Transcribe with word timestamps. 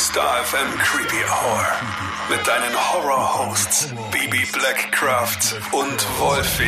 Star 0.00 0.42
FM 0.44 0.78
Creepy 0.78 1.22
Hour. 1.26 1.66
Mit 2.30 2.46
deinen 2.48 2.74
Horror-Hosts 2.74 3.92
Baby 4.10 4.46
Blackcraft 4.50 5.60
und 5.72 6.18
Wolfie. 6.18 6.64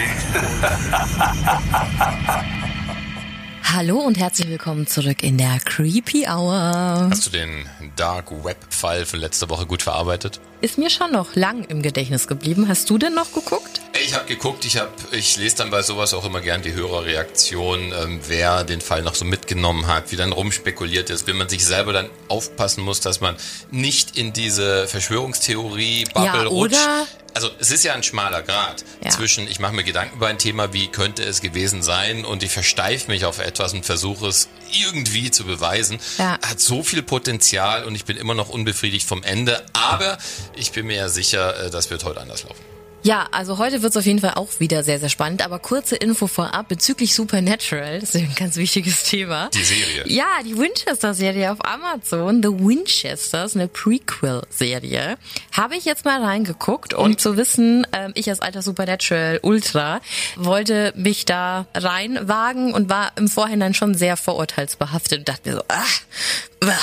Hallo 3.75 4.01
und 4.01 4.19
herzlich 4.19 4.49
willkommen 4.49 4.87
zurück 4.87 5.23
in 5.23 5.39
der 5.39 5.61
Creepy 5.65 6.27
Hour. 6.29 7.09
Hast 7.11 7.25
du 7.25 7.31
den 7.31 7.67
Dark 7.97 8.31
Web-Fall 8.45 9.07
von 9.07 9.19
letzter 9.19 9.49
Woche 9.49 9.65
gut 9.65 9.81
verarbeitet? 9.81 10.39
Ist 10.63 10.79
mir 10.79 10.91
schon 10.91 11.11
noch 11.11 11.35
lang 11.35 11.65
im 11.65 11.83
Gedächtnis 11.83 12.29
geblieben. 12.29 12.69
Hast 12.69 12.89
du 12.89 12.97
denn 12.97 13.15
noch 13.15 13.33
geguckt? 13.33 13.81
Ich 14.05 14.15
habe 14.15 14.27
geguckt, 14.27 14.65
ich, 14.65 14.77
hab, 14.79 14.91
ich 15.13 15.37
lese 15.37 15.57
dann 15.57 15.71
bei 15.71 15.83
sowas 15.83 16.15
auch 16.15 16.25
immer 16.25 16.41
gern 16.41 16.63
die 16.63 16.73
Hörerreaktion, 16.73 17.93
ähm, 17.93 18.21
wer 18.29 18.63
den 18.63 18.81
Fall 18.81 19.03
noch 19.03 19.17
so 19.17 19.25
mitgenommen 19.25 19.89
hat, 19.89 20.13
wie 20.13 20.17
dann 20.17 20.31
rumspekuliert 20.33 21.11
ist, 21.11 21.27
wenn 21.27 21.37
man 21.37 21.49
sich 21.49 21.65
selber 21.65 21.93
dann 21.93 22.09
aufpassen 22.29 22.85
muss, 22.85 23.01
dass 23.01 23.21
man 23.21 23.37
nicht 23.73 24.17
in 24.17 24.33
diese 24.33 24.87
Verschwörungstheorie-Bubble 24.87 26.25
Ja, 26.43 26.43
rutscht. 26.45 26.75
oder- 26.77 27.07
Also 27.35 27.49
es 27.59 27.71
ist 27.71 27.83
ja 27.83 27.95
ein 27.95 28.03
schmaler 28.03 28.43
Grad 28.43 28.85
Ja. 29.03 29.09
zwischen, 29.09 29.49
ich 29.49 29.59
mache 29.59 29.73
mir 29.73 29.85
Gedanken 29.85 30.17
über 30.17 30.27
ein 30.27 30.37
Thema, 30.37 30.75
wie 30.75 30.89
könnte 30.89 31.23
es 31.23 31.41
gewesen 31.41 31.83
sein 31.83 32.27
und 32.27 32.43
ich 32.43 32.51
versteife 32.53 33.11
mich 33.11 33.25
auf 33.25 33.39
etwas 33.39 33.73
und 33.73 33.87
versuche 33.87 34.27
es 34.29 34.49
irgendwie 34.87 35.31
zu 35.31 35.45
beweisen. 35.45 35.99
Ja. 36.19 36.33
Hat 36.47 36.61
so 36.61 36.83
viel 36.83 37.03
Potenzial 37.03 37.85
und 37.85 37.95
ich 37.95 38.05
bin 38.05 38.19
immer 38.19 38.35
noch 38.35 38.51
unbefriedigt 38.51 39.09
vom 39.09 39.23
Ende, 39.23 39.65
aber 39.73 40.19
ich 40.55 40.73
bin 40.73 40.87
mir 40.87 40.97
ja 40.97 41.09
sicher, 41.09 41.67
äh, 41.67 41.71
das 41.71 41.91
wird 41.91 42.05
heute 42.05 42.21
anders 42.21 42.45
laufen. 42.45 42.63
Ja, 43.05 43.27
also 43.33 43.59
heute 43.59 43.83
wird's 43.83 43.97
auf 43.97 44.07
jeden 44.07 44.21
Fall 44.21 44.35
auch 44.35 44.61
wieder 44.61 44.85
sehr, 44.85 45.01
sehr 45.01 45.09
spannend. 45.09 45.45
Aber 45.45 45.59
kurze 45.59 45.97
Info 45.97 46.29
vorab 46.29 46.69
bezüglich 46.69 47.15
Supernatural. 47.15 47.99
Das 47.99 48.15
ist 48.15 48.23
ein 48.23 48.35
ganz 48.37 48.55
wichtiges 48.57 49.03
Thema. 49.03 49.51
Die 49.53 49.65
Serie. 49.65 50.05
Ja, 50.07 50.29
die 50.45 50.57
Winchester-Serie 50.57 51.51
auf 51.51 51.65
Amazon. 51.65 52.43
The 52.45 52.51
Winchesters, 52.51 53.57
eine 53.57 53.67
Prequel-Serie. 53.67 55.17
Habe 55.51 55.77
ich 55.77 55.85
jetzt 55.85 56.05
mal 56.05 56.23
reingeguckt, 56.23 56.95
um 56.95 57.07
Und? 57.07 57.21
zu 57.21 57.37
wissen, 57.37 57.89
ähm, 57.93 58.13
ich 58.15 58.31
als 58.31 58.39
alter 58.39 58.63
Supernatural-Ultra 58.63 60.01
wollte 60.37 60.93
mich 60.95 61.25
da 61.25 61.67
reinwagen 61.75 62.73
und 62.73 62.89
war 62.89 63.11
im 63.17 63.27
Vorhinein 63.27 63.75
schon 63.75 63.97
sehr 63.97 64.17
vorurteilsbehaftet 64.17 65.19
und 65.21 65.29
dachte 65.29 65.51
mir 65.51 65.57
so, 65.57 65.65
ah, 65.67 66.77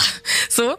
so. 0.50 0.76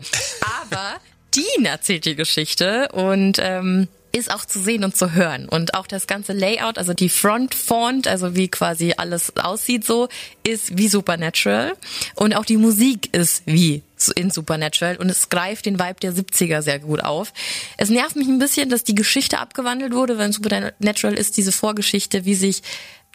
Aber 0.62 1.00
Dean 1.34 1.64
erzählt 1.64 2.04
die 2.04 2.16
Geschichte 2.16 2.88
und 2.92 3.38
ähm, 3.40 3.88
ist 4.12 4.32
auch 4.32 4.44
zu 4.44 4.58
sehen 4.58 4.84
und 4.84 4.96
zu 4.96 5.12
hören. 5.12 5.48
Und 5.48 5.74
auch 5.74 5.86
das 5.86 6.06
ganze 6.06 6.32
Layout, 6.32 6.78
also 6.78 6.94
die 6.94 7.08
Front-Font, 7.08 8.08
also 8.08 8.34
wie 8.34 8.48
quasi 8.48 8.94
alles 8.96 9.36
aussieht 9.36 9.84
so, 9.84 10.08
ist 10.42 10.76
wie 10.76 10.88
Supernatural. 10.88 11.74
Und 12.16 12.34
auch 12.34 12.44
die 12.44 12.56
Musik 12.56 13.14
ist 13.14 13.42
wie 13.46 13.82
in 14.16 14.30
Supernatural 14.30 14.96
und 14.96 15.10
es 15.10 15.28
greift 15.28 15.66
den 15.66 15.78
Vibe 15.78 16.00
der 16.00 16.14
70er 16.14 16.62
sehr 16.62 16.78
gut 16.78 17.04
auf. 17.04 17.32
Es 17.76 17.90
nervt 17.90 18.16
mich 18.16 18.28
ein 18.28 18.38
bisschen, 18.38 18.70
dass 18.70 18.82
die 18.82 18.94
Geschichte 18.94 19.38
abgewandelt 19.38 19.92
wurde, 19.92 20.18
weil 20.18 20.26
in 20.26 20.32
Supernatural 20.32 21.14
ist 21.14 21.36
diese 21.36 21.52
Vorgeschichte, 21.52 22.24
wie 22.24 22.34
sich 22.34 22.62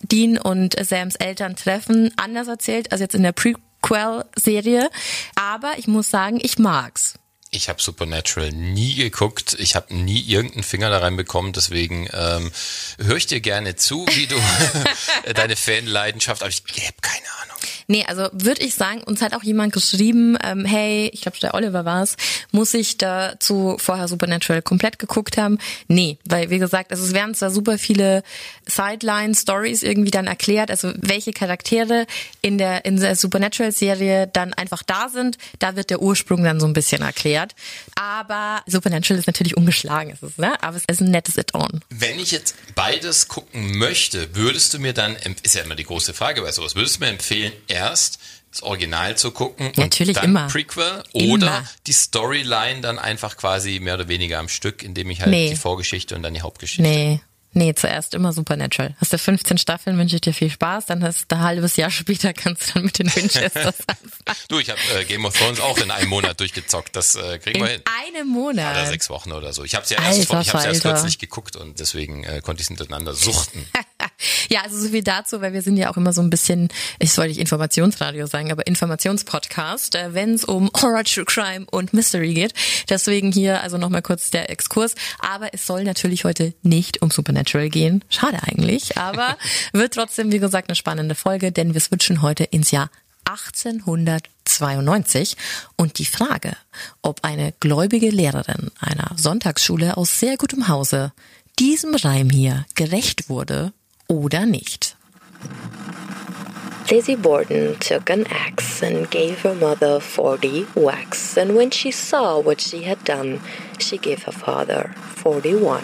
Dean 0.02 0.38
und 0.38 0.76
Sams 0.86 1.16
Eltern 1.16 1.56
treffen, 1.56 2.12
anders 2.18 2.48
erzählt 2.48 2.92
als 2.92 3.02
jetzt 3.02 3.16
in 3.16 3.24
der 3.24 3.32
Prequel-Serie. 3.32 4.90
Aber 5.36 5.74
ich 5.78 5.88
muss 5.88 6.10
sagen, 6.10 6.40
ich 6.42 6.60
mag's. 6.60 7.16
Ich 7.52 7.70
habe 7.70 7.82
Supernatural 7.82 8.52
nie 8.52 8.96
geguckt. 8.96 9.56
Ich 9.60 9.76
habe 9.76 9.96
nie 9.96 10.22
irgendeinen 10.22 10.64
Finger 10.64 10.90
da 10.90 11.00
reinbekommen. 11.00 11.54
Deswegen 11.54 12.10
ähm, 12.12 12.52
höre 12.98 13.18
ich 13.18 13.28
dir 13.28 13.40
gerne 13.40 13.76
zu, 13.76 14.06
wie 14.12 14.28
du 14.28 14.36
deine 15.34 15.56
Fanleidenschaft, 15.56 16.42
aber 16.42 16.50
ich 16.50 16.64
habe 16.68 16.98
keine 17.02 17.28
Ahnung. 17.42 17.55
Nee, 17.88 18.04
also 18.08 18.30
würde 18.34 18.64
ich 18.64 18.76
sagen, 18.76 19.02
uns 19.04 19.22
hat 19.22 19.36
auch 19.36 19.44
jemand 19.44 19.74
geschrieben, 19.74 20.38
ähm, 20.44 20.66
hey, 20.66 21.10
ich 21.14 21.22
glaube, 21.22 21.38
der 21.40 21.54
Oliver 21.54 21.86
war 21.86 22.02
es, 22.02 22.16
muss 22.52 22.74
ich 22.74 22.98
dazu 22.98 23.78
vorher 23.80 24.08
Supernatural 24.08 24.62
komplett 24.62 24.98
geguckt 24.98 25.38
haben? 25.38 25.60
Nee, 25.88 26.18
weil 26.28 26.50
wie 26.50 26.58
gesagt, 26.58 26.92
also 26.92 27.06
es 27.06 27.14
werden 27.14 27.36
zwar 27.36 27.52
super 27.52 27.78
viele 27.78 28.24
Sideline-Stories 28.66 29.84
irgendwie 29.84 30.12
dann 30.12 30.26
erklärt, 30.26 30.72
also 30.72 30.94
welche 30.98 31.32
Charaktere 31.32 32.08
in 32.42 32.58
der, 32.58 32.86
in 32.86 33.00
der 33.00 33.16
Supernatural-Serie 33.16 34.28
dann 34.34 34.54
einfach 34.54 34.82
da 34.82 35.10
sind, 35.10 35.38
da 35.60 35.76
wird 35.76 35.90
der 35.92 36.02
Ursprung 36.02 36.44
dann 36.44 36.60
so 36.60 36.66
ein 36.66 36.74
bisschen 36.74 37.04
erklärt. 37.04 37.54
Aber 37.96 38.64
Supernatural 38.66 39.20
ist 39.20 39.28
natürlich 39.28 39.58
ungeschlagen, 39.58 40.12
ist 40.12 40.24
es, 40.24 40.38
ne? 40.38 40.62
aber 40.64 40.78
es 40.78 40.84
ist 40.88 41.02
ein 41.02 41.12
nettes 41.12 41.38
Add-on. 41.38 41.82
Wenn 41.90 42.20
ich 42.20 42.32
jetzt 42.32 42.56
beides 42.74 43.28
gucken 43.28 43.78
möchte, 43.78 44.36
würdest 44.36 44.74
du 44.74 44.80
mir 44.80 44.94
dann, 44.94 45.16
ist 45.44 45.56
ja 45.56 45.62
immer 45.62 45.76
die 45.76 45.84
große 45.84 46.14
Frage 46.14 46.42
bei 46.42 46.52
sowas, 46.52 46.76
würdest 46.76 46.98
du 46.98 47.02
mir 47.02 47.10
empfehlen, 47.12 47.52
erst 47.76 48.20
das 48.52 48.64
Original 48.64 49.18
zu 49.18 49.32
gucken 49.32 49.68
und 49.68 49.78
Natürlich 49.78 50.16
dann 50.16 50.26
immer. 50.26 50.48
Prequel 50.48 51.04
Immer. 51.14 51.34
oder 51.34 51.64
die 51.88 51.92
Storyline 51.94 52.80
dann 52.82 52.98
einfach 53.00 53.36
quasi 53.36 53.80
mehr 53.82 53.96
oder 53.96 54.08
weniger 54.08 54.40
am 54.40 54.48
Stück, 54.48 54.82
indem 54.82 55.10
ich 55.10 55.20
halt 55.20 55.30
Nee. 55.32 55.50
die 55.50 55.56
Vorgeschichte 55.58 56.16
und 56.16 56.24
dann 56.24 56.34
die 56.34 56.42
Hauptgeschichte. 56.42 56.82
Nee. 56.84 57.20
Nee, 57.58 57.74
zuerst 57.74 58.14
immer 58.14 58.34
Supernatural. 58.34 58.96
Hast 59.00 59.14
du 59.14 59.18
15 59.18 59.58
Staffeln, 59.58 59.98
wünsche 59.98 60.16
ich 60.16 60.22
dir 60.22 60.34
viel 60.34 60.50
Spaß. 60.50 60.88
Dann 60.88 61.02
hast 61.06 61.32
du 61.32 61.38
ein 61.38 61.42
halbes 61.42 61.78
Jahr 61.78 61.90
später 61.90 62.34
kannst 62.34 62.68
du 62.68 62.74
dann 62.74 62.84
mit 62.84 63.00
den 63.00 63.08
Winchesters 63.16 63.76
anfangen. 63.88 64.40
Du, 64.50 64.60
ich 64.60 64.70
habe 64.70 64.80
äh, 65.00 65.06
Game 65.06 65.24
of 65.24 65.38
Thrones 65.38 65.62
auch 65.62 65.78
in 65.78 65.90
einem 65.90 66.10
Monat 66.10 66.38
durchgezockt. 66.42 66.94
Das 66.98 67.16
äh, 67.16 67.40
kriegen 67.40 67.62
wir 67.62 67.68
hin. 67.70 67.82
In 67.82 68.18
einem 68.18 68.28
Monat. 68.28 68.74
Oder 68.76 68.86
sechs 68.88 69.10
Wochen 69.10 69.32
oder 69.32 69.54
so. 69.54 69.64
Ich 69.64 69.74
habe 69.74 69.86
es 69.86 69.90
ja 69.90 70.02
erst, 70.02 70.20
Alter 70.20 70.42
ich 70.42 70.54
hab's 70.54 70.64
ja 70.66 70.70
erst 70.70 70.82
kürzlich 70.82 71.18
geguckt 71.18 71.56
und 71.56 71.80
deswegen 71.80 72.26
äh, 72.26 72.42
konnte 72.44 72.60
ich 72.60 72.66
es 72.66 72.68
hintereinander 72.68 73.14
suchten. 73.14 73.66
Ja, 74.50 74.62
also 74.62 74.78
so 74.78 74.90
viel 74.90 75.04
dazu, 75.04 75.42
weil 75.42 75.54
wir 75.54 75.62
sind 75.62 75.78
ja 75.78 75.92
auch 75.92 75.98
immer 75.98 76.14
so 76.14 76.22
ein 76.22 76.30
bisschen, 76.30 76.70
ich 77.00 77.16
wollte 77.18 77.30
nicht 77.30 77.40
Informationsradio 77.40 78.28
sagen, 78.28 78.52
aber 78.52 78.68
Informationspodcast, 78.68 79.96
äh, 79.96 80.14
wenn 80.14 80.34
es 80.34 80.44
um 80.44 80.70
Horror, 80.82 81.04
True 81.04 81.26
Crime 81.26 81.66
und 81.72 81.94
Mystery 81.94 82.34
geht. 82.34 82.54
Deswegen 82.90 83.32
hier 83.32 83.62
also 83.62 83.78
nochmal 83.78 84.02
kurz 84.02 84.32
der 84.32 84.50
Exkurs. 84.50 84.96
Aber 85.20 85.54
es 85.54 85.66
soll 85.66 85.84
natürlich 85.84 86.24
heute 86.24 86.54
nicht 86.62 87.02
um 87.02 87.12
Supernatural 87.12 87.70
gehen. 87.70 88.04
Schade 88.10 88.40
eigentlich, 88.44 88.98
aber 88.98 89.38
wird 89.74 89.94
trotzdem, 89.94 90.32
wie 90.32 90.40
gesagt, 90.40 90.70
eine 90.70 90.76
spannende 90.76 91.16
Folge, 91.16 91.52
denn 91.52 91.74
wir 91.74 91.82
switchen 91.82 92.22
heute 92.22 92.46
ins 92.46 92.72
Jahr 92.72 92.90
1892 93.26 95.36
und 95.78 96.00
die 96.00 96.06
Frage, 96.06 96.56
ob 97.02 97.24
eine 97.24 97.54
gläubige 97.60 98.10
Lehrerin 98.10 98.72
einer 98.80 99.12
Sonntagsschule 99.18 99.98
aus 99.98 100.20
sehr 100.20 100.38
gutem 100.38 100.68
Hause 100.68 101.12
diesem 101.60 101.96
Reim 101.96 102.30
hier 102.30 102.66
gerecht 102.76 103.30
wurde 103.30 103.74
oder 104.08 104.46
nicht. 104.46 104.96
Lizzie 106.92 107.16
Borden 107.16 107.78
took 107.80 108.12
an 108.12 108.26
axe 108.28 108.84
and 108.84 109.10
gave 109.10 109.42
her 109.42 109.56
mother 109.56 110.00
forty 110.00 110.66
whacks, 110.76 111.36
and 111.36 111.56
when 111.56 111.72
she 111.72 111.92
saw 111.92 112.40
what 112.40 112.62
she 112.62 112.84
had 112.84 113.04
done, 113.04 113.42
she 113.80 113.98
gave 113.98 114.24
her 114.24 114.32
father 114.32 114.94
forty-one. 115.16 115.84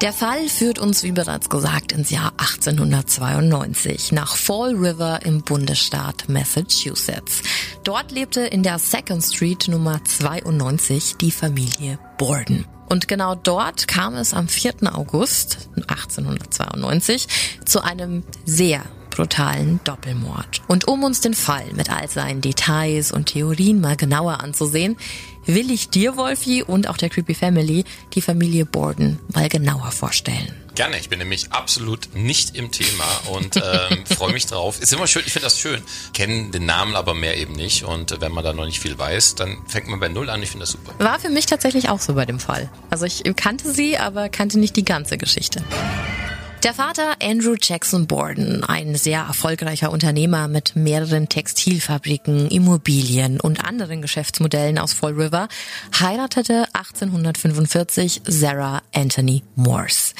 Der 0.00 0.12
Fall 0.12 0.48
führt 0.48 0.78
uns, 0.78 1.02
wie 1.02 1.10
bereits 1.10 1.48
gesagt, 1.48 1.90
ins 1.90 2.10
Jahr 2.10 2.32
1892 2.36 4.12
nach 4.12 4.36
Fall 4.36 4.76
River 4.76 5.18
im 5.24 5.42
Bundesstaat 5.42 6.28
Massachusetts. 6.28 7.42
Dort 7.82 8.12
lebte 8.12 8.42
in 8.42 8.62
der 8.62 8.78
Second 8.78 9.24
Street 9.24 9.66
Nummer 9.66 10.00
92 10.04 11.16
die 11.16 11.32
Familie 11.32 11.98
Borden. 12.16 12.64
Und 12.88 13.08
genau 13.08 13.34
dort 13.34 13.88
kam 13.88 14.14
es 14.14 14.34
am 14.34 14.46
4. 14.46 14.74
August 14.96 15.68
1892 15.74 17.26
zu 17.64 17.82
einem 17.82 18.22
sehr 18.44 18.84
brutalen 19.18 19.80
Doppelmord. 19.82 20.62
Und 20.68 20.86
um 20.86 21.02
uns 21.02 21.20
den 21.20 21.34
Fall 21.34 21.66
mit 21.74 21.90
all 21.90 22.08
seinen 22.08 22.40
Details 22.40 23.10
und 23.10 23.26
Theorien 23.26 23.80
mal 23.80 23.96
genauer 23.96 24.40
anzusehen, 24.40 24.96
will 25.44 25.72
ich 25.72 25.88
dir, 25.88 26.16
Wolfi, 26.16 26.62
und 26.62 26.88
auch 26.88 26.96
der 26.96 27.08
Creepy 27.08 27.34
Family 27.34 27.84
die 28.14 28.20
Familie 28.20 28.64
Borden 28.64 29.18
mal 29.34 29.48
genauer 29.48 29.90
vorstellen. 29.90 30.54
Gerne, 30.76 31.00
ich 31.00 31.08
bin 31.08 31.18
nämlich 31.18 31.50
absolut 31.50 32.14
nicht 32.14 32.54
im 32.54 32.70
Thema 32.70 33.04
und 33.32 33.56
ähm, 33.56 34.06
freue 34.16 34.32
mich 34.32 34.46
drauf. 34.46 34.80
Ist 34.80 34.92
immer 34.92 35.08
schön, 35.08 35.22
ich 35.26 35.32
finde 35.32 35.46
das 35.46 35.58
schön. 35.58 35.82
Kennen 36.12 36.52
den 36.52 36.66
Namen 36.66 36.94
aber 36.94 37.14
mehr 37.14 37.36
eben 37.36 37.54
nicht 37.54 37.82
und 37.82 38.12
äh, 38.12 38.20
wenn 38.20 38.30
man 38.30 38.44
da 38.44 38.52
noch 38.52 38.66
nicht 38.66 38.78
viel 38.78 38.96
weiß, 38.96 39.34
dann 39.34 39.58
fängt 39.66 39.88
man 39.88 39.98
bei 39.98 40.08
Null 40.08 40.30
an. 40.30 40.40
Ich 40.44 40.50
finde 40.50 40.62
das 40.62 40.70
super. 40.70 40.94
War 40.98 41.18
für 41.18 41.30
mich 41.30 41.46
tatsächlich 41.46 41.88
auch 41.88 42.00
so 42.00 42.14
bei 42.14 42.24
dem 42.24 42.38
Fall. 42.38 42.70
Also 42.90 43.04
ich 43.04 43.24
kannte 43.34 43.72
sie, 43.72 43.98
aber 43.98 44.28
kannte 44.28 44.60
nicht 44.60 44.76
die 44.76 44.84
ganze 44.84 45.18
Geschichte. 45.18 45.64
Der 46.64 46.74
Vater 46.74 47.14
Andrew 47.22 47.54
Jackson 47.60 48.08
Borden, 48.08 48.64
ein 48.64 48.96
sehr 48.96 49.20
erfolgreicher 49.20 49.92
Unternehmer 49.92 50.48
mit 50.48 50.74
mehreren 50.74 51.28
Textilfabriken, 51.28 52.48
Immobilien 52.48 53.40
und 53.40 53.64
anderen 53.64 54.02
Geschäftsmodellen 54.02 54.76
aus 54.76 54.92
Fall 54.92 55.12
River, 55.12 55.46
heiratete 56.00 56.66
1845 56.72 58.22
Sarah 58.26 58.82
Anthony 58.92 59.44
Morse. 59.54 60.14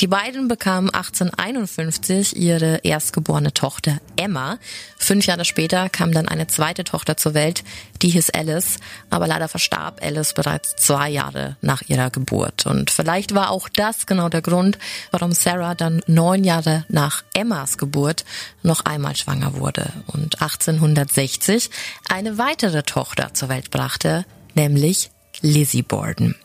Die 0.00 0.08
beiden 0.08 0.48
bekamen 0.48 0.90
1851 0.90 2.34
ihre 2.34 2.80
erstgeborene 2.82 3.54
Tochter 3.54 4.00
Emma. 4.16 4.58
Fünf 4.98 5.26
Jahre 5.26 5.44
später 5.44 5.88
kam 5.90 6.10
dann 6.10 6.26
eine 6.26 6.48
zweite 6.48 6.82
Tochter 6.82 7.16
zur 7.16 7.34
Welt, 7.34 7.62
die 8.02 8.08
hieß 8.08 8.30
Alice, 8.30 8.78
aber 9.10 9.28
leider 9.28 9.46
verstarb 9.46 10.02
Alice 10.02 10.34
bereits 10.34 10.74
zwei 10.74 11.08
Jahre 11.08 11.56
nach 11.60 11.82
ihrer 11.86 12.10
Geburt. 12.10 12.66
Und 12.66 12.90
vielleicht 12.90 13.32
war 13.34 13.50
auch 13.50 13.68
das 13.68 14.06
genau 14.06 14.28
der 14.28 14.42
Grund, 14.42 14.78
warum 15.12 15.30
Sarah 15.30 15.76
dann 15.76 15.83
neun 16.06 16.44
Jahre 16.44 16.84
nach 16.88 17.24
Emmas 17.34 17.78
Geburt 17.78 18.24
noch 18.62 18.84
einmal 18.84 19.16
schwanger 19.16 19.54
wurde 19.58 19.92
und 20.06 20.40
1860 20.40 21.70
eine 22.08 22.38
weitere 22.38 22.82
Tochter 22.82 23.34
zur 23.34 23.48
Welt 23.48 23.70
brachte, 23.70 24.24
nämlich 24.54 25.10
Lizzie 25.40 25.82
Borden. 25.82 26.36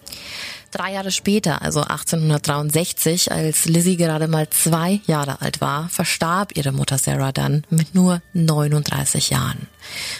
Drei 0.71 0.93
Jahre 0.93 1.09
später, 1.11 1.63
also 1.63 1.81
1863, 1.81 3.31
als 3.31 3.65
Lizzie 3.65 3.97
gerade 3.97 4.27
mal 4.27 4.49
zwei 4.51 5.01
Jahre 5.07 5.41
alt 5.41 5.61
war, 5.61 5.89
verstarb 5.89 6.55
ihre 6.55 6.71
Mutter 6.71 6.99
Sarah 6.99 7.31
dann 7.31 7.63
mit 7.71 7.95
nur 7.95 8.21
39 8.33 9.31
Jahren. 9.31 9.67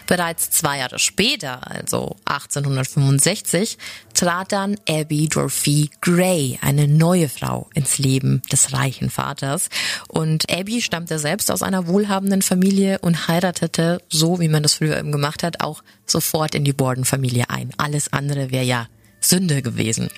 Bereits 0.08 0.50
zwei 0.50 0.80
Jahre 0.80 0.98
später, 0.98 1.70
also 1.70 2.16
1865, 2.26 3.78
trat 4.16 4.52
dann 4.52 4.78
Abby 4.90 5.30
Dorothy 5.30 5.92
Gray, 6.02 6.58
eine 6.64 6.88
neue 6.88 7.30
Frau, 7.30 7.70
ins 7.76 8.00
Leben 8.00 8.42
des 8.52 8.74
reichen 8.74 9.12
Vaters. 9.12 9.70
Und 10.08 10.52
Abby 10.52 10.82
stammte 10.82 11.20
selbst 11.20 11.52
aus 11.52 11.62
einer 11.62 11.86
wohlhabenden 11.86 12.42
Familie 12.42 12.98
und 13.00 13.28
heiratete, 13.28 14.02
so 14.10 14.40
wie 14.40 14.50
man 14.50 14.64
das 14.64 14.76
früher 14.76 14.98
eben 14.98 15.12
gemacht 15.12 15.44
hat, 15.44 15.62
auch 15.62 15.84
sofort 16.08 16.56
in 16.56 16.64
die 16.64 16.74
Borden-Familie 16.74 17.52
ein. 17.52 17.70
Alles 17.78 18.12
andere 18.12 18.50
wäre 18.50 18.66
ja 18.66 18.88
Sünde 19.22 19.62
gewesen. 19.62 20.10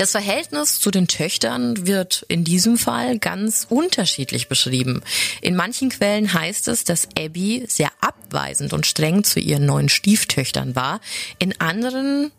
Das 0.00 0.12
Verhältnis 0.12 0.80
zu 0.80 0.90
den 0.90 1.08
Töchtern 1.08 1.86
wird 1.86 2.24
in 2.28 2.42
diesem 2.42 2.78
Fall 2.78 3.18
ganz 3.18 3.66
unterschiedlich 3.68 4.48
beschrieben. 4.48 5.02
In 5.42 5.54
manchen 5.54 5.90
Quellen 5.90 6.32
heißt 6.32 6.68
es, 6.68 6.84
dass 6.84 7.06
Abby 7.18 7.66
sehr 7.68 7.90
abweisend 8.00 8.72
und 8.72 8.86
streng 8.86 9.24
zu 9.24 9.40
ihren 9.40 9.66
neuen 9.66 9.90
Stieftöchtern 9.90 10.74
war. 10.74 11.02
In 11.38 11.60
anderen 11.60 12.32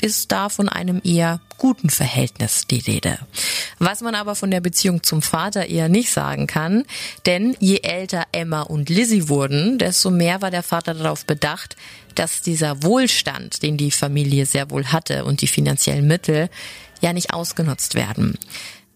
ist 0.00 0.32
da 0.32 0.48
von 0.48 0.68
einem 0.68 1.00
eher 1.04 1.40
guten 1.58 1.90
Verhältnis 1.90 2.66
die 2.66 2.80
Rede. 2.80 3.18
Was 3.78 4.00
man 4.00 4.14
aber 4.14 4.34
von 4.34 4.50
der 4.50 4.60
Beziehung 4.60 5.02
zum 5.02 5.22
Vater 5.22 5.66
eher 5.66 5.88
nicht 5.88 6.10
sagen 6.10 6.46
kann, 6.46 6.84
denn 7.24 7.56
je 7.60 7.80
älter 7.82 8.24
Emma 8.32 8.62
und 8.62 8.88
Lizzie 8.88 9.28
wurden, 9.28 9.78
desto 9.78 10.10
mehr 10.10 10.42
war 10.42 10.50
der 10.50 10.62
Vater 10.62 10.94
darauf 10.94 11.24
bedacht, 11.24 11.76
dass 12.14 12.42
dieser 12.42 12.82
Wohlstand, 12.82 13.62
den 13.62 13.76
die 13.76 13.90
Familie 13.90 14.46
sehr 14.46 14.70
wohl 14.70 14.86
hatte 14.86 15.24
und 15.24 15.40
die 15.40 15.46
finanziellen 15.46 16.06
Mittel, 16.06 16.48
ja 17.00 17.12
nicht 17.12 17.32
ausgenutzt 17.32 17.94
werden. 17.94 18.38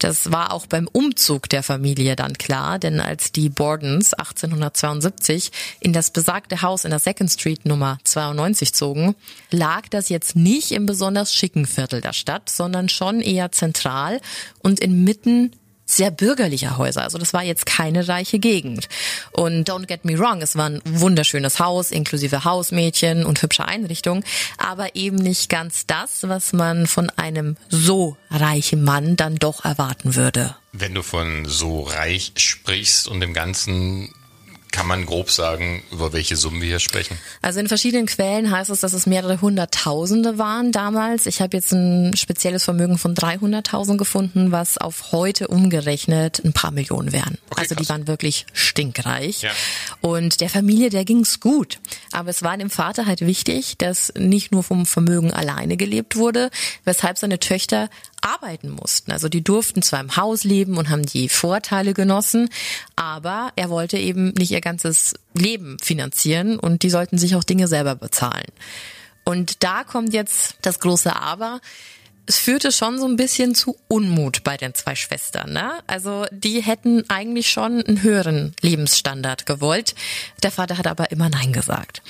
Das 0.01 0.31
war 0.31 0.51
auch 0.51 0.65
beim 0.65 0.87
Umzug 0.91 1.47
der 1.47 1.61
Familie 1.61 2.15
dann 2.15 2.33
klar, 2.33 2.79
denn 2.79 2.99
als 2.99 3.31
die 3.31 3.49
Bordens 3.49 4.15
1872 4.15 5.51
in 5.79 5.93
das 5.93 6.09
besagte 6.09 6.63
Haus 6.63 6.85
in 6.85 6.89
der 6.89 6.97
Second 6.97 7.29
Street 7.29 7.67
Nummer 7.67 7.99
92 8.03 8.73
zogen, 8.73 9.15
lag 9.51 9.87
das 9.89 10.09
jetzt 10.09 10.35
nicht 10.35 10.71
im 10.71 10.87
besonders 10.87 11.35
schicken 11.35 11.67
Viertel 11.67 12.01
der 12.01 12.13
Stadt, 12.13 12.49
sondern 12.49 12.89
schon 12.89 13.21
eher 13.21 13.51
zentral 13.51 14.21
und 14.57 14.79
inmitten 14.79 15.51
sehr 15.91 16.11
bürgerlicher 16.11 16.77
Häuser. 16.77 17.03
Also 17.03 17.17
das 17.17 17.33
war 17.33 17.43
jetzt 17.43 17.65
keine 17.65 18.07
reiche 18.07 18.39
Gegend. 18.39 18.87
Und 19.31 19.69
don't 19.69 19.87
get 19.87 20.05
me 20.05 20.17
wrong, 20.17 20.41
es 20.41 20.55
war 20.55 20.69
ein 20.69 20.81
wunderschönes 20.85 21.59
Haus, 21.59 21.91
inklusive 21.91 22.43
Hausmädchen 22.43 23.25
und 23.25 23.41
hübsche 23.41 23.65
Einrichtung, 23.65 24.23
aber 24.57 24.95
eben 24.95 25.17
nicht 25.17 25.49
ganz 25.49 25.85
das, 25.85 26.27
was 26.27 26.53
man 26.53 26.87
von 26.87 27.09
einem 27.11 27.57
so 27.69 28.17
reichen 28.29 28.83
Mann 28.83 29.15
dann 29.17 29.35
doch 29.35 29.65
erwarten 29.65 30.15
würde. 30.15 30.55
Wenn 30.71 30.93
du 30.93 31.03
von 31.03 31.45
so 31.45 31.81
reich 31.81 32.31
sprichst 32.37 33.07
und 33.07 33.19
dem 33.19 33.33
Ganzen 33.33 34.13
kann 34.71 34.87
man 34.87 35.05
grob 35.05 35.29
sagen, 35.29 35.83
über 35.91 36.13
welche 36.13 36.37
Summen 36.37 36.61
wir 36.61 36.69
hier 36.69 36.79
sprechen? 36.79 37.17
Also 37.41 37.59
in 37.59 37.67
verschiedenen 37.67 38.05
Quellen 38.05 38.49
heißt 38.49 38.69
es, 38.69 38.79
dass 38.79 38.93
es 38.93 39.05
mehrere 39.05 39.41
Hunderttausende 39.41 40.37
waren 40.37 40.71
damals. 40.71 41.25
Ich 41.25 41.41
habe 41.41 41.57
jetzt 41.57 41.73
ein 41.73 42.15
spezielles 42.15 42.63
Vermögen 42.63 42.97
von 42.97 43.13
300.000 43.13 43.97
gefunden, 43.97 44.51
was 44.51 44.77
auf 44.77 45.11
heute 45.11 45.49
umgerechnet 45.49 46.41
ein 46.43 46.53
paar 46.53 46.71
Millionen 46.71 47.11
wären. 47.11 47.37
Okay, 47.49 47.61
also 47.61 47.75
die 47.75 47.87
waren 47.89 48.07
wirklich 48.07 48.45
stinkreich. 48.53 49.41
Ja. 49.41 49.51
Und 49.99 50.41
der 50.41 50.49
Familie, 50.49 50.89
der 50.89 51.05
ging's 51.05 51.39
gut. 51.39 51.79
Aber 52.11 52.29
es 52.29 52.41
war 52.41 52.57
dem 52.57 52.69
Vater 52.69 53.05
halt 53.05 53.21
wichtig, 53.21 53.75
dass 53.77 54.13
nicht 54.17 54.51
nur 54.51 54.63
vom 54.63 54.85
Vermögen 54.85 55.31
alleine 55.31 55.77
gelebt 55.77 56.15
wurde, 56.15 56.49
weshalb 56.85 57.17
seine 57.17 57.39
Töchter 57.39 57.89
arbeiten 58.21 58.69
mussten. 58.69 59.11
Also 59.11 59.29
die 59.29 59.43
durften 59.43 59.81
zwar 59.81 59.99
im 59.99 60.15
Haus 60.15 60.43
leben 60.43 60.77
und 60.77 60.89
haben 60.89 61.05
die 61.05 61.29
Vorteile 61.29 61.93
genossen, 61.93 62.49
aber 62.95 63.51
er 63.55 63.69
wollte 63.69 63.97
eben 63.97 64.29
nicht 64.37 64.51
ihr 64.51 64.61
ganzes 64.61 65.15
Leben 65.33 65.77
finanzieren 65.81 66.57
und 66.59 66.83
die 66.83 66.89
sollten 66.89 67.17
sich 67.17 67.35
auch 67.35 67.43
Dinge 67.43 67.67
selber 67.67 67.95
bezahlen. 67.95 68.51
Und 69.23 69.63
da 69.63 69.83
kommt 69.83 70.13
jetzt 70.13 70.55
das 70.61 70.79
große 70.79 71.15
Aber 71.15 71.61
es 72.27 72.37
führte 72.37 72.71
schon 72.71 72.99
so 72.99 73.05
ein 73.05 73.15
bisschen 73.15 73.55
zu 73.55 73.77
Unmut 73.87 74.43
bei 74.43 74.55
den 74.57 74.73
zwei 74.73 74.95
Schwestern. 74.95 75.53
Ne? 75.53 75.71
Also 75.87 76.25
die 76.31 76.61
hätten 76.61 77.09
eigentlich 77.09 77.49
schon 77.49 77.83
einen 77.83 78.03
höheren 78.03 78.53
Lebensstandard 78.61 79.45
gewollt. 79.45 79.95
Der 80.43 80.51
Vater 80.51 80.77
hat 80.77 80.87
aber 80.87 81.11
immer 81.11 81.29
Nein 81.29 81.51
gesagt. 81.51 82.01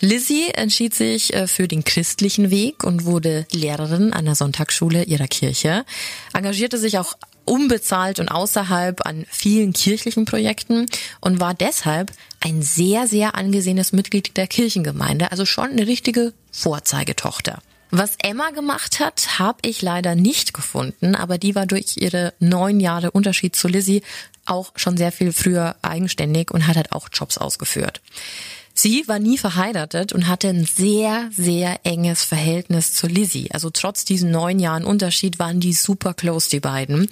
Lizzie 0.00 0.50
entschied 0.50 0.94
sich 0.94 1.32
äh, 1.32 1.46
für 1.46 1.68
den 1.68 1.84
christlichen 1.84 2.50
Weg 2.50 2.84
und 2.84 3.04
wurde 3.04 3.46
Lehrerin 3.52 4.12
an 4.12 4.24
der 4.24 4.34
Sonntagsschule 4.34 5.04
ihrer 5.04 5.28
Kirche, 5.28 5.84
engagierte 6.32 6.78
sich 6.78 6.98
auch 6.98 7.16
unbezahlt 7.44 8.20
und 8.20 8.28
außerhalb 8.28 9.04
an 9.06 9.26
vielen 9.28 9.72
kirchlichen 9.72 10.24
Projekten 10.24 10.86
und 11.20 11.40
war 11.40 11.54
deshalb 11.54 12.12
ein 12.40 12.62
sehr, 12.62 13.06
sehr 13.06 13.34
angesehenes 13.34 13.92
Mitglied 13.92 14.36
der 14.36 14.46
Kirchengemeinde, 14.46 15.32
also 15.32 15.44
schon 15.44 15.70
eine 15.70 15.86
richtige 15.86 16.32
Vorzeigetochter. 16.50 17.60
Was 17.94 18.16
Emma 18.22 18.52
gemacht 18.52 19.00
hat, 19.00 19.38
habe 19.38 19.58
ich 19.60 19.82
leider 19.82 20.14
nicht 20.14 20.54
gefunden, 20.54 21.14
aber 21.14 21.36
die 21.36 21.54
war 21.54 21.66
durch 21.66 21.98
ihre 21.98 22.32
neun 22.38 22.80
Jahre 22.80 23.10
Unterschied 23.10 23.54
zu 23.54 23.68
Lizzie 23.68 24.02
auch 24.46 24.72
schon 24.76 24.96
sehr 24.96 25.12
viel 25.12 25.30
früher 25.30 25.76
eigenständig 25.82 26.50
und 26.52 26.66
hat 26.66 26.76
halt 26.76 26.92
auch 26.92 27.10
Jobs 27.12 27.36
ausgeführt. 27.36 28.00
Sie 28.74 29.04
war 29.06 29.18
nie 29.18 29.36
verheiratet 29.36 30.12
und 30.12 30.28
hatte 30.28 30.48
ein 30.48 30.64
sehr, 30.64 31.28
sehr 31.30 31.80
enges 31.84 32.24
Verhältnis 32.24 32.94
zu 32.94 33.06
Lizzie. 33.06 33.50
Also 33.52 33.68
trotz 33.70 34.04
diesen 34.04 34.30
neun 34.30 34.58
Jahren 34.58 34.84
Unterschied 34.84 35.38
waren 35.38 35.60
die 35.60 35.74
super 35.74 36.14
close, 36.14 36.48
die 36.48 36.60
beiden. 36.60 37.08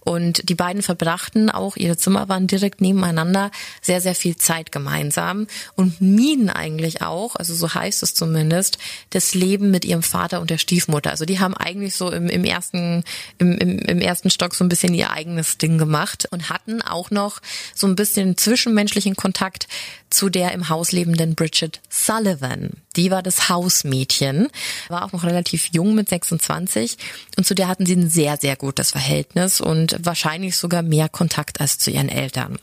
Und 0.00 0.48
die 0.48 0.56
beiden 0.56 0.82
verbrachten 0.82 1.50
auch, 1.50 1.76
ihre 1.76 1.96
Zimmer 1.96 2.28
waren 2.28 2.48
direkt 2.48 2.80
nebeneinander, 2.80 3.52
sehr, 3.80 4.00
sehr 4.00 4.14
viel 4.16 4.36
Zeit 4.36 4.72
gemeinsam 4.72 5.46
und 5.76 6.00
mieden 6.00 6.50
eigentlich 6.50 7.02
auch, 7.02 7.36
also 7.36 7.54
so 7.54 7.72
heißt 7.72 8.02
es 8.02 8.14
zumindest, 8.14 8.78
das 9.10 9.34
Leben 9.34 9.70
mit 9.70 9.84
ihrem 9.84 10.02
Vater 10.02 10.40
und 10.40 10.50
der 10.50 10.58
Stiefmutter. 10.58 11.10
Also 11.10 11.24
die 11.24 11.38
haben 11.38 11.54
eigentlich 11.54 11.94
so 11.94 12.10
im, 12.10 12.28
im 12.28 12.44
ersten, 12.44 13.04
im, 13.38 13.56
im, 13.58 13.78
im 13.78 14.00
ersten 14.00 14.30
Stock 14.30 14.54
so 14.54 14.64
ein 14.64 14.68
bisschen 14.68 14.94
ihr 14.94 15.10
eigenes 15.10 15.58
Ding 15.58 15.78
gemacht 15.78 16.26
und 16.32 16.50
hatten 16.50 16.82
auch 16.82 17.10
noch 17.10 17.40
so 17.74 17.86
ein 17.86 17.94
bisschen 17.94 18.36
zwischenmenschlichen 18.36 19.14
Kontakt 19.14 19.68
zu 20.14 20.30
der 20.30 20.52
im 20.52 20.68
Haus 20.68 20.92
lebenden 20.92 21.34
Bridget 21.34 21.80
Sullivan. 21.90 22.70
Die 22.96 23.10
war 23.10 23.22
das 23.22 23.48
Hausmädchen, 23.48 24.48
war 24.88 25.04
auch 25.04 25.12
noch 25.12 25.24
relativ 25.24 25.70
jung 25.72 25.94
mit 25.94 26.08
26 26.08 26.96
und 27.36 27.44
zu 27.44 27.54
der 27.54 27.68
hatten 27.68 27.84
sie 27.84 27.96
ein 27.96 28.08
sehr, 28.08 28.36
sehr 28.36 28.56
gutes 28.56 28.92
Verhältnis 28.92 29.60
und 29.60 29.96
wahrscheinlich 30.00 30.56
sogar 30.56 30.82
mehr 30.82 31.08
Kontakt 31.08 31.60
als 31.60 31.78
zu 31.78 31.90
ihren 31.90 32.08
Eltern. 32.08 32.58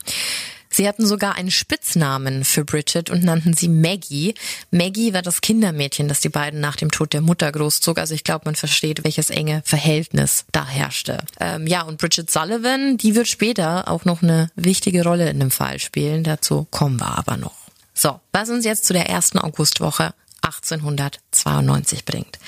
Sie 0.72 0.88
hatten 0.88 1.06
sogar 1.06 1.36
einen 1.36 1.52
Spitznamen 1.52 2.46
für 2.46 2.64
Bridget 2.64 3.10
und 3.10 3.24
nannten 3.24 3.54
sie 3.54 3.68
Maggie. 3.68 4.34
Maggie 4.72 5.14
war 5.14 5.22
das 5.22 5.42
Kindermädchen, 5.42 6.08
das 6.08 6.22
die 6.22 6.30
beiden 6.30 6.62
nach 6.62 6.78
dem 6.78 6.92
Tod 6.92 7.14
der 7.14 7.22
Mutter 7.22 7.52
großzog. 7.52 8.00
Also 8.00 8.14
ich 8.14 8.24
glaube, 8.24 8.46
man 8.46 8.56
versteht, 8.56 9.04
welches 9.04 9.30
enge 9.30 9.62
Verhältnis 9.66 10.46
da 10.52 10.66
herrschte. 10.66 11.24
Ähm, 11.40 11.68
ja, 11.68 11.82
und 11.82 11.98
Bridget 11.98 12.32
Sullivan, 12.32 12.98
die 12.98 13.16
wird 13.16 13.28
später 13.28 13.90
auch 13.90 14.06
noch 14.06 14.24
eine 14.24 14.50
wichtige 14.56 15.04
Rolle 15.04 15.30
in 15.30 15.40
dem 15.40 15.52
Fall 15.52 15.80
spielen. 15.80 16.24
Dazu 16.24 16.68
kommen 16.72 17.00
wir 17.00 17.18
aber 17.18 17.38
noch. 17.38 17.56
So, 17.94 18.20
was 18.32 18.50
uns 18.50 18.66
jetzt 18.66 18.86
zu 18.86 18.94
der 18.94 19.10
ersten 19.10 19.38
Augustwoche 19.38 20.14
1892 20.42 22.06
bringt. 22.06 22.40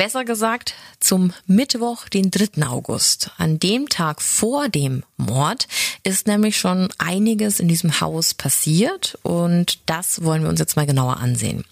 Besser 0.00 0.24
gesagt, 0.24 0.72
zum 0.98 1.34
Mittwoch, 1.46 2.08
den 2.08 2.30
3. 2.30 2.66
August. 2.66 3.32
An 3.36 3.58
dem 3.58 3.90
Tag 3.90 4.22
vor 4.22 4.70
dem 4.70 5.02
Mord 5.18 5.68
ist 6.04 6.26
nämlich 6.26 6.56
schon 6.56 6.88
einiges 6.96 7.60
in 7.60 7.68
diesem 7.68 8.00
Haus 8.00 8.32
passiert 8.32 9.18
und 9.24 9.78
das 9.84 10.24
wollen 10.24 10.42
wir 10.42 10.48
uns 10.48 10.58
jetzt 10.58 10.76
mal 10.76 10.86
genauer 10.86 11.18
ansehen. 11.18 11.66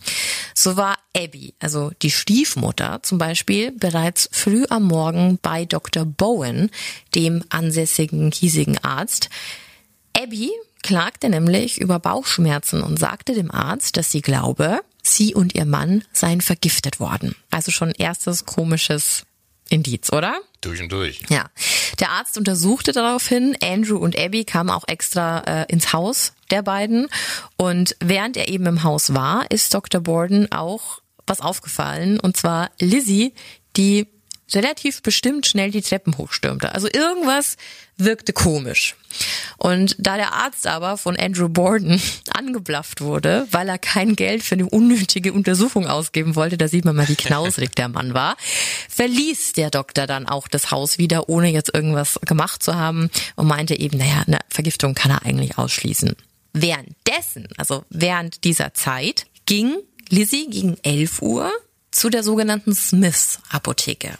So 0.52 0.76
war 0.76 0.98
Abby, 1.16 1.54
also 1.58 1.90
die 2.02 2.10
Stiefmutter 2.10 3.00
zum 3.02 3.16
Beispiel, 3.16 3.72
bereits 3.72 4.28
früh 4.30 4.66
am 4.68 4.82
Morgen 4.82 5.38
bei 5.40 5.64
Dr. 5.64 6.04
Bowen, 6.04 6.70
dem 7.14 7.42
ansässigen 7.48 8.30
hiesigen 8.30 8.76
Arzt. 8.84 9.30
Abby 10.14 10.50
klagte 10.82 11.30
nämlich 11.30 11.80
über 11.80 11.98
Bauchschmerzen 11.98 12.82
und 12.82 12.98
sagte 12.98 13.32
dem 13.32 13.50
Arzt, 13.50 13.96
dass 13.96 14.12
sie 14.12 14.20
glaube, 14.20 14.82
sie 15.08 15.34
und 15.34 15.54
ihr 15.54 15.64
Mann 15.64 16.04
seien 16.12 16.40
vergiftet 16.40 17.00
worden. 17.00 17.34
Also 17.50 17.70
schon 17.70 17.90
erstes 17.90 18.44
komisches 18.44 19.24
Indiz, 19.68 20.12
oder? 20.12 20.40
Durch 20.60 20.80
und 20.80 20.90
durch. 20.90 21.22
Ja. 21.28 21.50
Der 22.00 22.10
Arzt 22.10 22.38
untersuchte 22.38 22.92
daraufhin. 22.92 23.56
Andrew 23.62 23.96
und 23.96 24.18
Abby 24.18 24.44
kamen 24.44 24.70
auch 24.70 24.84
extra 24.86 25.40
äh, 25.40 25.66
ins 25.72 25.92
Haus 25.92 26.32
der 26.50 26.62
beiden. 26.62 27.08
Und 27.56 27.96
während 28.00 28.36
er 28.36 28.48
eben 28.48 28.66
im 28.66 28.82
Haus 28.82 29.14
war, 29.14 29.50
ist 29.50 29.74
Dr. 29.74 30.00
Borden 30.00 30.50
auch 30.50 31.00
was 31.26 31.40
aufgefallen. 31.40 32.18
Und 32.18 32.36
zwar 32.36 32.70
Lizzie, 32.80 33.34
die 33.76 34.08
relativ 34.54 35.02
bestimmt 35.02 35.46
schnell 35.46 35.70
die 35.70 35.82
Treppen 35.82 36.16
hochstürmte. 36.16 36.74
Also 36.74 36.88
irgendwas 36.92 37.56
wirkte 37.96 38.32
komisch. 38.32 38.96
Und 39.56 39.96
da 39.98 40.16
der 40.16 40.32
Arzt 40.32 40.66
aber 40.66 40.96
von 40.96 41.16
Andrew 41.16 41.48
Borden 41.48 42.00
angeblafft 42.32 43.00
wurde, 43.00 43.46
weil 43.50 43.68
er 43.68 43.78
kein 43.78 44.16
Geld 44.16 44.42
für 44.42 44.54
eine 44.54 44.68
unnötige 44.68 45.32
Untersuchung 45.32 45.86
ausgeben 45.86 46.36
wollte, 46.36 46.56
da 46.56 46.68
sieht 46.68 46.84
man 46.84 46.96
mal, 46.96 47.08
wie 47.08 47.16
knausrig 47.16 47.74
der 47.74 47.88
Mann 47.88 48.14
war, 48.14 48.36
verließ 48.88 49.54
der 49.54 49.70
Doktor 49.70 50.06
dann 50.06 50.26
auch 50.26 50.48
das 50.48 50.70
Haus 50.70 50.98
wieder, 50.98 51.28
ohne 51.28 51.50
jetzt 51.50 51.74
irgendwas 51.74 52.20
gemacht 52.24 52.62
zu 52.62 52.76
haben 52.76 53.10
und 53.36 53.46
meinte 53.46 53.78
eben, 53.78 53.98
naja, 53.98 54.22
eine 54.26 54.38
Vergiftung 54.48 54.94
kann 54.94 55.10
er 55.10 55.24
eigentlich 55.24 55.58
ausschließen. 55.58 56.14
Währenddessen, 56.52 57.48
also 57.56 57.84
während 57.90 58.44
dieser 58.44 58.74
Zeit, 58.74 59.26
ging 59.46 59.76
Lizzie 60.08 60.48
gegen 60.48 60.76
11 60.82 61.22
Uhr 61.22 61.50
zu 61.98 62.10
der 62.10 62.22
sogenannten 62.22 62.74
Smiths 62.74 63.40
Apotheke. 63.48 64.18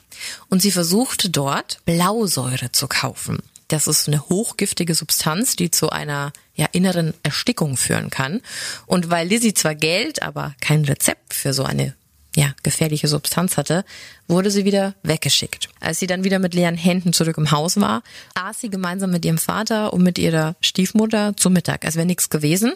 Und 0.49 0.61
sie 0.61 0.73
versuchte 0.73 1.30
dort 1.30 1.78
Blausäure 1.85 2.73
zu 2.73 2.88
kaufen. 2.88 3.38
Das 3.68 3.87
ist 3.87 4.08
eine 4.08 4.28
hochgiftige 4.28 4.94
Substanz, 4.94 5.54
die 5.54 5.70
zu 5.70 5.90
einer 5.90 6.32
ja, 6.54 6.66
inneren 6.73 7.14
Erstickung 7.23 7.76
führen 7.76 8.11
kann. 8.11 8.40
Und 8.87 9.11
weil 9.11 9.28
Lizzie 9.28 9.54
zwar 9.54 9.75
Geld, 9.75 10.23
aber 10.23 10.56
kein 10.61 10.85
Rezept 10.85 11.35
für 11.35 11.52
so 11.52 11.64
eine 11.64 11.94
ja, 12.35 12.54
gefährliche 12.62 13.08
Substanz 13.08 13.56
hatte, 13.56 13.85
wurde 14.26 14.50
sie 14.50 14.64
wieder 14.64 14.94
weggeschickt. 15.02 15.68
Als 15.80 16.00
sie 16.00 16.06
dann 16.06 16.25
wieder 16.25 16.38
mit 16.38 16.54
leeren 16.54 16.76
Händen 16.76 17.12
zurück 17.12 17.37
im 17.38 17.50
Haus 17.52 17.80
war, 17.80 18.02
aß 18.35 18.61
sie 18.61 18.70
gemeinsam 18.70 19.11
mit 19.11 19.25
ihrem 19.25 19.38
Vater 19.38 19.92
und 19.92 20.02
mit 20.02 20.18
ihrer 20.18 20.56
Stiefmutter 20.61 21.37
zu 21.37 21.49
Mittag. 21.49 21.85
Es 21.85 21.94
wäre 21.94 22.06
nichts 22.06 22.28
gewesen. 22.28 22.73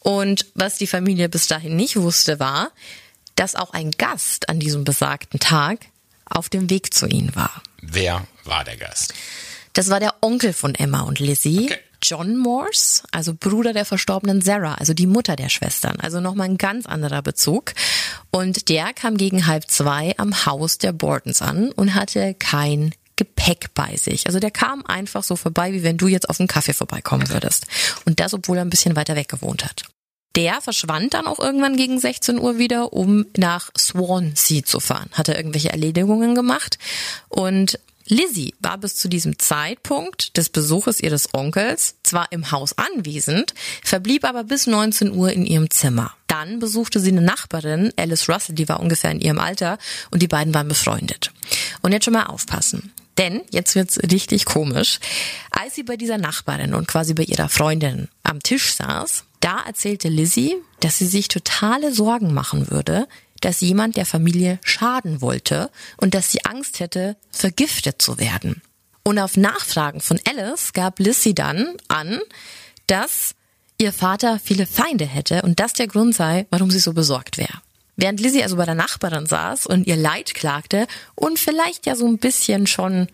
Und 0.00 0.46
was 0.54 0.76
die 0.76 0.86
Familie 0.86 1.28
bis 1.28 1.46
dahin 1.46 1.76
nicht 1.76 1.96
wusste, 1.96 2.38
war, 2.38 2.70
dass 3.36 3.54
auch 3.54 3.72
ein 3.72 3.92
Gast 3.92 4.48
an 4.48 4.58
diesem 4.58 4.84
besagten 4.84 5.40
Tag 5.40 5.86
auf 6.24 6.48
dem 6.48 6.68
Weg 6.70 6.92
zu 6.92 7.06
ihnen 7.06 7.34
war. 7.36 7.62
Wer 7.80 8.26
war 8.44 8.64
der 8.64 8.76
Gast? 8.76 9.14
Das 9.74 9.90
war 9.90 10.00
der 10.00 10.14
Onkel 10.22 10.52
von 10.52 10.74
Emma 10.74 11.02
und 11.02 11.18
Lizzie. 11.18 11.66
Okay. 11.66 11.78
John 12.02 12.36
Morse, 12.36 13.02
also 13.10 13.34
Bruder 13.34 13.72
der 13.72 13.84
verstorbenen 13.84 14.40
Sarah, 14.40 14.74
also 14.74 14.94
die 14.94 15.06
Mutter 15.06 15.34
der 15.34 15.48
Schwestern. 15.48 15.98
Also 15.98 16.20
nochmal 16.20 16.48
ein 16.48 16.58
ganz 16.58 16.86
anderer 16.86 17.22
Bezug. 17.22 17.72
Und 18.30 18.68
der 18.68 18.92
kam 18.92 19.16
gegen 19.16 19.46
halb 19.46 19.70
zwei 19.70 20.14
am 20.18 20.46
Haus 20.46 20.78
der 20.78 20.92
Bordens 20.92 21.42
an 21.42 21.72
und 21.72 21.94
hatte 21.94 22.34
kein 22.34 22.94
Gepäck 23.16 23.72
bei 23.74 23.96
sich. 23.96 24.26
Also 24.26 24.40
der 24.40 24.50
kam 24.50 24.84
einfach 24.84 25.24
so 25.24 25.36
vorbei, 25.36 25.72
wie 25.72 25.82
wenn 25.82 25.96
du 25.96 26.06
jetzt 26.06 26.28
auf 26.28 26.38
einen 26.38 26.48
Kaffee 26.48 26.74
vorbeikommen 26.74 27.28
würdest. 27.30 27.66
Und 28.04 28.20
das, 28.20 28.34
obwohl 28.34 28.58
er 28.58 28.64
ein 28.64 28.70
bisschen 28.70 28.94
weiter 28.94 29.16
weg 29.16 29.28
gewohnt 29.28 29.64
hat. 29.64 29.84
Der 30.36 30.60
verschwand 30.60 31.14
dann 31.14 31.26
auch 31.26 31.38
irgendwann 31.38 31.76
gegen 31.76 31.98
16 31.98 32.38
Uhr 32.38 32.58
wieder, 32.58 32.92
um 32.92 33.24
nach 33.36 33.70
Swansea 33.76 34.62
zu 34.62 34.80
fahren. 34.80 35.08
Hat 35.12 35.28
er 35.28 35.36
irgendwelche 35.36 35.70
Erledigungen 35.70 36.34
gemacht. 36.34 36.78
Und 37.30 37.80
Lizzie 38.06 38.54
war 38.60 38.78
bis 38.78 38.96
zu 38.96 39.08
diesem 39.08 39.38
Zeitpunkt 39.38 40.36
des 40.36 40.50
Besuches 40.50 41.00
ihres 41.00 41.34
Onkels 41.34 41.96
zwar 42.02 42.30
im 42.30 42.52
Haus 42.52 42.76
anwesend, 42.78 43.54
verblieb 43.82 44.24
aber 44.24 44.44
bis 44.44 44.66
19 44.66 45.12
Uhr 45.12 45.32
in 45.32 45.44
ihrem 45.46 45.70
Zimmer. 45.70 46.14
Dann 46.28 46.58
besuchte 46.58 47.00
sie 47.00 47.10
eine 47.10 47.22
Nachbarin, 47.22 47.92
Alice 47.96 48.28
Russell, 48.28 48.54
die 48.54 48.68
war 48.68 48.80
ungefähr 48.80 49.10
in 49.10 49.20
ihrem 49.20 49.38
Alter 49.38 49.78
und 50.10 50.22
die 50.22 50.28
beiden 50.28 50.54
waren 50.54 50.68
befreundet. 50.68 51.32
Und 51.82 51.92
jetzt 51.92 52.04
schon 52.04 52.12
mal 52.12 52.26
aufpassen. 52.26 52.92
Denn 53.18 53.40
jetzt 53.50 53.74
wird's 53.74 53.98
richtig 54.12 54.44
komisch. 54.44 55.00
Als 55.50 55.74
sie 55.74 55.82
bei 55.82 55.96
dieser 55.96 56.18
Nachbarin 56.18 56.74
und 56.74 56.86
quasi 56.86 57.14
bei 57.14 57.22
ihrer 57.22 57.48
Freundin 57.48 58.08
am 58.22 58.40
Tisch 58.42 58.74
saß, 58.74 59.24
da 59.46 59.62
erzählte 59.64 60.08
Lizzie, 60.08 60.56
dass 60.80 60.98
sie 60.98 61.06
sich 61.06 61.28
totale 61.28 61.92
Sorgen 61.92 62.34
machen 62.34 62.68
würde, 62.68 63.06
dass 63.40 63.60
jemand 63.60 63.96
der 63.96 64.04
Familie 64.04 64.58
schaden 64.64 65.20
wollte 65.20 65.70
und 65.98 66.14
dass 66.14 66.32
sie 66.32 66.44
Angst 66.44 66.80
hätte, 66.80 67.16
vergiftet 67.30 68.02
zu 68.02 68.18
werden. 68.18 68.60
Und 69.04 69.20
auf 69.20 69.36
Nachfragen 69.36 70.00
von 70.00 70.18
Alice 70.28 70.72
gab 70.72 70.98
Lizzie 70.98 71.32
dann 71.32 71.76
an, 71.86 72.18
dass 72.88 73.36
ihr 73.78 73.92
Vater 73.92 74.40
viele 74.42 74.66
Feinde 74.66 75.06
hätte 75.06 75.42
und 75.42 75.60
das 75.60 75.74
der 75.74 75.86
Grund 75.86 76.16
sei, 76.16 76.46
warum 76.50 76.72
sie 76.72 76.80
so 76.80 76.92
besorgt 76.92 77.38
wäre. 77.38 77.62
Während 77.94 78.18
Lizzie 78.18 78.42
also 78.42 78.56
bei 78.56 78.66
der 78.66 78.74
Nachbarin 78.74 79.26
saß 79.26 79.66
und 79.66 79.86
ihr 79.86 79.96
Leid 79.96 80.34
klagte 80.34 80.88
und 81.14 81.38
vielleicht 81.38 81.86
ja 81.86 81.94
so 81.94 82.08
ein 82.08 82.18
bisschen 82.18 82.66
schon 82.66 83.06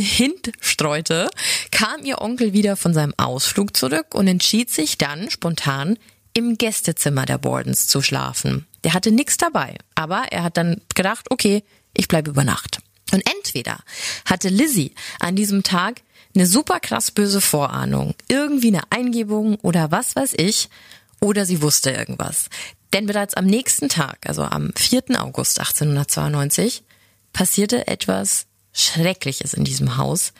Hint 0.00 0.52
streute, 0.60 1.28
kam 1.70 2.04
ihr 2.04 2.20
Onkel 2.20 2.52
wieder 2.52 2.76
von 2.76 2.94
seinem 2.94 3.14
Ausflug 3.16 3.76
zurück 3.76 4.14
und 4.14 4.28
entschied 4.28 4.70
sich 4.70 4.98
dann 4.98 5.30
spontan 5.30 5.98
im 6.32 6.58
Gästezimmer 6.58 7.26
der 7.26 7.38
Bordens 7.38 7.86
zu 7.86 8.02
schlafen. 8.02 8.66
Der 8.82 8.92
hatte 8.92 9.12
nichts 9.12 9.36
dabei, 9.36 9.76
aber 9.94 10.26
er 10.30 10.42
hat 10.42 10.56
dann 10.56 10.80
gedacht, 10.94 11.30
okay, 11.30 11.62
ich 11.94 12.08
bleibe 12.08 12.30
über 12.30 12.44
Nacht. 12.44 12.80
Und 13.12 13.22
entweder 13.36 13.78
hatte 14.24 14.48
Lizzie 14.48 14.94
an 15.20 15.36
diesem 15.36 15.62
Tag 15.62 16.02
eine 16.34 16.46
super 16.46 16.80
krass 16.80 17.12
böse 17.12 17.40
Vorahnung, 17.40 18.14
irgendwie 18.28 18.68
eine 18.68 18.82
Eingebung 18.90 19.56
oder 19.56 19.92
was 19.92 20.16
weiß 20.16 20.34
ich, 20.36 20.68
oder 21.20 21.46
sie 21.46 21.62
wusste 21.62 21.90
irgendwas. 21.90 22.48
Denn 22.92 23.06
bereits 23.06 23.34
am 23.34 23.46
nächsten 23.46 23.88
Tag, 23.88 24.18
also 24.26 24.42
am 24.42 24.72
4. 24.76 25.04
August 25.20 25.60
1892, 25.60 26.82
passierte 27.32 27.86
etwas 27.86 28.46
Schreckliches 28.74 29.54
in 29.54 29.64
diesem 29.64 29.96
Haus, 29.96 30.32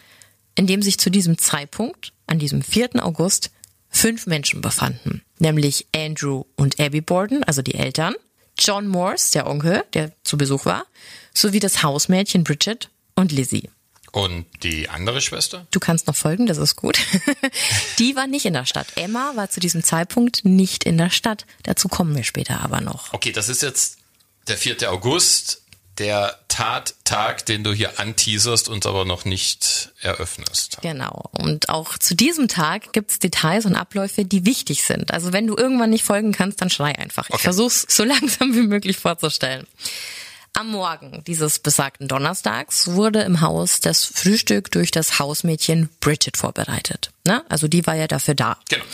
in 0.54 0.66
dem 0.66 0.82
sich 0.82 0.98
zu 0.98 1.10
diesem 1.10 1.38
Zeitpunkt, 1.38 2.12
an 2.26 2.38
diesem 2.38 2.62
4. 2.62 3.04
August, 3.04 3.50
fünf 3.88 4.26
Menschen 4.26 4.60
befanden. 4.60 5.22
Nämlich 5.38 5.86
Andrew 5.94 6.44
und 6.56 6.78
Abby 6.78 7.00
Borden, 7.00 7.44
also 7.44 7.62
die 7.62 7.74
Eltern, 7.74 8.14
John 8.58 8.86
Morse, 8.86 9.32
der 9.32 9.46
Onkel, 9.46 9.84
der 9.94 10.12
zu 10.22 10.36
Besuch 10.36 10.64
war, 10.64 10.84
sowie 11.32 11.60
das 11.60 11.82
Hausmädchen 11.82 12.44
Bridget 12.44 12.90
und 13.14 13.32
Lizzie. 13.32 13.70
Und 14.12 14.46
die 14.62 14.88
andere 14.88 15.20
Schwester? 15.20 15.66
Du 15.72 15.80
kannst 15.80 16.06
noch 16.06 16.14
folgen, 16.14 16.46
das 16.46 16.58
ist 16.58 16.76
gut. 16.76 17.00
Die 17.98 18.14
war 18.14 18.28
nicht 18.28 18.46
in 18.46 18.52
der 18.52 18.64
Stadt. 18.64 18.86
Emma 18.94 19.32
war 19.34 19.50
zu 19.50 19.58
diesem 19.58 19.82
Zeitpunkt 19.82 20.44
nicht 20.44 20.84
in 20.84 20.96
der 20.98 21.10
Stadt. 21.10 21.46
Dazu 21.64 21.88
kommen 21.88 22.14
wir 22.14 22.22
später 22.22 22.60
aber 22.60 22.80
noch. 22.80 23.12
Okay, 23.12 23.32
das 23.32 23.48
ist 23.48 23.62
jetzt 23.62 23.98
der 24.46 24.56
4. 24.56 24.88
August, 24.92 25.63
der 25.98 26.38
Tattag, 26.48 27.46
den 27.46 27.62
du 27.64 27.72
hier 27.72 27.98
anteaserst 28.00 28.68
und 28.68 28.86
aber 28.86 29.04
noch 29.04 29.24
nicht 29.24 29.92
eröffnest. 30.00 30.78
Genau. 30.82 31.30
Und 31.32 31.68
auch 31.68 31.98
zu 31.98 32.14
diesem 32.14 32.48
Tag 32.48 32.92
gibt's 32.92 33.18
Details 33.18 33.64
und 33.66 33.74
Abläufe, 33.76 34.24
die 34.24 34.44
wichtig 34.46 34.82
sind. 34.84 35.12
Also 35.12 35.32
wenn 35.32 35.46
du 35.46 35.56
irgendwann 35.56 35.90
nicht 35.90 36.04
folgen 36.04 36.32
kannst, 36.32 36.60
dann 36.60 36.70
schrei 36.70 36.96
einfach. 36.98 37.28
Ich 37.28 37.34
Okay. 37.34 37.42
versuch's 37.44 37.86
so 37.88 38.04
langsam 38.04 38.54
wie 38.54 38.62
möglich 38.62 38.96
vorzustellen. 38.98 39.66
Am 40.56 40.70
Morgen 40.70 41.24
dieses 41.26 41.58
besagten 41.58 42.06
Donnerstags 42.06 42.86
wurde 42.88 43.22
im 43.22 43.40
Haus 43.40 43.80
das 43.80 44.04
Frühstück 44.04 44.70
durch 44.70 44.92
das 44.92 45.18
Hausmädchen 45.18 45.88
Bridget 46.00 46.36
vorbereitet. 46.36 47.10
Ne? 47.26 47.44
Also 47.48 47.66
die 47.66 47.84
war 47.88 47.96
ja 47.96 48.06
dafür 48.06 48.34
da. 48.34 48.58
Genau. 48.68 48.84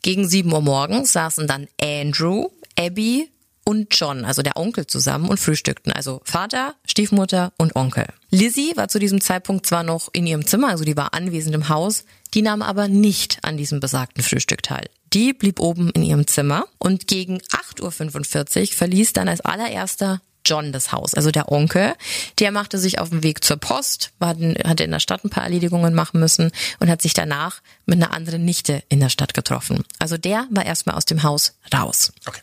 Gegen 0.00 0.26
7 0.26 0.50
Uhr 0.52 0.62
morgens 0.62 1.12
saßen 1.12 1.46
dann 1.46 1.68
Andrew, 1.80 2.48
Abby 2.78 3.30
und 3.64 3.88
John, 3.98 4.24
also 4.24 4.42
der 4.42 4.56
Onkel 4.56 4.86
zusammen 4.86 5.28
und 5.28 5.40
frühstückten. 5.40 5.92
Also 5.92 6.20
Vater, 6.24 6.74
Stiefmutter 6.86 7.52
und 7.58 7.76
Onkel. 7.76 8.06
Lizzie 8.30 8.76
war 8.76 8.88
zu 8.88 8.98
diesem 8.98 9.20
Zeitpunkt 9.20 9.66
zwar 9.66 9.82
noch 9.82 10.08
in 10.12 10.26
ihrem 10.26 10.46
Zimmer, 10.46 10.68
also 10.68 10.84
die 10.84 10.96
war 10.96 11.14
anwesend 11.14 11.54
im 11.54 11.68
Haus, 11.68 12.04
die 12.34 12.42
nahm 12.42 12.62
aber 12.62 12.88
nicht 12.88 13.38
an 13.42 13.56
diesem 13.56 13.80
besagten 13.80 14.22
Frühstück 14.22 14.62
teil. 14.62 14.88
Die 15.12 15.32
blieb 15.32 15.60
oben 15.60 15.90
in 15.90 16.02
ihrem 16.02 16.26
Zimmer 16.26 16.64
und 16.78 17.06
gegen 17.06 17.38
8.45 17.38 18.60
Uhr 18.60 18.66
verließ 18.76 19.12
dann 19.12 19.28
als 19.28 19.40
allererster 19.40 20.20
John 20.46 20.72
das 20.72 20.92
Haus, 20.92 21.14
also 21.14 21.30
der 21.30 21.50
Onkel. 21.50 21.94
Der 22.38 22.52
machte 22.52 22.78
sich 22.78 22.98
auf 22.98 23.10
den 23.10 23.22
Weg 23.22 23.42
zur 23.44 23.56
Post, 23.56 24.12
hatte 24.20 24.84
in 24.84 24.90
der 24.90 25.00
Stadt 25.00 25.24
ein 25.24 25.30
paar 25.30 25.44
Erledigungen 25.44 25.94
machen 25.94 26.20
müssen 26.20 26.50
und 26.80 26.90
hat 26.90 27.00
sich 27.00 27.14
danach 27.14 27.62
mit 27.86 27.96
einer 27.96 28.12
anderen 28.12 28.44
Nichte 28.44 28.82
in 28.88 29.00
der 29.00 29.08
Stadt 29.08 29.32
getroffen. 29.32 29.84
Also 29.98 30.18
der 30.18 30.46
war 30.50 30.66
erstmal 30.66 30.96
aus 30.96 31.06
dem 31.06 31.22
Haus 31.22 31.54
raus. 31.72 32.12
Okay. 32.26 32.40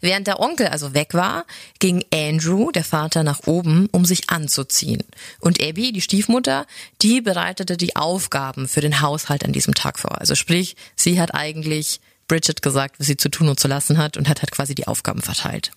Während 0.00 0.26
der 0.26 0.40
Onkel 0.40 0.68
also 0.68 0.94
weg 0.94 1.14
war, 1.14 1.46
ging 1.78 2.04
Andrew, 2.12 2.70
der 2.70 2.84
Vater, 2.84 3.22
nach 3.22 3.46
oben, 3.46 3.88
um 3.92 4.04
sich 4.04 4.30
anzuziehen. 4.30 5.02
Und 5.40 5.62
Abby, 5.62 5.92
die 5.92 6.00
Stiefmutter, 6.00 6.66
die 7.02 7.20
bereitete 7.20 7.76
die 7.76 7.96
Aufgaben 7.96 8.68
für 8.68 8.80
den 8.80 9.00
Haushalt 9.00 9.44
an 9.44 9.52
diesem 9.52 9.74
Tag 9.74 9.98
vor. 9.98 10.18
Also 10.18 10.34
sprich, 10.34 10.76
sie 10.96 11.20
hat 11.20 11.34
eigentlich 11.34 12.00
Bridget 12.28 12.62
gesagt, 12.62 13.00
was 13.00 13.06
sie 13.06 13.16
zu 13.16 13.30
tun 13.30 13.48
und 13.48 13.58
zu 13.58 13.68
lassen 13.68 13.98
hat 13.98 14.16
und 14.16 14.28
hat 14.28 14.42
halt 14.42 14.52
quasi 14.52 14.74
die 14.74 14.86
Aufgaben 14.86 15.22
verteilt. 15.22 15.72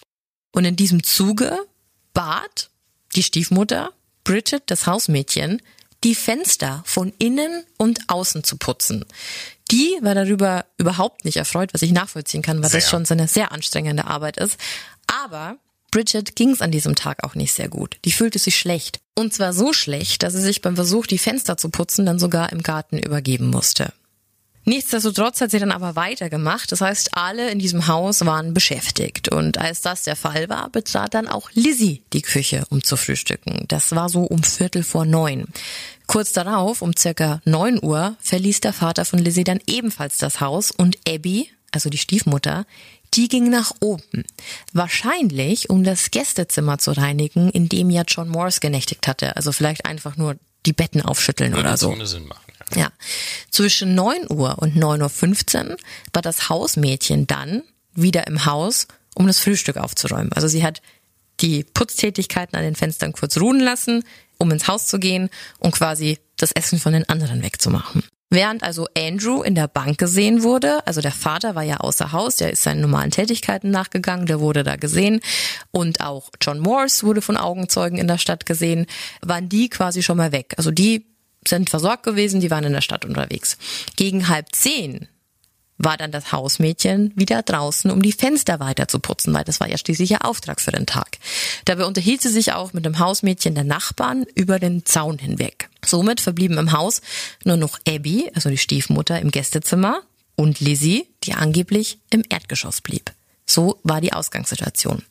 Und 0.51 0.65
in 0.65 0.75
diesem 0.75 1.03
Zuge 1.03 1.57
bat 2.13 2.69
die 3.15 3.23
Stiefmutter 3.23 3.91
Bridget, 4.23 4.63
das 4.67 4.85
Hausmädchen, 4.85 5.61
die 6.03 6.15
Fenster 6.15 6.83
von 6.85 7.13
innen 7.19 7.63
und 7.77 8.09
außen 8.09 8.43
zu 8.43 8.57
putzen. 8.57 9.05
Die 9.71 9.97
war 10.01 10.15
darüber 10.15 10.65
überhaupt 10.77 11.23
nicht 11.23 11.37
erfreut, 11.37 11.73
was 11.73 11.81
ich 11.81 11.91
nachvollziehen 11.91 12.41
kann, 12.41 12.61
weil 12.61 12.69
sehr. 12.69 12.81
das 12.81 12.89
schon 12.89 13.05
so 13.05 13.13
eine 13.13 13.27
sehr 13.27 13.51
anstrengende 13.51 14.05
Arbeit 14.05 14.37
ist. 14.37 14.57
Aber 15.07 15.57
Bridget 15.91 16.35
ging 16.35 16.51
es 16.51 16.61
an 16.61 16.71
diesem 16.71 16.95
Tag 16.95 17.23
auch 17.23 17.35
nicht 17.35 17.53
sehr 17.53 17.69
gut. 17.69 17.97
Die 18.05 18.11
fühlte 18.11 18.39
sich 18.39 18.57
schlecht. 18.57 18.99
Und 19.15 19.33
zwar 19.33 19.53
so 19.53 19.73
schlecht, 19.73 20.23
dass 20.23 20.33
sie 20.33 20.41
sich 20.41 20.61
beim 20.61 20.75
Versuch, 20.75 21.05
die 21.05 21.17
Fenster 21.17 21.57
zu 21.57 21.69
putzen, 21.69 22.05
dann 22.05 22.19
sogar 22.19 22.51
im 22.51 22.63
Garten 22.63 22.97
übergeben 22.97 23.47
musste. 23.47 23.93
Nichtsdestotrotz 24.63 25.41
hat 25.41 25.51
sie 25.51 25.59
dann 25.59 25.71
aber 25.71 25.95
weitergemacht. 25.95 26.71
Das 26.71 26.81
heißt, 26.81 27.17
alle 27.17 27.49
in 27.49 27.59
diesem 27.59 27.87
Haus 27.87 28.25
waren 28.25 28.53
beschäftigt. 28.53 29.29
Und 29.29 29.57
als 29.57 29.81
das 29.81 30.03
der 30.03 30.15
Fall 30.15 30.49
war, 30.49 30.69
betrat 30.69 31.13
dann 31.13 31.27
auch 31.27 31.49
Lizzie 31.53 32.03
die 32.13 32.21
Küche, 32.21 32.63
um 32.69 32.83
zu 32.83 32.95
frühstücken. 32.97 33.65
Das 33.67 33.95
war 33.95 34.09
so 34.09 34.23
um 34.23 34.43
Viertel 34.43 34.83
vor 34.83 35.05
neun. 35.05 35.47
Kurz 36.05 36.33
darauf, 36.33 36.81
um 36.81 36.95
circa 36.95 37.41
neun 37.45 37.79
Uhr, 37.81 38.15
verließ 38.19 38.61
der 38.61 38.73
Vater 38.73 39.05
von 39.05 39.19
Lizzie 39.19 39.43
dann 39.43 39.61
ebenfalls 39.65 40.17
das 40.17 40.41
Haus 40.41 40.71
und 40.71 40.97
Abby, 41.07 41.49
also 41.71 41.89
die 41.89 41.97
Stiefmutter, 41.97 42.65
die 43.13 43.27
ging 43.27 43.49
nach 43.49 43.71
oben. 43.79 44.25
Wahrscheinlich, 44.73 45.69
um 45.69 45.83
das 45.83 46.11
Gästezimmer 46.11 46.77
zu 46.77 46.91
reinigen, 46.91 47.49
in 47.49 47.67
dem 47.67 47.89
ja 47.89 48.03
John 48.07 48.29
Morse 48.29 48.59
genächtigt 48.59 49.07
hatte. 49.07 49.35
Also 49.35 49.51
vielleicht 49.51 49.85
einfach 49.85 50.17
nur 50.17 50.35
die 50.65 50.73
Betten 50.73 51.01
aufschütteln 51.01 51.53
Würde 51.53 51.61
oder 51.61 51.77
so. 51.77 51.91
Ohne 51.91 52.07
Sinn 52.07 52.27
machen. 52.27 52.40
Ja. 52.75 52.89
Zwischen 53.49 53.95
9 53.95 54.29
Uhr 54.29 54.57
und 54.59 54.75
9.15 54.75 55.69
Uhr 55.71 55.77
war 56.13 56.21
das 56.21 56.49
Hausmädchen 56.49 57.27
dann 57.27 57.63
wieder 57.93 58.27
im 58.27 58.45
Haus, 58.45 58.87
um 59.15 59.27
das 59.27 59.39
Frühstück 59.39 59.77
aufzuräumen. 59.77 60.31
Also 60.33 60.47
sie 60.47 60.63
hat 60.63 60.81
die 61.39 61.63
Putztätigkeiten 61.63 62.55
an 62.55 62.63
den 62.63 62.75
Fenstern 62.75 63.13
kurz 63.13 63.37
ruhen 63.37 63.59
lassen, 63.59 64.03
um 64.37 64.51
ins 64.51 64.67
Haus 64.67 64.87
zu 64.87 64.99
gehen 64.99 65.29
und 65.59 65.71
quasi 65.73 66.19
das 66.37 66.51
Essen 66.51 66.79
von 66.79 66.93
den 66.93 67.07
anderen 67.09 67.43
wegzumachen. 67.43 68.03
Während 68.33 68.63
also 68.63 68.87
Andrew 68.97 69.43
in 69.43 69.55
der 69.55 69.67
Bank 69.67 69.97
gesehen 69.97 70.41
wurde, 70.41 70.87
also 70.87 71.01
der 71.01 71.11
Vater 71.11 71.53
war 71.53 71.63
ja 71.63 71.77
außer 71.77 72.13
Haus, 72.13 72.37
der 72.37 72.53
ist 72.53 72.63
seinen 72.63 72.79
normalen 72.79 73.11
Tätigkeiten 73.11 73.71
nachgegangen, 73.71 74.25
der 74.25 74.39
wurde 74.39 74.63
da 74.63 74.77
gesehen 74.77 75.19
und 75.71 75.99
auch 75.99 76.29
John 76.39 76.59
Morse 76.59 77.05
wurde 77.05 77.21
von 77.21 77.35
Augenzeugen 77.35 77.97
in 77.97 78.07
der 78.07 78.17
Stadt 78.17 78.45
gesehen, 78.45 78.85
waren 79.21 79.49
die 79.49 79.67
quasi 79.67 80.01
schon 80.01 80.15
mal 80.15 80.31
weg. 80.31 80.53
Also 80.55 80.71
die 80.71 81.05
sind 81.47 81.69
versorgt 81.69 82.03
gewesen, 82.03 82.41
die 82.41 82.51
waren 82.51 82.63
in 82.63 82.73
der 82.73 82.81
Stadt 82.81 83.05
unterwegs. 83.05 83.57
Gegen 83.95 84.27
halb 84.27 84.53
zehn 84.53 85.07
war 85.83 85.97
dann 85.97 86.11
das 86.11 86.31
Hausmädchen 86.31 87.11
wieder 87.15 87.41
draußen, 87.41 87.89
um 87.89 88.01
die 88.01 88.11
Fenster 88.11 88.59
weiter 88.59 88.87
zu 88.87 88.99
putzen, 88.99 89.33
weil 89.33 89.43
das 89.43 89.59
war 89.59 89.69
ja 89.69 89.77
schließlich 89.77 90.11
ihr 90.11 90.25
Auftrag 90.25 90.61
für 90.61 90.71
den 90.71 90.85
Tag. 90.85 91.17
Dabei 91.65 91.85
unterhielt 91.85 92.21
sie 92.21 92.29
sich 92.29 92.53
auch 92.53 92.73
mit 92.73 92.85
dem 92.85 92.99
Hausmädchen 92.99 93.55
der 93.55 93.63
Nachbarn 93.63 94.25
über 94.35 94.59
den 94.59 94.85
Zaun 94.85 95.17
hinweg. 95.17 95.69
Somit 95.83 96.21
verblieben 96.21 96.57
im 96.57 96.71
Haus 96.71 97.01
nur 97.43 97.57
noch 97.57 97.79
Abby, 97.87 98.29
also 98.35 98.49
die 98.49 98.57
Stiefmutter, 98.57 99.19
im 99.19 99.31
Gästezimmer 99.31 100.01
und 100.35 100.59
Lizzie, 100.59 101.07
die 101.23 101.33
angeblich 101.33 101.99
im 102.11 102.23
Erdgeschoss 102.29 102.81
blieb. 102.81 103.11
So 103.45 103.79
war 103.83 104.01
die 104.01 104.13
Ausgangssituation. 104.13 105.03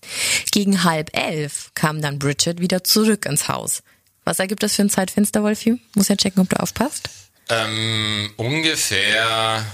Gegen 0.50 0.84
halb 0.84 1.16
elf 1.16 1.72
kam 1.74 2.00
dann 2.00 2.18
Bridget 2.18 2.60
wieder 2.60 2.84
zurück 2.84 3.26
ins 3.26 3.48
Haus. 3.48 3.82
Was 4.24 4.38
ergibt 4.38 4.62
das 4.62 4.74
für 4.74 4.82
ein 4.82 4.90
Zeitfenster, 4.90 5.42
Wolfi? 5.42 5.80
Muss 5.94 6.08
ja 6.08 6.16
checken, 6.16 6.42
ob 6.42 6.48
du 6.48 6.60
aufpasst. 6.60 7.08
Ähm, 7.48 8.30
ungefähr, 8.36 9.64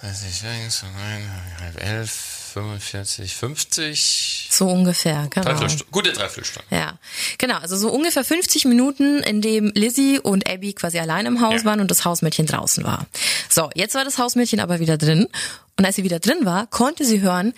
weiß 0.00 0.24
ich, 0.30 0.42
halb 0.44 1.84
elf, 1.84 2.38
45, 2.54 3.34
50. 3.34 4.48
So 4.50 4.68
ungefähr, 4.68 5.28
genau. 5.30 5.44
Dreiviertelstunde, 5.44 5.92
gute 5.92 6.12
Dreiviertelstunde. 6.12 6.66
Ja, 6.70 6.98
genau. 7.36 7.58
Also 7.58 7.76
so 7.76 7.90
ungefähr 7.90 8.24
50 8.24 8.64
Minuten, 8.64 9.22
in 9.22 9.42
dem 9.42 9.72
Lizzie 9.74 10.18
und 10.18 10.48
Abby 10.48 10.72
quasi 10.72 10.98
allein 10.98 11.26
im 11.26 11.40
Haus 11.40 11.60
ja. 11.60 11.64
waren 11.66 11.80
und 11.80 11.90
das 11.90 12.04
Hausmädchen 12.04 12.46
draußen 12.46 12.84
war. 12.84 13.06
So, 13.48 13.70
jetzt 13.74 13.94
war 13.94 14.04
das 14.04 14.18
Hausmädchen 14.18 14.60
aber 14.60 14.80
wieder 14.80 14.96
drin. 14.96 15.28
Und 15.76 15.84
als 15.84 15.96
sie 15.96 16.04
wieder 16.04 16.18
drin 16.18 16.38
war, 16.44 16.66
konnte 16.66 17.04
sie 17.04 17.20
hören, 17.20 17.52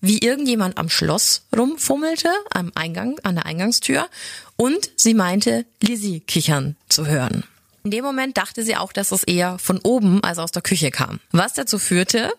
wie 0.00 0.18
irgendjemand 0.18 0.78
am 0.78 0.88
Schloss 0.88 1.46
rumfummelte, 1.56 2.30
am 2.50 2.72
Eingang, 2.74 3.18
an 3.22 3.36
der 3.36 3.46
Eingangstür 3.46 4.08
und 4.56 4.90
sie 4.96 5.14
meinte, 5.14 5.66
Lizzie 5.80 6.20
kichern 6.20 6.76
zu 6.88 7.06
hören. 7.06 7.44
In 7.84 7.90
dem 7.90 8.04
Moment 8.04 8.36
dachte 8.36 8.64
sie 8.64 8.76
auch, 8.76 8.92
dass 8.92 9.12
es 9.12 9.22
eher 9.22 9.58
von 9.58 9.78
oben 9.78 10.22
als 10.24 10.38
aus 10.38 10.50
der 10.50 10.62
Küche 10.62 10.90
kam. 10.90 11.20
Was 11.30 11.54
dazu 11.54 11.78
führte, 11.78 12.32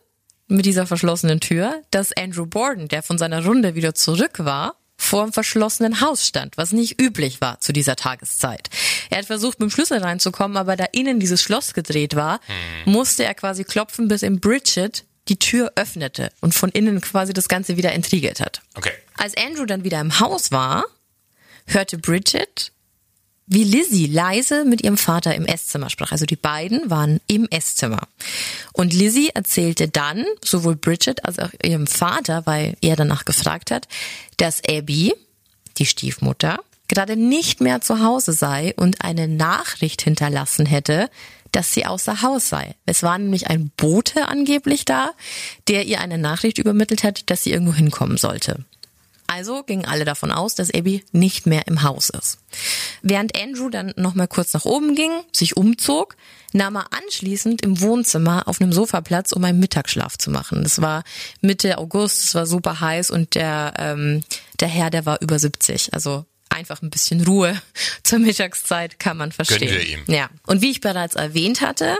mit 0.48 0.66
dieser 0.66 0.88
verschlossenen 0.88 1.40
Tür, 1.40 1.82
dass 1.92 2.14
Andrew 2.14 2.46
Borden, 2.46 2.88
der 2.88 3.04
von 3.04 3.17
seiner 3.17 3.46
Runde 3.46 3.76
wieder 3.76 3.93
zurück 3.93 4.39
war, 4.39 4.76
vor 4.98 5.24
dem 5.24 5.32
verschlossenen 5.32 6.02
Haus 6.02 6.26
stand, 6.26 6.58
was 6.58 6.72
nicht 6.72 7.00
üblich 7.00 7.39
war 7.39 7.60
zu 7.60 7.72
dieser 7.72 7.96
Tageszeit. 7.96 8.70
Er 9.10 9.20
hat 9.20 9.26
versucht, 9.26 9.60
mit 9.60 9.70
dem 9.70 9.72
Schlüssel 9.72 10.00
reinzukommen, 10.00 10.58
aber 10.58 10.76
da 10.76 10.86
innen 10.91 11.20
dieses 11.20 11.41
Schloss 11.41 11.74
gedreht 11.74 12.15
war, 12.15 12.39
hm. 12.86 12.93
musste 12.93 13.24
er 13.24 13.36
quasi 13.36 13.63
klopfen, 13.63 14.08
bis 14.08 14.24
ihm 14.24 14.39
Bridget 14.39 15.06
die 15.30 15.40
Tür 15.40 15.72
öffnete 15.76 16.32
und 16.42 16.56
von 16.56 16.70
innen 16.70 17.02
quasi 17.02 17.34
das 17.34 17.48
Ganze 17.48 17.78
wieder 17.78 17.94
entriegelt 17.94 18.40
hat. 18.40 18.62
Okay. 18.76 18.92
Als 19.18 19.36
Andrew 19.38 19.66
dann 19.66 19.84
wieder 19.84 20.00
im 20.00 20.20
Haus 20.20 20.52
war, 20.52 20.86
hörte 21.66 21.98
Bridget, 21.98 22.72
wie 23.48 23.63
Lizzie 23.63 24.08
leise 24.08 24.66
mit 24.66 24.84
ihrem 24.84 24.98
Vater 24.98 25.34
im 25.34 25.46
Esszimmer 25.46 25.90
sprach. 25.90 26.12
Also 26.12 26.26
die 26.26 26.36
beiden 26.36 26.90
waren 26.90 27.22
im 27.28 27.48
Esszimmer. 27.50 28.08
Und 28.74 28.94
Lizzie 28.94 29.30
erzählte 29.34 29.88
dann, 29.88 30.26
sowohl 30.44 30.76
Bridget 30.76 31.24
als 31.26 31.40
auch 31.40 31.52
ihrem 31.63 31.88
Vater, 31.88 32.46
weil 32.46 32.76
er 32.82 32.98
danach 32.98 33.24
gefragt 33.24 33.72
hat, 33.72 33.88
dass 34.36 34.62
Abby, 34.68 35.13
die 35.78 35.86
Stiefmutter, 35.86 36.60
gerade 36.90 37.16
nicht 37.16 37.62
mehr 37.62 37.82
zu 37.82 38.02
Hause 38.04 38.34
sei 38.34 38.74
und 38.76 39.02
eine 39.02 39.28
Nachricht 39.28 40.02
hinterlassen 40.02 40.66
hätte, 40.66 41.10
dass 41.52 41.74
sie 41.74 41.86
außer 41.86 42.22
Haus 42.22 42.50
sei. 42.50 42.76
Es 42.86 43.04
war 43.04 43.18
nämlich 43.18 43.48
ein 43.48 43.72
Bote 43.78 44.28
angeblich 44.28 44.86
da, 44.86 45.12
der 45.68 45.86
ihr 45.86 46.00
eine 46.00 46.18
Nachricht 46.18 46.58
übermittelt 46.58 47.04
hat, 47.04 47.30
dass 47.30 47.44
sie 47.44 47.52
irgendwo 47.52 47.74
hinkommen 47.74 48.18
sollte. 48.18 48.66
Also 49.28 49.64
gingen 49.64 49.86
alle 49.86 50.06
davon 50.06 50.32
aus, 50.32 50.56
dass 50.56 50.74
Abby 50.74 51.04
nicht 51.12 51.46
mehr 51.46 51.68
im 51.68 51.84
Haus 51.84 52.10
ist. 52.10 52.40
Während 53.02 53.38
Andrew 53.38 53.70
dann 53.70 53.94
nochmal 53.98 54.30
kurz 54.30 54.54
nach 54.54 54.64
oben 54.64 54.96
ging, 54.96 55.12
sich 55.34 55.58
umzog, 55.58 56.16
nahm 56.54 56.78
er 56.78 56.88
anschließend 56.94 57.62
im 57.62 57.82
Wohnzimmer 57.82 58.48
auf 58.48 58.62
einem 58.62 58.72
Sofa 58.72 59.02
Platz, 59.02 59.34
um 59.34 59.44
einen 59.44 59.60
Mittagsschlaf 59.60 60.18
zu 60.18 60.32
machen. 60.32 60.64
Das 60.64 60.82
war 60.82 61.04
Mitte 61.42 61.78
August, 61.78 62.24
es 62.24 62.36
war 62.36 62.46
super 62.46 62.80
heiß 62.80 63.12
und 63.12 63.36
der, 63.36 63.74
ähm, 63.78 64.24
der 64.62 64.70
Herr, 64.70 64.90
der 64.90 65.06
war 65.06 65.22
über 65.22 65.38
70. 65.38 65.94
Also 65.94 66.26
einfach 66.58 66.82
ein 66.82 66.89
bisschen 66.89 67.24
Ruhe 67.26 67.62
zur 68.04 68.20
Mittagszeit 68.20 69.00
kann 69.00 69.17
man 69.17 69.32
verstehen. 69.32 69.70
Gönnen 69.70 69.80
wir 69.80 69.88
ihm. 69.88 70.04
Ja. 70.08 70.30
Und 70.46 70.62
wie 70.62 70.72
ich 70.72 70.82
bereits 70.82 71.15
erwähnt 71.15 71.62
hatte, 71.62 71.98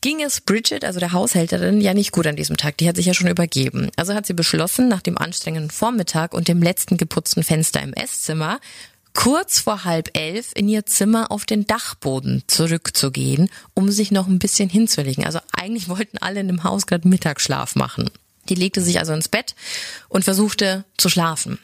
ging 0.00 0.22
es 0.22 0.40
Bridget, 0.40 0.84
also 0.84 1.00
der 1.00 1.12
Haushälterin, 1.12 1.80
ja 1.80 1.94
nicht 1.94 2.12
gut 2.12 2.26
an 2.26 2.36
diesem 2.36 2.56
Tag. 2.56 2.76
Die 2.78 2.88
hat 2.88 2.96
sich 2.96 3.06
ja 3.06 3.14
schon 3.14 3.28
übergeben. 3.28 3.90
Also 3.96 4.14
hat 4.14 4.26
sie 4.26 4.34
beschlossen, 4.34 4.88
nach 4.88 5.02
dem 5.02 5.18
anstrengenden 5.18 5.70
Vormittag 5.70 6.34
und 6.34 6.48
dem 6.48 6.62
letzten 6.62 6.96
geputzten 6.96 7.42
Fenster 7.42 7.82
im 7.82 7.92
Esszimmer, 7.92 8.60
kurz 9.14 9.60
vor 9.60 9.84
halb 9.84 10.16
elf 10.16 10.52
in 10.54 10.68
ihr 10.68 10.86
Zimmer 10.86 11.32
auf 11.32 11.44
den 11.44 11.66
Dachboden 11.66 12.44
zurückzugehen, 12.46 13.50
um 13.74 13.90
sich 13.90 14.10
noch 14.10 14.26
ein 14.26 14.38
bisschen 14.38 14.68
hinzulegen. 14.68 15.24
Also 15.24 15.40
eigentlich 15.52 15.88
wollten 15.88 16.18
alle 16.18 16.40
in 16.40 16.48
dem 16.48 16.64
Haus 16.64 16.86
gerade 16.86 17.08
Mittagsschlaf 17.08 17.74
machen. 17.74 18.10
Die 18.48 18.54
legte 18.54 18.80
sich 18.82 18.98
also 18.98 19.12
ins 19.12 19.28
Bett 19.28 19.54
und 20.08 20.24
versuchte 20.24 20.84
zu 20.98 21.08
schlafen. 21.08 21.58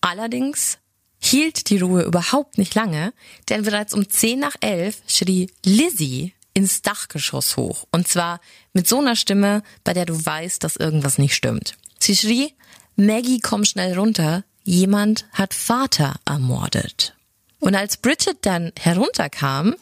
Allerdings 0.00 0.78
hielt 1.18 1.70
die 1.70 1.78
Ruhe 1.78 2.02
überhaupt 2.02 2.58
nicht 2.58 2.74
lange, 2.74 3.12
denn 3.48 3.62
bereits 3.62 3.94
um 3.94 4.08
zehn 4.08 4.38
nach 4.38 4.56
elf 4.60 5.02
schrie 5.06 5.50
Lizzie 5.64 6.34
ins 6.54 6.82
Dachgeschoss 6.82 7.56
hoch. 7.56 7.86
Und 7.92 8.08
zwar 8.08 8.40
mit 8.72 8.88
so 8.88 8.98
einer 8.98 9.16
Stimme, 9.16 9.62
bei 9.84 9.92
der 9.94 10.06
du 10.06 10.14
weißt, 10.24 10.62
dass 10.62 10.76
irgendwas 10.76 11.18
nicht 11.18 11.34
stimmt. 11.34 11.76
Sie 11.98 12.16
schrie, 12.16 12.54
Maggie, 12.96 13.40
komm 13.40 13.64
schnell 13.64 13.96
runter, 13.96 14.44
jemand 14.64 15.26
hat 15.32 15.54
Vater 15.54 16.16
ermordet. 16.24 17.14
Und 17.60 17.74
als 17.74 17.96
Bridget 17.96 18.38
dann 18.42 18.72
herunterkam, 18.78 19.74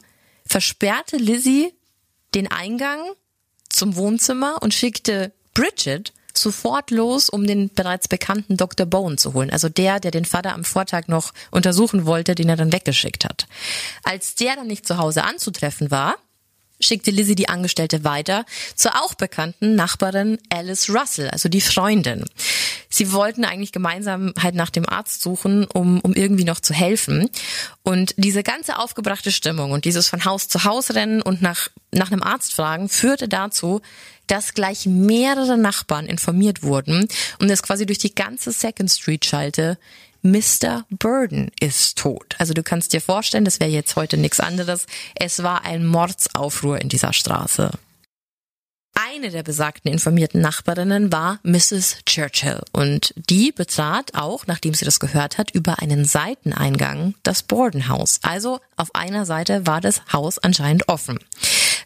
versperrte 0.45 1.17
Lizzie 1.17 1.73
den 2.35 2.51
Eingang 2.51 3.01
zum 3.69 3.97
Wohnzimmer 3.97 4.63
und 4.63 4.75
schickte 4.75 5.33
Bridget 5.55 6.13
sofort 6.39 6.91
los, 6.91 7.29
um 7.29 7.47
den 7.47 7.71
bereits 7.75 8.09
bekannten 8.09 8.57
Dr. 8.57 8.87
Bowen 8.87 9.19
zu 9.19 9.35
holen. 9.35 9.51
Also 9.51 9.69
der, 9.69 10.01
der 10.01 10.11
den 10.11 10.25
Vater 10.25 10.55
am 10.55 10.65
Vortag 10.65 11.09
noch 11.09 11.33
untersuchen 11.51 12.07
wollte, 12.07 12.35
den 12.35 12.49
er 12.49 12.57
dann 12.57 12.73
weggeschickt 12.73 13.25
hat. 13.25 13.47
Als 14.03 14.35
der 14.35 14.57
dann 14.57 14.67
nicht 14.67 14.87
zu 14.87 14.99
Hause 14.99 15.25
anzutreffen 15.25 15.91
war, 15.91 16.17
schickte 16.81 17.11
Lizzie 17.11 17.35
die 17.35 17.49
Angestellte 17.49 18.05
weiter 18.05 18.45
zur 18.75 19.03
auch 19.03 19.15
bekannten 19.15 19.75
Nachbarin 19.75 20.39
Alice 20.51 20.91
Russell, 20.91 21.31
also 21.31 21.49
die 21.49 21.61
Freundin. 21.61 22.25
Sie 22.97 23.13
wollten 23.13 23.45
eigentlich 23.45 23.73
gemeinsam 23.73 24.33
halt 24.43 24.55
nach 24.55 24.71
dem 24.71 24.89
Arzt 24.89 25.21
suchen, 25.21 25.67
um, 25.67 26.01
um 26.01 26.15
irgendwie 26.15 26.45
noch 26.45 26.61
zu 26.61 26.73
helfen. 26.73 27.29
Und 27.83 28.15
diese 28.17 28.43
ganze 28.43 28.79
aufgebrachte 28.79 29.33
Stimmung 29.33 29.73
und 29.73 29.85
dieses 29.85 30.09
von 30.09 30.25
Haus 30.25 30.49
zu 30.49 30.65
Haus 30.65 30.95
rennen 30.95 31.21
und 31.21 31.43
nach, 31.43 31.69
nach 31.93 32.11
einem 32.11 32.23
Arzt 32.23 32.55
fragen 32.55 32.89
führte 32.89 33.29
dazu, 33.29 33.83
dass 34.29 34.55
gleich 34.55 34.87
mehrere 34.87 35.59
Nachbarn 35.59 36.07
informiert 36.07 36.63
wurden 36.63 37.07
und 37.39 37.51
es 37.51 37.63
quasi 37.63 37.85
durch 37.85 37.99
die 37.99 38.15
ganze 38.15 38.51
Second 38.51 38.91
Street 38.91 39.27
schallte, 39.27 39.77
Mr. 40.23 40.87
Burden 40.89 41.51
ist 41.61 41.99
tot. 41.99 42.35
Also 42.39 42.55
du 42.55 42.63
kannst 42.63 42.95
dir 42.95 43.03
vorstellen, 43.03 43.45
das 43.45 43.61
wäre 43.61 43.71
jetzt 43.71 43.95
heute 43.97 44.17
nichts 44.17 44.41
anderes. 44.41 44.87
Es 45.15 45.43
war 45.43 45.67
ein 45.67 45.85
Mordsaufruhr 45.85 46.81
in 46.81 46.89
dieser 46.89 47.13
Straße. 47.13 47.73
Eine 48.99 49.31
der 49.31 49.43
besagten 49.43 49.93
informierten 49.93 50.41
Nachbarinnen 50.41 51.13
war 51.13 51.39
Mrs. 51.43 51.99
Churchill 52.07 52.63
und 52.73 53.13
die 53.29 53.53
betrat 53.53 54.15
auch, 54.15 54.47
nachdem 54.47 54.73
sie 54.73 54.87
das 54.87 55.01
gehört 55.01 55.37
hat, 55.37 55.51
über 55.51 55.83
einen 55.83 56.07
Seiteneingang 56.07 57.15
das 57.23 57.43
Borden 57.43 57.89
House. 57.89 58.21
Also 58.23 58.59
auf 58.77 58.95
einer 58.95 59.27
Seite 59.27 59.67
war 59.67 59.83
das 59.83 60.01
Haus 60.15 60.39
anscheinend 60.39 60.89
offen. 60.89 61.19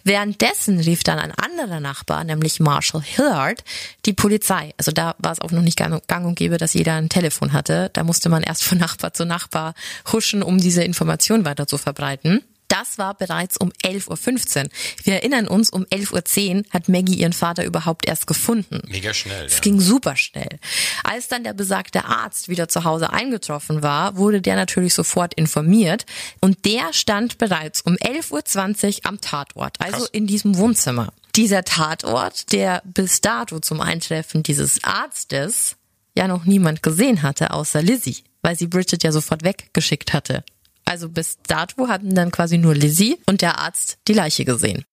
Währenddessen 0.04 0.78
rief 0.78 1.02
dann 1.02 1.18
ein 1.18 1.32
anderer 1.32 1.80
Nachbar, 1.80 2.22
nämlich 2.22 2.60
Marshall 2.60 3.02
Hillard, 3.02 3.64
die 4.06 4.12
Polizei. 4.12 4.72
Also 4.76 4.92
da 4.92 5.16
war 5.18 5.32
es 5.32 5.40
auch 5.40 5.50
noch 5.50 5.62
nicht 5.62 5.76
gang 5.76 6.26
und 6.26 6.36
gäbe, 6.36 6.58
dass 6.58 6.74
jeder 6.74 6.94
ein 6.94 7.08
Telefon 7.08 7.52
hatte. 7.52 7.90
Da 7.92 8.04
musste 8.04 8.28
man 8.28 8.44
erst 8.44 8.62
von 8.62 8.78
Nachbar 8.78 9.12
zu 9.14 9.26
Nachbar 9.26 9.74
huschen, 10.12 10.44
um 10.44 10.58
diese 10.58 10.84
Information 10.84 11.44
weiter 11.44 11.66
zu 11.66 11.76
verbreiten. 11.76 12.44
Das 12.70 12.98
war 12.98 13.14
bereits 13.14 13.56
um 13.56 13.72
11.15 13.84 14.64
Uhr. 14.64 14.70
Wir 15.02 15.14
erinnern 15.14 15.48
uns, 15.48 15.70
um 15.70 15.82
11.10 15.86 16.56
Uhr 16.56 16.62
hat 16.70 16.88
Maggie 16.88 17.16
ihren 17.16 17.32
Vater 17.32 17.64
überhaupt 17.64 18.06
erst 18.06 18.28
gefunden. 18.28 18.80
Mega 18.88 19.12
schnell. 19.12 19.46
Es 19.46 19.54
ja. 19.54 19.60
ging 19.60 19.80
super 19.80 20.14
schnell. 20.14 20.60
Als 21.02 21.26
dann 21.26 21.42
der 21.42 21.52
besagte 21.52 22.04
Arzt 22.04 22.48
wieder 22.48 22.68
zu 22.68 22.84
Hause 22.84 23.12
eingetroffen 23.12 23.82
war, 23.82 24.16
wurde 24.16 24.40
der 24.40 24.54
natürlich 24.54 24.94
sofort 24.94 25.34
informiert 25.34 26.06
und 26.40 26.64
der 26.64 26.92
stand 26.92 27.38
bereits 27.38 27.80
um 27.80 27.94
11.20 27.94 28.98
Uhr 28.98 29.06
am 29.06 29.20
Tatort, 29.20 29.80
also 29.80 29.98
Krass. 29.98 30.08
in 30.12 30.28
diesem 30.28 30.56
Wohnzimmer. 30.56 31.12
Dieser 31.34 31.64
Tatort, 31.64 32.52
der 32.52 32.82
bis 32.84 33.20
dato 33.20 33.58
zum 33.58 33.80
Eintreffen 33.80 34.44
dieses 34.44 34.84
Arztes 34.84 35.76
ja 36.16 36.28
noch 36.28 36.44
niemand 36.44 36.84
gesehen 36.84 37.22
hatte, 37.22 37.50
außer 37.50 37.82
Lizzie, 37.82 38.18
weil 38.42 38.56
sie 38.56 38.68
Bridget 38.68 39.02
ja 39.02 39.10
sofort 39.10 39.42
weggeschickt 39.42 40.12
hatte. 40.12 40.44
Also 40.90 41.08
bis 41.08 41.38
dato 41.46 41.86
hatten 41.86 42.16
dann 42.16 42.32
quasi 42.32 42.58
nur 42.58 42.74
Lizzie 42.74 43.16
und 43.26 43.42
der 43.42 43.60
Arzt 43.60 43.98
die 44.08 44.12
Leiche 44.12 44.44
gesehen. 44.44 44.84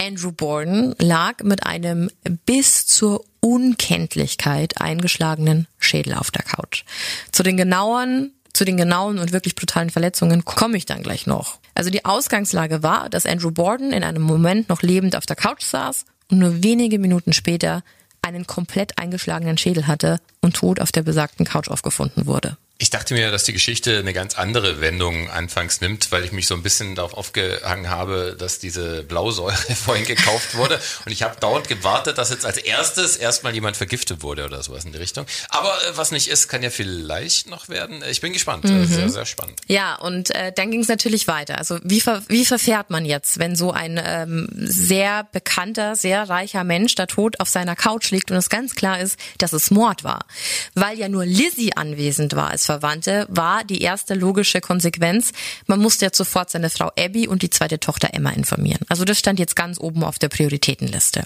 Andrew 0.00 0.32
Borden 0.32 0.94
lag 0.98 1.42
mit 1.42 1.66
einem 1.66 2.10
bis 2.46 2.86
zur 2.86 3.22
Unkenntlichkeit 3.40 4.80
eingeschlagenen 4.80 5.66
Schädel 5.78 6.14
auf 6.14 6.30
der 6.30 6.44
Couch. 6.44 6.84
Zu 7.30 7.42
den 7.42 7.58
genauen 7.58 8.32
zu 8.54 8.64
den 8.64 8.78
genauen 8.78 9.18
und 9.18 9.32
wirklich 9.32 9.54
brutalen 9.54 9.90
Verletzungen 9.90 10.46
komme 10.46 10.78
ich 10.78 10.86
dann 10.86 11.02
gleich 11.02 11.26
noch. 11.26 11.58
Also 11.74 11.90
die 11.90 12.06
Ausgangslage 12.06 12.82
war, 12.82 13.10
dass 13.10 13.26
Andrew 13.26 13.50
Borden 13.50 13.92
in 13.92 14.04
einem 14.04 14.22
Moment 14.22 14.70
noch 14.70 14.80
lebend 14.80 15.14
auf 15.16 15.26
der 15.26 15.36
Couch 15.36 15.62
saß 15.62 16.06
und 16.30 16.38
nur 16.38 16.62
wenige 16.62 16.98
Minuten 16.98 17.34
später 17.34 17.82
einen 18.22 18.46
komplett 18.46 18.98
eingeschlagenen 18.98 19.58
Schädel 19.58 19.86
hatte 19.86 20.20
und 20.40 20.56
tot 20.56 20.80
auf 20.80 20.92
der 20.92 21.02
besagten 21.02 21.44
Couch 21.44 21.68
aufgefunden 21.68 22.26
wurde. 22.26 22.56
Ich 22.78 22.90
dachte 22.90 23.14
mir, 23.14 23.30
dass 23.30 23.44
die 23.44 23.52
Geschichte 23.52 23.98
eine 23.98 24.12
ganz 24.12 24.36
andere 24.36 24.80
Wendung 24.80 25.30
anfangs 25.30 25.80
nimmt, 25.80 26.10
weil 26.10 26.24
ich 26.24 26.32
mich 26.32 26.48
so 26.48 26.56
ein 26.56 26.64
bisschen 26.64 26.96
darauf 26.96 27.14
aufgehangen 27.14 27.88
habe, 27.88 28.34
dass 28.36 28.58
diese 28.58 29.04
Blausäure 29.04 29.52
vorhin 29.84 30.04
gekauft 30.04 30.56
wurde. 30.56 30.80
Und 31.06 31.12
ich 31.12 31.22
habe 31.22 31.38
dauernd 31.38 31.68
gewartet, 31.68 32.18
dass 32.18 32.30
jetzt 32.30 32.44
als 32.44 32.56
erstes 32.56 33.16
erstmal 33.16 33.54
jemand 33.54 33.76
vergiftet 33.76 34.22
wurde 34.22 34.44
oder 34.44 34.64
sowas 34.64 34.84
in 34.84 34.90
die 34.90 34.98
Richtung. 34.98 35.26
Aber 35.48 35.68
äh, 35.68 35.96
was 35.96 36.10
nicht 36.10 36.26
ist, 36.26 36.48
kann 36.48 36.64
ja 36.64 36.70
vielleicht 36.70 37.48
noch 37.48 37.68
werden. 37.68 38.02
Ich 38.10 38.20
bin 38.20 38.32
gespannt. 38.32 38.64
Mhm. 38.64 38.84
Sehr, 38.86 39.08
sehr 39.08 39.26
spannend. 39.26 39.60
Ja, 39.68 39.94
und 39.94 40.34
äh, 40.34 40.52
dann 40.52 40.72
ging 40.72 40.80
es 40.80 40.88
natürlich 40.88 41.28
weiter. 41.28 41.58
Also 41.58 41.78
wie, 41.84 42.00
ver 42.00 42.22
wie 42.26 42.44
verfährt 42.44 42.90
man 42.90 43.04
jetzt, 43.04 43.38
wenn 43.38 43.54
so 43.54 43.70
ein 43.70 44.00
ähm, 44.04 44.48
sehr 44.52 45.28
bekannter, 45.30 45.94
sehr 45.94 46.28
reicher 46.28 46.64
Mensch 46.64 46.96
da 46.96 47.06
tot 47.06 47.38
auf 47.38 47.48
seiner 47.48 47.76
Couch 47.76 48.10
liegt 48.10 48.32
und 48.32 48.36
es 48.36 48.48
ganz 48.48 48.74
klar 48.74 48.98
ist, 48.98 49.20
dass 49.38 49.52
es 49.52 49.70
Mord 49.70 50.02
war? 50.02 50.26
Weil 50.74 50.98
ja 50.98 51.08
nur 51.08 51.24
Lizzie 51.24 51.76
anwesend 51.76 52.34
war 52.34 52.50
als 52.50 52.71
Verwandte, 52.72 53.26
war 53.28 53.64
die 53.64 53.82
erste 53.82 54.14
logische 54.14 54.60
Konsequenz, 54.60 55.32
man 55.66 55.80
musste 55.80 56.06
jetzt 56.06 56.18
sofort 56.18 56.50
seine 56.50 56.70
Frau 56.70 56.90
Abby 56.98 57.28
und 57.28 57.42
die 57.42 57.50
zweite 57.50 57.78
Tochter 57.78 58.10
Emma 58.12 58.30
informieren. 58.30 58.80
Also 58.88 59.04
das 59.04 59.18
stand 59.18 59.38
jetzt 59.38 59.56
ganz 59.56 59.78
oben 59.78 60.04
auf 60.04 60.18
der 60.18 60.28
Prioritätenliste. 60.28 61.24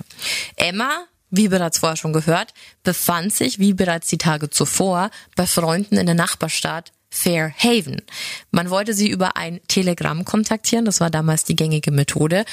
Emma 0.56 1.06
wie 1.30 1.48
bereits 1.48 1.78
vorher 1.78 1.96
schon 1.96 2.12
gehört, 2.12 2.54
befand 2.84 3.34
sich, 3.34 3.58
wie 3.58 3.74
bereits 3.74 4.08
die 4.08 4.18
Tage 4.18 4.48
zuvor, 4.48 5.10
bei 5.34 5.46
Freunden 5.46 5.96
in 5.96 6.06
der 6.06 6.14
Nachbarstadt 6.14 6.92
Fair 7.16 7.52
Haven. 7.56 8.02
Man 8.50 8.70
wollte 8.70 8.92
sie 8.92 9.08
über 9.08 9.36
ein 9.36 9.60
Telegramm 9.68 10.24
kontaktieren, 10.24 10.84
das 10.84 11.00
war 11.00 11.10
damals 11.10 11.44
die 11.44 11.56
gängige 11.56 11.90
Methode, 11.90 12.44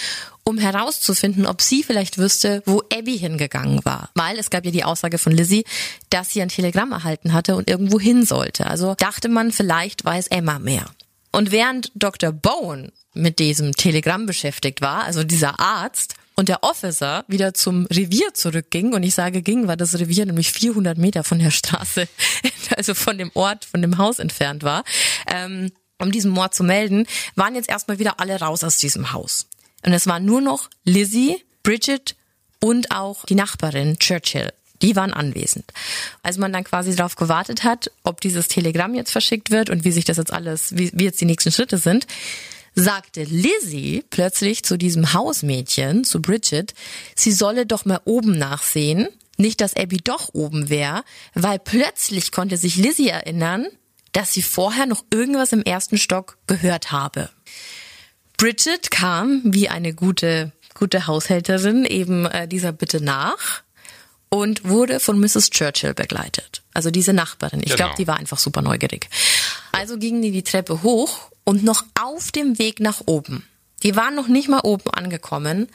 um 0.43 0.57
herauszufinden, 0.57 1.45
ob 1.45 1.61
sie 1.61 1.83
vielleicht 1.83 2.17
wüsste, 2.17 2.63
wo 2.65 2.81
Abby 2.91 3.17
hingegangen 3.17 3.83
war. 3.83 4.09
Weil 4.15 4.37
es 4.37 4.49
gab 4.49 4.65
ja 4.65 4.71
die 4.71 4.83
Aussage 4.83 5.17
von 5.17 5.33
Lizzie, 5.33 5.65
dass 6.09 6.31
sie 6.31 6.41
ein 6.41 6.49
Telegramm 6.49 6.93
erhalten 6.93 7.33
hatte 7.33 7.55
und 7.55 7.69
irgendwo 7.69 7.99
hin 7.99 8.25
sollte. 8.25 8.65
Also 8.67 8.95
dachte 8.97 9.29
man, 9.29 9.51
vielleicht 9.51 10.05
weiß 10.05 10.27
Emma 10.27 10.59
mehr. 10.59 10.85
Und 11.31 11.51
während 11.51 11.91
Dr. 11.95 12.31
Bowen 12.31 12.91
mit 13.13 13.39
diesem 13.39 13.73
Telegramm 13.73 14.25
beschäftigt 14.25 14.81
war, 14.81 15.03
also 15.03 15.23
dieser 15.23 15.59
Arzt, 15.59 16.15
und 16.35 16.49
der 16.49 16.63
Officer 16.63 17.25
wieder 17.27 17.53
zum 17.53 17.85
Revier 17.87 18.33
zurückging, 18.33 18.93
und 18.93 19.03
ich 19.03 19.13
sage 19.13 19.41
ging, 19.41 19.67
weil 19.67 19.77
das 19.77 19.97
Revier 19.97 20.25
nämlich 20.25 20.51
400 20.51 20.97
Meter 20.97 21.23
von 21.23 21.39
der 21.39 21.51
Straße, 21.51 22.07
also 22.77 22.93
von 22.93 23.17
dem 23.17 23.31
Ort, 23.33 23.65
von 23.65 23.81
dem 23.81 23.97
Haus 23.97 24.19
entfernt 24.19 24.63
war, 24.63 24.83
ähm, 25.27 25.71
um 25.99 26.11
diesen 26.11 26.31
Mord 26.31 26.53
zu 26.53 26.63
melden, 26.63 27.05
waren 27.35 27.55
jetzt 27.55 27.69
erstmal 27.69 27.99
wieder 27.99 28.19
alle 28.19 28.39
raus 28.39 28.63
aus 28.63 28.77
diesem 28.77 29.13
Haus. 29.13 29.47
Und 29.85 29.93
es 29.93 30.07
waren 30.07 30.25
nur 30.25 30.41
noch 30.41 30.69
Lizzie, 30.83 31.43
Bridget 31.61 32.15
und 32.59 32.91
auch 32.91 33.25
die 33.25 33.35
Nachbarin 33.35 33.99
Churchill. 33.99 34.51
Die 34.81 34.95
waren 34.95 35.13
anwesend. 35.13 35.65
Als 36.23 36.37
man 36.37 36.51
dann 36.51 36.65
quasi 36.65 36.93
darauf 36.95 37.15
gewartet 37.15 37.63
hat, 37.63 37.89
ob 38.03 38.19
dieses 38.19 38.49
Telegramm 38.49 38.95
jetzt 38.95 39.11
verschickt 39.11 39.49
wird 39.49 39.69
und 39.69 39.85
wie 39.85 39.91
sich 39.91 40.03
das 40.03 40.17
jetzt 40.17 40.33
alles, 40.33 40.75
wie, 40.75 40.91
wie 40.93 41.05
jetzt 41.05 41.21
die 41.21 41.25
nächsten 41.25 41.51
Schritte 41.51 41.77
sind, 41.77 42.05
sagte 42.75 43.23
Lizzie 43.23 44.03
plötzlich 44.09 44.63
zu 44.63 44.77
diesem 44.77 45.13
Hausmädchen, 45.13 46.03
zu 46.03 46.21
Bridget, 46.21 46.73
sie 47.15 47.31
solle 47.31 47.65
doch 47.65 47.85
mal 47.85 48.01
oben 48.05 48.37
nachsehen. 48.37 49.07
Nicht, 49.37 49.61
dass 49.61 49.75
Abby 49.75 49.97
doch 49.97 50.29
oben 50.33 50.69
wäre, 50.69 51.03
weil 51.33 51.59
plötzlich 51.59 52.31
konnte 52.31 52.57
sich 52.57 52.75
Lizzie 52.75 53.09
erinnern, 53.09 53.67
dass 54.11 54.33
sie 54.33 54.43
vorher 54.43 54.85
noch 54.85 55.03
irgendwas 55.11 55.53
im 55.53 55.63
ersten 55.63 55.97
Stock 55.97 56.37
gehört 56.45 56.91
habe. 56.91 57.29
Bridget 58.37 58.91
kam 58.91 59.41
wie 59.43 59.69
eine 59.69 59.93
gute, 59.93 60.51
gute 60.75 61.07
Haushälterin 61.07 61.85
eben 61.85 62.25
äh, 62.25 62.47
dieser 62.47 62.71
Bitte 62.71 63.01
nach 63.01 63.63
und 64.29 64.67
wurde 64.67 64.99
von 64.99 65.19
Mrs. 65.19 65.49
Churchill 65.49 65.93
begleitet. 65.93 66.61
Also 66.73 66.91
diese 66.91 67.13
Nachbarin. 67.13 67.59
Ich 67.59 67.65
genau. 67.65 67.77
glaube, 67.77 67.95
die 67.97 68.07
war 68.07 68.17
einfach 68.17 68.39
super 68.39 68.61
neugierig. 68.61 69.09
Also 69.71 69.97
gingen 69.97 70.21
die 70.21 70.31
die 70.31 70.43
Treppe 70.43 70.83
hoch 70.83 71.31
und 71.43 71.63
noch 71.63 71.83
auf 71.99 72.31
dem 72.31 72.59
Weg 72.59 72.79
nach 72.79 73.01
oben. 73.05 73.47
Die 73.83 73.95
waren 73.95 74.15
noch 74.15 74.27
nicht 74.27 74.47
mal 74.47 74.61
oben 74.61 74.89
angekommen, 74.89 75.67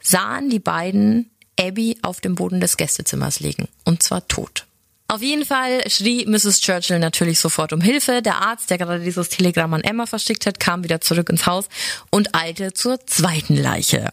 sahen 0.00 0.50
die 0.50 0.58
beiden 0.58 1.30
Abby 1.58 1.98
auf 2.02 2.20
dem 2.20 2.34
Boden 2.34 2.60
des 2.60 2.76
Gästezimmers 2.76 3.40
liegen. 3.40 3.68
Und 3.84 4.02
zwar 4.02 4.26
tot. 4.26 4.66
Auf 5.08 5.20
jeden 5.20 5.44
Fall 5.44 5.82
schrie 5.90 6.24
Mrs. 6.24 6.60
Churchill 6.60 6.98
natürlich 6.98 7.38
sofort 7.38 7.74
um 7.74 7.82
Hilfe. 7.82 8.22
Der 8.22 8.40
Arzt, 8.40 8.70
der 8.70 8.78
gerade 8.78 9.04
dieses 9.04 9.28
Telegramm 9.28 9.74
an 9.74 9.82
Emma 9.82 10.06
verschickt 10.06 10.46
hat, 10.46 10.58
kam 10.58 10.84
wieder 10.84 11.02
zurück 11.02 11.28
ins 11.28 11.44
Haus 11.44 11.66
und 12.08 12.34
eilte 12.34 12.72
zur 12.72 13.06
zweiten 13.06 13.56
Leiche. 13.56 14.08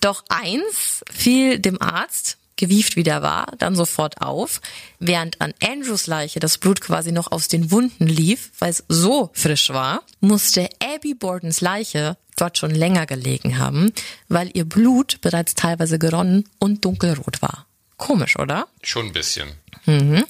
Doch 0.00 0.24
eins 0.30 1.04
fiel 1.12 1.58
dem 1.58 1.80
Arzt, 1.82 2.38
gewieft 2.56 2.96
wieder 2.96 3.22
war, 3.22 3.52
dann 3.58 3.74
sofort 3.74 4.20
auf, 4.20 4.60
während 4.98 5.40
an 5.40 5.54
Andrews 5.62 6.06
Leiche 6.06 6.40
das 6.40 6.58
Blut 6.58 6.80
quasi 6.80 7.12
noch 7.12 7.32
aus 7.32 7.48
den 7.48 7.70
Wunden 7.70 8.06
lief, 8.06 8.50
weil 8.58 8.70
es 8.70 8.84
so 8.88 9.30
frisch 9.32 9.70
war, 9.70 10.02
musste 10.20 10.68
Abby 10.82 11.14
Bordens 11.14 11.60
Leiche 11.60 12.16
dort 12.36 12.58
schon 12.58 12.70
länger 12.70 13.06
gelegen 13.06 13.58
haben, 13.58 13.92
weil 14.28 14.50
ihr 14.54 14.64
Blut 14.64 15.20
bereits 15.20 15.54
teilweise 15.54 15.98
geronnen 15.98 16.48
und 16.58 16.84
dunkelrot 16.84 17.42
war. 17.42 17.66
Komisch, 17.96 18.38
oder? 18.38 18.66
Schon 18.82 19.06
ein 19.06 19.12
bisschen. 19.12 19.52
Mhm. 19.86 20.24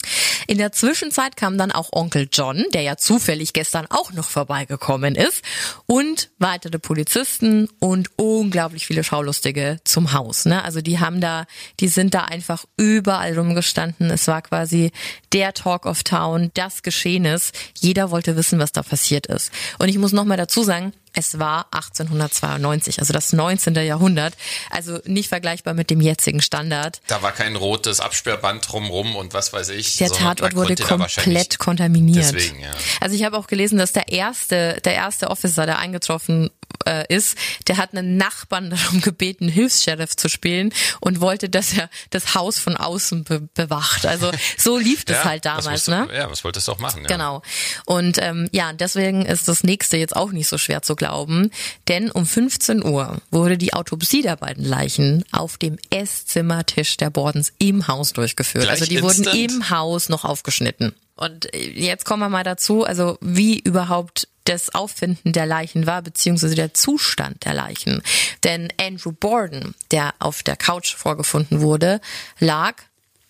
In 0.46 0.58
der 0.58 0.72
Zwischenzeit 0.72 1.36
kam 1.36 1.58
dann 1.58 1.72
auch 1.72 1.90
Onkel 1.92 2.28
John, 2.30 2.64
der 2.72 2.82
ja 2.82 2.96
zufällig 2.96 3.52
gestern 3.52 3.86
auch 3.88 4.12
noch 4.12 4.28
vorbeigekommen 4.28 5.14
ist, 5.14 5.42
und 5.86 6.30
weitere 6.38 6.78
Polizisten 6.78 7.68
und 7.78 8.10
unglaublich 8.16 8.86
viele 8.86 9.04
Schaulustige 9.04 9.78
zum 9.84 10.12
Haus. 10.12 10.44
Ne? 10.44 10.64
Also 10.64 10.80
die 10.80 10.98
haben 10.98 11.20
da, 11.20 11.46
die 11.80 11.88
sind 11.88 12.14
da 12.14 12.24
einfach 12.24 12.64
überall 12.76 13.38
rumgestanden. 13.38 14.10
Es 14.10 14.26
war 14.26 14.42
quasi 14.42 14.92
der 15.32 15.54
Talk 15.54 15.86
of 15.86 16.02
Town, 16.02 16.50
das 16.54 16.82
Geschehnis. 16.82 17.52
Jeder 17.78 18.10
wollte 18.10 18.36
wissen, 18.36 18.58
was 18.58 18.72
da 18.72 18.82
passiert 18.82 19.26
ist. 19.26 19.52
Und 19.78 19.88
ich 19.88 19.98
muss 19.98 20.12
noch 20.12 20.24
mal 20.24 20.36
dazu 20.36 20.62
sagen, 20.62 20.92
Es 21.14 21.38
war 21.38 21.66
1892, 21.72 22.98
also 23.00 23.12
das 23.12 23.32
19. 23.32 23.74
Jahrhundert. 23.76 24.34
Also 24.70 24.98
nicht 25.04 25.28
vergleichbar 25.28 25.74
mit 25.74 25.90
dem 25.90 26.00
jetzigen 26.00 26.40
Standard. 26.42 27.00
Da 27.06 27.22
war 27.22 27.32
kein 27.32 27.56
rotes 27.56 28.00
Absperrband 28.00 28.70
drumrum 28.70 29.16
und 29.16 29.34
was 29.34 29.52
weiß 29.52 29.68
ich. 29.70 29.96
Der 29.98 30.10
Tatort 30.10 30.54
wurde 30.54 30.74
komplett 30.76 31.58
kontaminiert. 31.58 32.34
Deswegen, 32.34 32.60
ja. 32.60 32.70
Also 33.00 33.14
ich 33.16 33.24
habe 33.24 33.36
auch 33.38 33.46
gelesen, 33.46 33.78
dass 33.78 33.92
der 33.92 34.08
erste, 34.08 34.80
der 34.84 34.94
erste 34.94 35.30
Officer, 35.30 35.66
der 35.66 35.78
eingetroffen 35.78 36.50
äh, 36.86 37.04
ist, 37.14 37.36
der 37.68 37.76
hat 37.76 37.94
einen 37.94 38.16
Nachbarn 38.16 38.70
darum 38.84 39.00
gebeten, 39.00 39.48
Hilfs-Sheriff 39.48 40.16
zu 40.16 40.28
spielen 40.28 40.72
und 41.00 41.20
wollte, 41.20 41.48
dass 41.48 41.72
er 41.74 41.88
das 42.10 42.34
Haus 42.34 42.58
von 42.58 42.76
außen 42.76 43.24
be 43.24 43.40
bewacht. 43.54 44.06
Also 44.06 44.30
so 44.58 44.76
lief 44.84 45.04
das 45.04 45.18
Ja, 45.18 45.24
halt 45.24 45.44
damals, 45.44 45.84
du- 45.84 45.92
ne? 45.92 46.08
Ja, 46.14 46.30
was 46.30 46.42
wolltest 46.44 46.66
du 46.68 46.72
auch 46.72 46.78
machen? 46.78 47.02
Ja. 47.02 47.08
Genau. 47.08 47.42
Und 47.86 48.18
ähm, 48.20 48.48
ja, 48.52 48.72
deswegen 48.72 49.24
ist 49.26 49.46
das 49.48 49.62
nächste 49.62 49.96
jetzt 49.96 50.16
auch 50.16 50.32
nicht 50.32 50.48
so 50.48 50.58
schwer 50.58 50.82
zu 50.82 50.96
glauben, 51.04 51.50
denn 51.86 52.10
um 52.10 52.24
15 52.24 52.82
Uhr 52.82 53.18
wurde 53.30 53.58
die 53.58 53.74
Autopsie 53.74 54.22
der 54.22 54.36
beiden 54.36 54.64
Leichen 54.64 55.22
auf 55.32 55.58
dem 55.58 55.76
Esszimmertisch 55.90 56.96
der 56.96 57.10
Bordens 57.10 57.52
im 57.58 57.88
Haus 57.88 58.14
durchgeführt. 58.14 58.64
Gleich 58.64 58.80
also 58.80 58.86
die 58.86 59.02
wurden 59.02 59.24
instant? 59.24 59.52
im 59.52 59.70
Haus 59.70 60.08
noch 60.08 60.24
aufgeschnitten. 60.24 60.94
Und 61.14 61.52
äh, 61.54 61.70
jetzt 61.70 62.06
kommen 62.06 62.22
wir 62.22 62.30
mal 62.30 62.42
dazu, 62.42 62.84
also 62.84 63.18
wie 63.20 63.58
überhaupt 63.58 64.28
das 64.44 64.74
Auffinden 64.74 65.34
der 65.34 65.44
Leichen 65.44 65.86
war, 65.86 66.00
beziehungsweise 66.00 66.54
der 66.54 66.72
Zustand 66.72 67.44
der 67.44 67.52
Leichen. 67.52 68.02
Denn 68.42 68.72
Andrew 68.80 69.12
Borden, 69.12 69.74
der 69.90 70.14
auf 70.20 70.42
der 70.42 70.56
Couch 70.56 70.94
vorgefunden 70.94 71.60
wurde, 71.60 72.00
lag, 72.38 72.76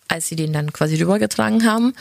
als 0.07 0.29
sie 0.29 0.37
den 0.37 0.53
dann 0.53 0.71
quasi 0.71 0.95
rübergetragen 0.95 1.65
haben, 1.65 1.93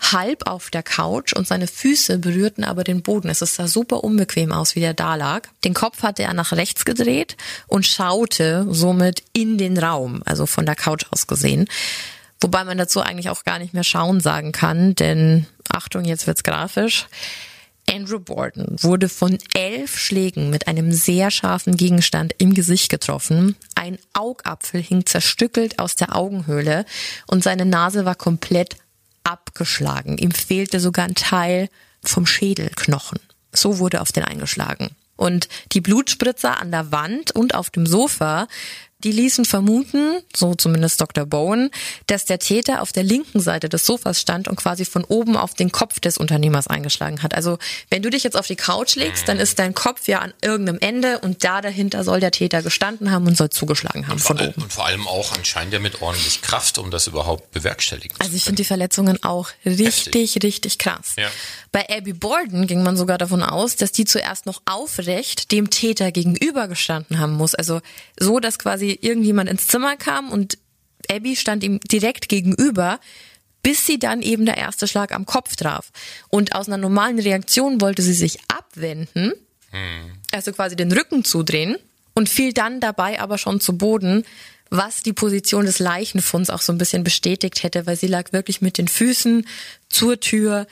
halb 0.00 0.46
auf 0.46 0.70
der 0.70 0.82
Couch 0.82 1.32
und 1.32 1.46
seine 1.46 1.66
Füße 1.66 2.18
berührten 2.18 2.64
aber 2.64 2.84
den 2.84 3.02
Boden. 3.02 3.28
Es 3.28 3.38
sah 3.38 3.68
super 3.68 4.02
unbequem 4.02 4.52
aus, 4.52 4.74
wie 4.74 4.80
der 4.80 4.94
da 4.94 5.14
lag. 5.14 5.48
Den 5.64 5.74
Kopf 5.74 6.02
hatte 6.02 6.22
er 6.22 6.34
nach 6.34 6.52
rechts 6.52 6.84
gedreht 6.84 7.36
und 7.66 7.86
schaute 7.86 8.66
somit 8.70 9.22
in 9.32 9.58
den 9.58 9.78
Raum, 9.78 10.22
also 10.24 10.46
von 10.46 10.66
der 10.66 10.76
Couch 10.76 11.04
aus 11.10 11.26
gesehen. 11.26 11.68
Wobei 12.40 12.64
man 12.64 12.78
dazu 12.78 13.00
eigentlich 13.00 13.28
auch 13.28 13.44
gar 13.44 13.58
nicht 13.58 13.74
mehr 13.74 13.84
schauen 13.84 14.20
sagen 14.20 14.52
kann, 14.52 14.94
denn 14.94 15.46
Achtung, 15.68 16.04
jetzt 16.04 16.26
wird's 16.26 16.42
grafisch. 16.42 17.06
Andrew 17.88 18.20
Borden 18.20 18.76
wurde 18.80 19.08
von 19.08 19.36
elf 19.54 19.98
Schlägen 19.98 20.48
mit 20.48 20.68
einem 20.68 20.92
sehr 20.92 21.30
scharfen 21.30 21.76
Gegenstand 21.76 22.34
im 22.38 22.54
Gesicht 22.54 22.88
getroffen. 22.88 23.56
Ein 23.74 23.98
Augapfel 24.12 24.80
hing 24.80 25.06
zerstückelt 25.06 25.80
aus 25.80 25.96
der 25.96 26.14
Augenhöhle 26.14 26.84
und 27.26 27.42
seine 27.42 27.66
Nase 27.66 28.04
war 28.04 28.14
komplett 28.14 28.76
abgeschlagen. 29.24 30.18
Ihm 30.18 30.30
fehlte 30.30 30.80
sogar 30.80 31.04
ein 31.04 31.14
Teil 31.14 31.68
vom 32.02 32.26
Schädelknochen. 32.26 33.18
So 33.52 33.78
wurde 33.78 34.00
auf 34.00 34.12
den 34.12 34.24
eingeschlagen. 34.24 34.90
Und 35.16 35.48
die 35.72 35.80
Blutspritzer 35.80 36.60
an 36.60 36.70
der 36.70 36.92
Wand 36.92 37.32
und 37.32 37.54
auf 37.54 37.70
dem 37.70 37.86
Sofa, 37.86 38.48
die 39.04 39.12
ließen 39.12 39.44
vermuten, 39.44 40.20
so 40.34 40.54
zumindest 40.54 41.00
Dr. 41.00 41.26
Bowen, 41.26 41.70
dass 42.06 42.24
der 42.24 42.38
Täter 42.38 42.82
auf 42.82 42.92
der 42.92 43.02
linken 43.02 43.40
Seite 43.40 43.68
des 43.68 43.86
Sofas 43.86 44.20
stand 44.20 44.48
und 44.48 44.56
quasi 44.56 44.84
von 44.84 45.04
oben 45.04 45.36
auf 45.36 45.54
den 45.54 45.72
Kopf 45.72 46.00
des 46.00 46.18
Unternehmers 46.18 46.66
eingeschlagen 46.66 47.22
hat. 47.22 47.34
Also 47.34 47.58
wenn 47.90 48.02
du 48.02 48.10
dich 48.10 48.22
jetzt 48.22 48.36
auf 48.36 48.46
die 48.46 48.56
Couch 48.56 48.96
legst, 48.96 49.28
dann 49.28 49.38
ist 49.38 49.58
dein 49.58 49.74
Kopf 49.74 50.08
ja 50.08 50.20
an 50.20 50.32
irgendeinem 50.42 50.78
Ende 50.80 51.18
und 51.20 51.44
da 51.44 51.60
dahinter 51.60 52.04
soll 52.04 52.20
der 52.20 52.30
Täter 52.30 52.62
gestanden 52.62 53.10
haben 53.10 53.26
und 53.26 53.36
soll 53.36 53.50
zugeschlagen 53.50 54.08
haben 54.08 54.18
von 54.18 54.38
oben. 54.38 54.62
Und 54.62 54.72
vor 54.72 54.86
allem 54.86 55.06
auch 55.06 55.32
anscheinend 55.32 55.72
ja 55.72 55.80
mit 55.80 56.02
ordentlich 56.02 56.42
Kraft, 56.42 56.78
um 56.78 56.90
das 56.90 57.06
überhaupt 57.06 57.50
bewerkstelligen 57.52 58.16
zu 58.16 58.20
Also 58.20 58.36
ich 58.36 58.44
finde 58.44 58.62
die 58.62 58.66
Verletzungen 58.66 59.22
auch 59.22 59.50
richtig, 59.64 60.42
richtig 60.42 60.78
krass. 60.78 61.14
Ja. 61.16 61.28
Bei 61.72 61.88
Abby 61.88 62.12
Borden 62.12 62.66
ging 62.66 62.82
man 62.82 62.96
sogar 62.96 63.16
davon 63.16 63.42
aus, 63.42 63.76
dass 63.76 63.92
die 63.92 64.04
zuerst 64.04 64.46
noch 64.46 64.60
aufrecht 64.64 65.52
dem 65.52 65.70
Täter 65.70 66.10
gegenüber 66.10 66.66
gestanden 66.66 67.18
haben 67.18 67.34
muss. 67.34 67.54
Also 67.54 67.80
so, 68.18 68.40
dass 68.40 68.58
quasi 68.58 68.89
irgendjemand 68.94 69.48
ins 69.50 69.66
Zimmer 69.66 69.96
kam 69.96 70.30
und 70.30 70.58
Abby 71.10 71.36
stand 71.36 71.64
ihm 71.64 71.80
direkt 71.80 72.28
gegenüber, 72.28 73.00
bis 73.62 73.86
sie 73.86 73.98
dann 73.98 74.22
eben 74.22 74.46
der 74.46 74.56
erste 74.56 74.86
Schlag 74.88 75.12
am 75.12 75.26
Kopf 75.26 75.56
traf. 75.56 75.90
Und 76.28 76.54
aus 76.54 76.68
einer 76.68 76.78
normalen 76.78 77.18
Reaktion 77.18 77.80
wollte 77.80 78.02
sie 78.02 78.14
sich 78.14 78.38
abwenden, 78.48 79.32
also 80.32 80.52
quasi 80.52 80.76
den 80.76 80.92
Rücken 80.92 81.24
zudrehen 81.24 81.76
und 82.14 82.28
fiel 82.28 82.52
dann 82.52 82.80
dabei 82.80 83.20
aber 83.20 83.38
schon 83.38 83.60
zu 83.60 83.76
Boden, 83.76 84.24
was 84.70 85.02
die 85.02 85.12
Position 85.12 85.66
des 85.66 85.80
Leichenfunds 85.80 86.48
auch 86.48 86.60
so 86.60 86.72
ein 86.72 86.78
bisschen 86.78 87.04
bestätigt 87.04 87.62
hätte, 87.62 87.86
weil 87.86 87.96
sie 87.96 88.06
lag 88.06 88.32
wirklich 88.32 88.60
mit 88.60 88.78
den 88.78 88.88
Füßen 88.88 89.46
zur 89.88 90.20
Tür 90.20 90.66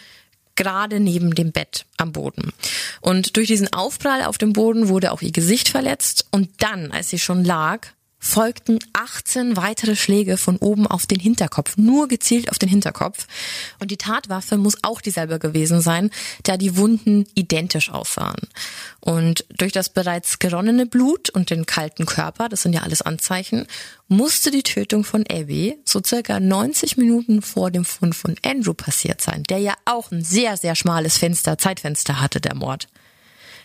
gerade 0.55 0.99
neben 0.99 1.35
dem 1.35 1.53
Bett 1.53 1.85
am 1.97 2.13
Boden. 2.13 2.53
Und 3.01 3.37
durch 3.37 3.47
diesen 3.47 3.73
Aufprall 3.73 4.25
auf 4.25 4.39
dem 4.39 4.53
Boden 4.53 4.89
wurde 4.89 5.13
auch 5.13 5.23
ihr 5.23 5.33
Gesicht 5.33 5.69
verletzt 5.69 6.27
und 6.31 6.51
dann, 6.59 6.91
als 6.91 7.11
sie 7.11 7.19
schon 7.19 7.45
lag, 7.45 7.89
folgten 8.19 8.79
18 8.93 9.57
weitere 9.57 9.95
Schläge 9.95 10.37
von 10.37 10.57
oben 10.57 10.87
auf 10.87 11.07
den 11.07 11.21
Hinterkopf, 11.21 11.77
nur 11.77 12.09
gezielt 12.09 12.51
auf 12.51 12.59
den 12.59 12.69
Hinterkopf. 12.69 13.27
Und 13.79 13.91
die 13.91 13.97
Tatwaffe 13.97 14.57
muss 14.57 14.77
auch 14.83 15.01
dieselbe 15.01 15.39
gewesen 15.39 15.81
sein, 15.81 16.11
da 16.43 16.57
die 16.57 16.77
Wunden 16.77 17.27
identisch 17.35 17.91
aussahen. 17.91 18.41
Und 19.01 19.45
durch 19.57 19.73
das 19.73 19.89
bereits 19.89 20.39
geronnene 20.41 20.87
Blut 20.87 21.31
und 21.31 21.51
den 21.51 21.65
kalten 21.65 22.07
Körper, 22.07 22.49
das 22.49 22.63
sind 22.63 22.73
ja 22.73 22.83
alles 22.83 23.03
Anzeichen, 23.03 23.67
musste 24.09 24.51
die 24.51 24.63
Tötung 24.63 25.05
von 25.05 25.25
Abby 25.31 25.79
so 25.85 26.03
circa 26.05 26.41
90 26.41 26.97
Minuten 26.97 27.43
vor 27.43 27.71
dem 27.71 27.85
Fund 27.85 28.17
von 28.17 28.35
Andrew 28.45 28.75
passiert 28.75 29.21
sein, 29.21 29.45
der 29.45 29.59
ja 29.59 29.75
auch 29.85 30.11
ein 30.11 30.25
sehr, 30.25 30.57
sehr 30.57 30.75
schmales 30.75 31.19
Fenster, 31.19 31.57
Zeitfenster 31.59 32.21
hatte, 32.21 32.41
der 32.41 32.55
Mord. 32.55 32.89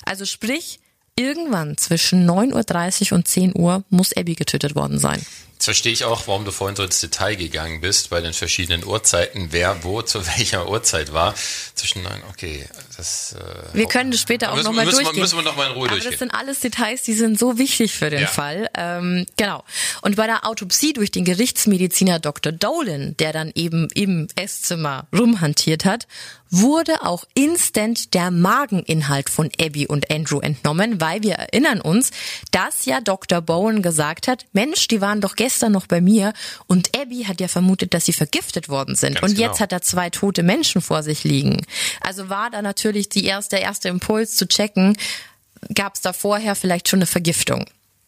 Also 0.05 0.25
sprich, 0.25 0.79
irgendwann 1.15 1.77
zwischen 1.77 2.29
9.30 2.29 3.11
Uhr 3.11 3.17
und 3.17 3.27
10 3.27 3.53
Uhr 3.55 3.83
muss 3.89 4.15
Abby 4.15 4.35
getötet 4.35 4.75
worden 4.75 4.99
sein. 4.99 5.21
Jetzt 5.63 5.67
verstehe 5.77 5.93
ich 5.93 6.03
auch, 6.03 6.27
warum 6.27 6.43
du 6.43 6.51
vorhin 6.51 6.75
so 6.75 6.83
ins 6.83 6.99
Detail 6.99 7.35
gegangen 7.37 7.79
bist 7.79 8.09
bei 8.09 8.19
den 8.19 8.33
verschiedenen 8.33 8.83
Uhrzeiten, 8.85 9.47
wer 9.51 9.85
wo 9.85 10.01
zu 10.01 10.27
welcher 10.37 10.67
Uhrzeit 10.69 11.13
war. 11.13 11.33
Zwischen 11.73 12.03
neun, 12.03 12.21
okay, 12.29 12.65
das. 12.97 13.31
Äh, 13.39 13.73
Wir 13.77 13.85
können 13.87 14.11
das 14.11 14.19
später 14.19 14.51
auch 14.51 14.57
nochmal 14.61 14.83
müssen, 14.83 14.97
wir- 14.97 15.03
durchgehen. 15.05 15.21
Müssen 15.21 15.37
wir 15.37 15.43
nochmal 15.43 15.67
in 15.67 15.73
Ruhe 15.75 15.87
Aber 15.87 15.95
das 15.95 16.03
durchgehen. 16.03 16.19
sind 16.19 16.35
alles 16.37 16.59
Details, 16.59 17.03
die 17.03 17.13
sind 17.13 17.39
so 17.39 17.57
wichtig 17.57 17.93
für 17.93 18.09
den 18.09 18.23
Ja. 18.23 18.27
Fall. 18.27 18.69
Ähm, 18.75 19.25
genau. 19.37 19.63
Und 20.01 20.17
bei 20.17 20.27
der 20.27 20.45
Autopsie 20.45 20.91
durch 20.91 21.11
den 21.11 21.23
Gerichtsmediziner 21.23 22.19
Dr. 22.19 22.51
Dolan, 22.51 23.15
der 23.19 23.31
dann 23.31 23.49
eben 23.55 23.87
im 23.93 24.27
Esszimmer 24.35 25.07
rumhantiert 25.17 25.85
hat, 25.85 26.07
wurde 26.55 27.01
auch 27.01 27.23
instant 27.33 28.13
der 28.13 28.29
Mageninhalt 28.29 29.29
von 29.31 29.49
Abby 29.59 29.87
und 29.87 30.11
Andrew 30.11 30.39
entnommen, 30.39 31.01
weil 31.01 31.23
wir 31.23 31.33
erinnern 31.33 31.81
uns, 31.81 32.11
dass 32.51 32.85
ja 32.85 33.01
Dr. 33.01 33.41
Bowen 33.41 33.81
gesagt 33.81 34.27
hat, 34.27 34.45
Mensch, 34.53 34.87
die 34.87 35.01
waren 35.01 35.19
doch 35.19 35.35
gestern 35.35 35.52
noch 35.61 35.87
bei 35.87 36.01
mir 36.01 36.33
und 36.67 36.97
Abby 36.97 37.23
hat 37.23 37.39
ja 37.39 37.47
vermutet, 37.47 37.93
dass 37.93 38.05
sie 38.05 38.13
vergiftet 38.13 38.69
worden 38.69 38.95
sind. 38.95 39.21
Ganz 39.21 39.31
und 39.31 39.39
jetzt 39.39 39.53
genau. 39.53 39.59
hat 39.59 39.71
er 39.71 39.81
zwei 39.81 40.09
tote 40.09 40.43
Menschen 40.43 40.81
vor 40.81 41.03
sich 41.03 41.23
liegen. 41.23 41.65
Also 42.01 42.29
war 42.29 42.49
da 42.49 42.61
natürlich 42.61 43.09
die 43.09 43.25
erste, 43.25 43.55
der 43.57 43.63
erste 43.63 43.89
Impuls 43.89 44.35
zu 44.35 44.47
checken, 44.47 44.97
gab 45.73 45.95
es 45.95 46.01
da 46.01 46.13
vorher 46.13 46.55
vielleicht 46.55 46.89
schon 46.89 46.99
eine 46.99 47.05
Vergiftung. 47.05 47.65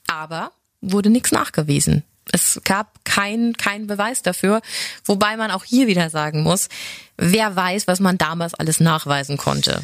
Aber 0.07 0.51
wurde 0.81 1.09
nichts 1.09 1.31
nachgewiesen. 1.31 2.03
Es 2.31 2.59
gab 2.63 3.05
kein, 3.05 3.55
kein 3.55 3.87
Beweis 3.87 4.21
dafür, 4.21 4.61
wobei 5.05 5.37
man 5.37 5.51
auch 5.51 5.63
hier 5.63 5.87
wieder 5.87 6.09
sagen 6.09 6.41
muss, 6.41 6.69
wer 7.17 7.55
weiß, 7.55 7.87
was 7.87 7.99
man 7.99 8.17
damals 8.17 8.55
alles 8.55 8.79
nachweisen 8.79 9.37
konnte. 9.37 9.83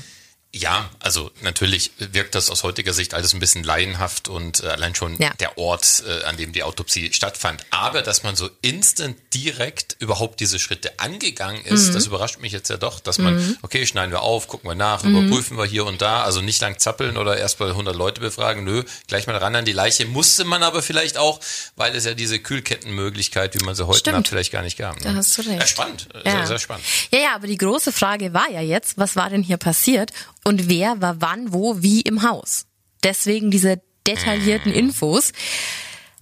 Ja, 0.54 0.90
also 1.00 1.32
natürlich 1.42 1.92
wirkt 1.98 2.36
das 2.36 2.50
aus 2.50 2.64
heutiger 2.64 2.92
Sicht 2.92 3.14
alles 3.14 3.34
ein 3.34 3.40
bisschen 3.40 3.64
laienhaft 3.64 4.28
und 4.28 4.62
äh, 4.62 4.68
allein 4.68 4.94
schon 4.96 5.16
Ja. 5.18 5.30
der 5.40 5.58
Ort, 5.58 6.04
äh, 6.06 6.26
an 6.26 6.36
dem 6.36 6.52
die 6.52 6.64
Autopsie 6.64 7.14
stattfand. 7.14 7.66
Aber 7.70 8.02
dass 8.02 8.24
man 8.24 8.36
so 8.36 8.50
instant 8.62 9.16
direkt 9.34 9.96
überhaupt 10.00 10.42
diese 10.42 10.60
Schritte 10.60 11.00
angegangen 11.00 11.64
ist, 11.64 11.88
Mhm. 11.90 11.94
das 11.94 12.06
überrascht 12.08 12.40
mich 12.42 12.52
jetzt 12.52 12.70
ja 12.70 12.76
doch, 12.76 13.00
dass 13.00 13.18
man, 13.18 13.58
okay, 13.62 13.86
schneiden 13.88 14.12
wir 14.12 14.24
auf, 14.24 14.50
gucken 14.50 14.70
wir 14.70 14.76
nach, 14.76 15.06
überprüfen 15.06 15.58
wir 15.58 15.64
hier 15.64 15.86
und 15.86 16.02
da, 16.02 16.24
also 16.24 16.42
nicht 16.42 16.60
lang 16.60 16.78
zappeln 16.80 17.16
oder 17.16 17.38
erst 17.38 17.62
mal 17.62 17.72
100 17.74 17.96
Leute 17.96 18.20
befragen, 18.20 18.66
nö, 18.66 18.84
gleich 19.08 19.28
mal 19.28 19.38
ran 19.38 19.56
an 19.56 19.64
die 19.64 19.72
Leiche. 19.72 20.06
Musste 20.06 20.44
man 20.44 20.64
aber 20.64 20.82
vielleicht 20.82 21.18
auch, 21.18 21.40
weil 21.78 21.96
es 21.96 22.04
ja 22.04 22.14
diese 22.14 22.40
Kühlkettenmöglichkeit, 22.40 23.56
wie 23.60 23.64
man 23.64 23.76
sie 23.76 23.88
heute 23.88 24.00
Stimmt. 24.00 24.18
hat, 24.18 24.28
vielleicht 24.28 24.52
gar 24.52 24.64
nicht 24.64 24.78
gab. 24.78 24.96
Ne? 25.00 25.12
Da 25.12 25.14
hast 25.16 25.38
du 25.38 25.44
recht. 25.44 25.60
Ja, 25.62 25.66
spannend, 25.68 26.08
äh, 26.26 26.30
sehr, 26.30 26.48
sehr 26.48 26.60
spannend. 26.60 26.86
Ja, 27.12 27.20
ja, 27.20 27.36
aber 27.36 27.48
die 27.48 27.58
große 27.58 27.92
Frage 27.94 28.34
war 28.34 28.50
ja 28.50 28.62
jetzt, 28.62 28.98
was 28.98 29.16
war 29.16 29.30
denn 29.30 29.44
hier 29.44 29.58
passiert 29.58 30.12
und 30.44 30.70
wer 30.70 31.02
war 31.02 31.22
wann, 31.22 31.54
wo, 31.54 31.82
wie 31.82 32.02
im 32.02 32.24
Haus? 32.24 32.66
Deswegen 33.04 33.52
diese 33.52 33.82
detaillierten 34.08 34.72
Infos. 34.72 35.32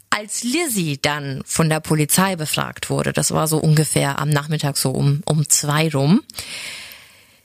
Als 0.09 0.43
Lizzie 0.43 0.99
dann 0.99 1.43
von 1.45 1.69
der 1.69 1.79
Polizei 1.79 2.35
befragt 2.35 2.89
wurde, 2.89 3.13
das 3.13 3.31
war 3.31 3.47
so 3.47 3.57
ungefähr 3.57 4.19
am 4.19 4.29
Nachmittag 4.29 4.75
so 4.75 4.89
um, 4.91 5.21
um 5.25 5.47
zwei 5.47 5.89
rum, 5.89 6.23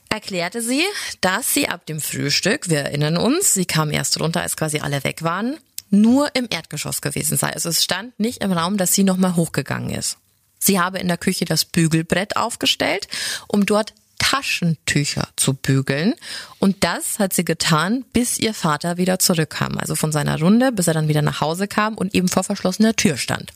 erklärte 0.09 0.63
sie, 0.63 0.83
dass 1.21 1.53
sie 1.53 1.69
ab 1.69 1.87
dem 1.87 2.01
Frühstück, 2.01 2.71
wir 2.71 2.81
erinnern 2.81 3.19
uns, 3.19 3.53
sie 3.53 3.67
kam 3.67 3.91
erst 3.91 4.19
runter, 4.19 4.41
als 4.41 4.57
quasi 4.57 4.79
alle 4.79 5.05
weg 5.05 5.23
waren, 5.23 5.59
nur 5.91 6.35
im 6.35 6.47
Erdgeschoss 6.49 7.03
gewesen 7.03 7.37
sei. 7.37 7.53
Also 7.53 7.69
es 7.69 7.85
stand 7.85 8.19
nicht 8.19 8.43
im 8.43 8.53
Raum, 8.53 8.79
dass 8.79 8.95
sie 8.95 9.05
nochmal 9.05 9.37
hochgegangen 9.37 9.91
ist. 9.91 10.17
Sie 10.59 10.81
habe 10.81 10.99
in 10.99 11.09
der 11.09 11.19
Küche 11.19 11.45
das 11.45 11.67
Bügelbrett 11.67 12.37
aufgestellt, 12.37 13.09
um 13.49 13.67
dort 13.67 13.93
Taschentücher 14.25 15.29
zu 15.37 15.53
bügeln. 15.53 16.15
Und 16.59 16.83
das 16.83 17.19
hat 17.19 17.35
sie 17.35 17.45
getan, 17.45 18.07
bis 18.15 18.39
ihr 18.39 18.55
Vater 18.55 18.97
wieder 18.97 19.19
zurückkam. 19.19 19.77
Also 19.77 19.97
von 19.97 20.13
seiner 20.13 20.41
Runde, 20.41 20.73
bis 20.73 20.89
er 20.89 20.95
dann 20.95 21.09
wieder 21.09 21.21
nach 21.21 21.43
Hause 21.43 21.69
kam 21.69 21.95
und 21.95 22.15
eben 22.15 22.29
vor 22.29 22.43
verschlossener 22.43 22.97
Tür 22.97 23.19
stand. 23.19 23.53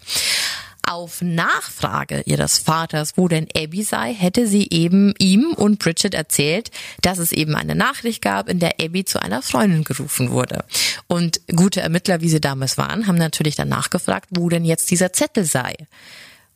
Auf 0.87 1.23
Nachfrage 1.23 2.23
ihres 2.27 2.59
Vaters, 2.59 3.15
wo 3.17 3.29
denn 3.29 3.49
Abby 3.57 3.83
sei, 3.83 4.13
hätte 4.13 4.47
sie 4.47 4.69
eben 4.71 5.15
ihm 5.19 5.53
und 5.55 5.79
Bridget 5.79 6.15
erzählt, 6.15 6.71
dass 7.01 7.19
es 7.19 7.33
eben 7.33 7.55
eine 7.55 7.75
Nachricht 7.75 8.21
gab, 8.21 8.49
in 8.49 8.59
der 8.59 8.75
Abby 8.79 9.07
zu 9.07 9.23
einer 9.23 9.41
Freundin 9.41 9.85
gerufen 9.85 10.31
wurde. 10.31 10.65
Und 11.07 11.41
gute 11.55 11.81
Ermittler, 11.81 12.21
wie 12.21 12.29
sie 12.29 12.41
damals 12.41 12.77
waren, 12.77 13.07
haben 13.07 13.19
natürlich 13.19 13.57
dann 13.57 13.69
nachgefragt, 13.69 14.29
wo 14.31 14.51
denn 14.51 14.67
jetzt 14.67 14.91
dieser 14.91 15.15
Zettel 15.15 15.45
sei. 15.45 15.75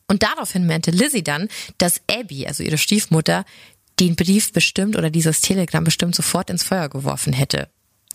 Und 0.07 0.23
daraufhin 0.23 0.67
meinte 0.67 0.91
Lizzie 0.91 1.23
dann, 1.23 1.47
dass 1.77 2.01
Abby, 2.11 2.45
also 2.45 2.61
ihre 2.61 2.77
Stiefmutter, 2.77 3.45
den 3.99 4.15
Brief 4.15 4.51
bestimmt 4.51 4.95
oder 4.95 5.09
dieses 5.09 5.41
Telegramm 5.41 5.83
bestimmt 5.83 6.15
sofort 6.15 6.49
ins 6.49 6.63
Feuer 6.63 6.89
geworfen 6.89 7.33
hätte. 7.33 7.69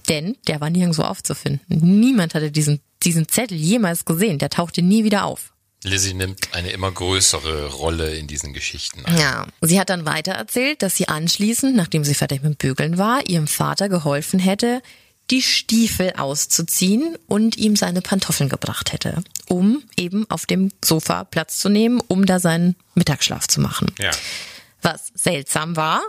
Denn 0.08 0.36
der 0.46 0.60
war 0.60 0.70
nirgendwo 0.70 1.02
aufzufinden. 1.02 1.60
Niemand 1.68 2.34
hatte 2.34 2.50
diesen, 2.50 2.80
diesen 3.02 3.28
Zettel 3.28 3.58
jemals 3.58 4.04
gesehen. 4.04 4.38
Der 4.38 4.50
tauchte 4.50 4.82
nie 4.82 5.04
wieder 5.04 5.24
auf. 5.24 5.52
Lizzie 5.84 6.14
nimmt 6.14 6.54
eine 6.54 6.70
immer 6.70 6.90
größere 6.90 7.68
Rolle 7.68 8.16
in 8.16 8.26
diesen 8.26 8.52
Geschichten 8.52 9.04
ein. 9.04 9.16
Ja, 9.16 9.46
sie 9.60 9.78
hat 9.78 9.90
dann 9.90 10.06
weiter 10.06 10.32
erzählt, 10.32 10.82
dass 10.82 10.96
sie 10.96 11.08
anschließend, 11.08 11.76
nachdem 11.76 12.02
sie 12.02 12.14
fertig 12.14 12.42
mit 12.42 12.58
Bügeln 12.58 12.98
war, 12.98 13.28
ihrem 13.28 13.46
Vater 13.46 13.88
geholfen 13.88 14.40
hätte, 14.40 14.82
die 15.30 15.42
Stiefel 15.42 16.14
auszuziehen 16.16 17.16
und 17.26 17.56
ihm 17.56 17.76
seine 17.76 18.00
Pantoffeln 18.00 18.48
gebracht 18.48 18.92
hätte, 18.92 19.22
um 19.46 19.82
eben 19.96 20.28
auf 20.30 20.46
dem 20.46 20.70
Sofa 20.82 21.24
Platz 21.24 21.58
zu 21.58 21.68
nehmen, 21.68 22.00
um 22.08 22.26
da 22.26 22.40
seinen 22.40 22.76
Mittagsschlaf 22.94 23.46
zu 23.46 23.60
machen. 23.60 23.92
Ja. 23.98 24.10
Was 24.82 25.10
seltsam 25.14 25.76
war, 25.76 26.02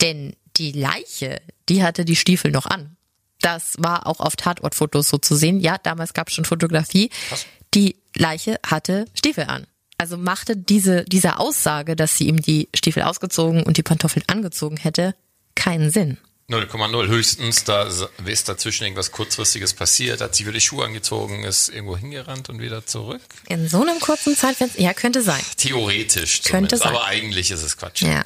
denn 0.00 0.36
die 0.56 0.72
Leiche, 0.72 1.40
die 1.68 1.82
hatte 1.82 2.04
die 2.04 2.16
Stiefel 2.16 2.50
noch 2.50 2.66
an. 2.66 2.96
Das 3.40 3.76
war 3.78 4.06
auch 4.06 4.20
auf 4.20 4.36
Tatortfotos 4.36 5.08
so 5.08 5.18
zu 5.18 5.36
sehen. 5.36 5.60
Ja, 5.60 5.78
damals 5.78 6.12
gab 6.12 6.28
es 6.28 6.34
schon 6.34 6.44
Fotografie. 6.44 7.10
Was? 7.30 7.46
Die 7.74 7.96
Leiche 8.16 8.58
hatte 8.66 9.06
Stiefel 9.14 9.44
an. 9.44 9.66
Also 9.96 10.16
machte 10.16 10.56
diese, 10.56 11.04
diese 11.04 11.38
Aussage, 11.38 11.96
dass 11.96 12.16
sie 12.16 12.28
ihm 12.28 12.40
die 12.40 12.68
Stiefel 12.74 13.02
ausgezogen 13.02 13.62
und 13.62 13.76
die 13.76 13.82
Pantoffeln 13.82 14.24
angezogen 14.28 14.76
hätte, 14.76 15.14
keinen 15.54 15.90
Sinn. 15.90 16.18
0,0 16.50 17.08
höchstens, 17.08 17.64
da 17.64 17.86
ist 18.24 18.48
dazwischen 18.48 18.84
irgendwas 18.84 19.12
kurzfristiges 19.12 19.74
passiert, 19.74 20.22
hat 20.22 20.34
sie 20.34 20.44
wieder 20.44 20.54
die 20.54 20.62
Schuhe 20.62 20.86
angezogen, 20.86 21.44
ist 21.44 21.68
irgendwo 21.68 21.98
hingerannt 21.98 22.48
und 22.48 22.58
wieder 22.58 22.86
zurück. 22.86 23.20
In 23.48 23.68
so 23.68 23.82
einem 23.82 24.00
kurzen 24.00 24.34
Zeitfenster, 24.34 24.80
ja, 24.80 24.94
könnte 24.94 25.20
sein. 25.20 25.42
Theoretisch 25.58 26.40
Könnte 26.44 26.50
zumindest, 26.78 26.82
sein. 26.84 26.94
aber 26.94 27.04
eigentlich 27.04 27.50
ist 27.50 27.62
es 27.62 27.76
Quatsch. 27.76 28.00
Ja. 28.00 28.22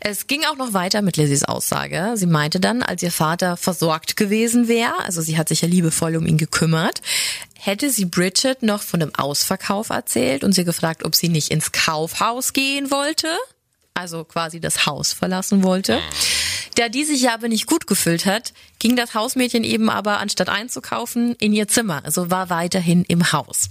Es 0.00 0.26
ging 0.26 0.44
auch 0.44 0.56
noch 0.56 0.72
weiter 0.72 1.02
mit 1.02 1.16
Lizzies 1.16 1.44
Aussage. 1.44 2.14
Sie 2.16 2.26
meinte 2.26 2.58
dann, 2.58 2.82
als 2.82 3.00
ihr 3.00 3.12
Vater 3.12 3.56
versorgt 3.56 4.16
gewesen 4.16 4.66
wäre, 4.66 4.98
also 5.04 5.22
sie 5.22 5.38
hat 5.38 5.48
sich 5.48 5.60
ja 5.60 5.68
liebevoll 5.68 6.16
um 6.16 6.26
ihn 6.26 6.38
gekümmert, 6.38 7.00
hätte 7.56 7.90
sie 7.90 8.06
Bridget 8.06 8.64
noch 8.64 8.82
von 8.82 9.00
einem 9.00 9.14
Ausverkauf 9.14 9.90
erzählt 9.90 10.42
und 10.42 10.52
sie 10.52 10.64
gefragt, 10.64 11.04
ob 11.04 11.14
sie 11.14 11.28
nicht 11.28 11.52
ins 11.52 11.70
Kaufhaus 11.70 12.54
gehen 12.54 12.90
wollte, 12.90 13.28
also 13.94 14.24
quasi 14.24 14.58
das 14.58 14.84
Haus 14.86 15.12
verlassen 15.12 15.62
wollte. 15.62 16.00
Da 16.76 16.88
die 16.88 17.04
sich 17.04 17.22
ja 17.22 17.34
aber 17.34 17.48
nicht 17.48 17.66
gut 17.66 17.86
gefühlt 17.86 18.24
hat, 18.24 18.52
ging 18.78 18.96
das 18.96 19.14
Hausmädchen 19.14 19.64
eben 19.64 19.90
aber, 19.90 20.18
anstatt 20.18 20.48
einzukaufen, 20.48 21.34
in 21.38 21.52
ihr 21.52 21.68
Zimmer, 21.68 22.04
also 22.04 22.30
war 22.30 22.50
weiterhin 22.50 23.04
im 23.04 23.32
Haus. 23.32 23.68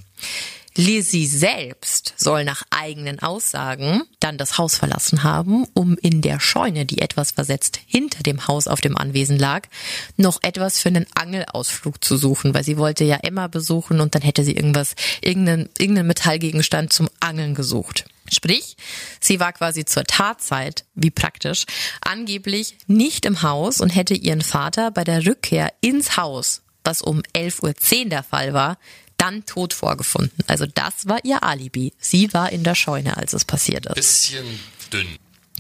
Lizzie 0.76 1.28
selbst 1.28 2.14
soll 2.16 2.46
nach 2.46 2.64
eigenen 2.70 3.20
Aussagen 3.20 4.04
dann 4.22 4.38
das 4.38 4.58
Haus 4.58 4.78
verlassen 4.78 5.24
haben, 5.24 5.66
um 5.74 5.98
in 6.02 6.22
der 6.22 6.40
Scheune, 6.40 6.86
die 6.86 7.02
etwas 7.02 7.32
versetzt 7.32 7.82
hinter 7.86 8.24
dem 8.24 8.48
Haus 8.48 8.68
auf 8.68 8.80
dem 8.80 8.98
Anwesen 8.98 9.38
lag, 9.38 9.68
noch 10.16 10.40
etwas 10.44 10.80
für 10.80 10.88
einen 10.88 11.08
Angelausflug 11.14 12.02
zu 12.02 12.16
suchen, 12.16 12.54
weil 12.54 12.64
sie 12.64 12.78
wollte 12.78 13.04
ja 13.04 13.18
Emma 13.22 13.48
besuchen 13.48 14.00
und 14.00 14.16
dann 14.16 14.22
hätte 14.22 14.46
sie 14.46 14.56
irgendwas, 14.56 14.96
irgendeinen, 15.22 15.68
irgendeinen 15.78 16.08
Metallgegenstand 16.08 16.94
zum 16.94 17.10
Angeln 17.20 17.54
gesucht. 17.54 18.06
Sprich, 18.32 18.78
sie 19.20 19.40
war 19.40 19.54
quasi 19.54 19.86
zur 19.86 20.06
Tatzeit, 20.06 20.86
wie 20.96 21.12
praktisch, 21.12 21.66
angeblich 22.02 22.78
nicht 22.88 23.26
im 23.26 23.42
Haus 23.42 23.82
und 23.82 23.90
hätte 23.90 24.14
ihren 24.14 24.42
Vater 24.42 24.92
bei 24.92 25.04
der 25.04 25.26
Rückkehr 25.26 25.74
ins 25.82 26.18
Haus, 26.18 26.62
was 26.84 27.02
um 27.02 27.22
11.10 27.36 28.04
Uhr 28.04 28.10
der 28.10 28.24
Fall 28.24 28.54
war, 28.54 28.78
dann 29.18 29.46
tot 29.46 29.74
vorgefunden. 29.74 30.44
Also 30.48 30.66
das 30.66 31.08
war 31.08 31.24
ihr 31.24 31.44
Alibi. 31.44 31.94
Sie 32.00 32.34
war 32.34 32.52
in 32.52 32.64
der 32.64 32.74
Scheune, 32.74 33.18
als 33.18 33.34
es 33.34 33.46
passiert 33.46 33.86
ist. 33.86 33.96
Bisschen 33.96 34.60
dünn. 34.92 35.08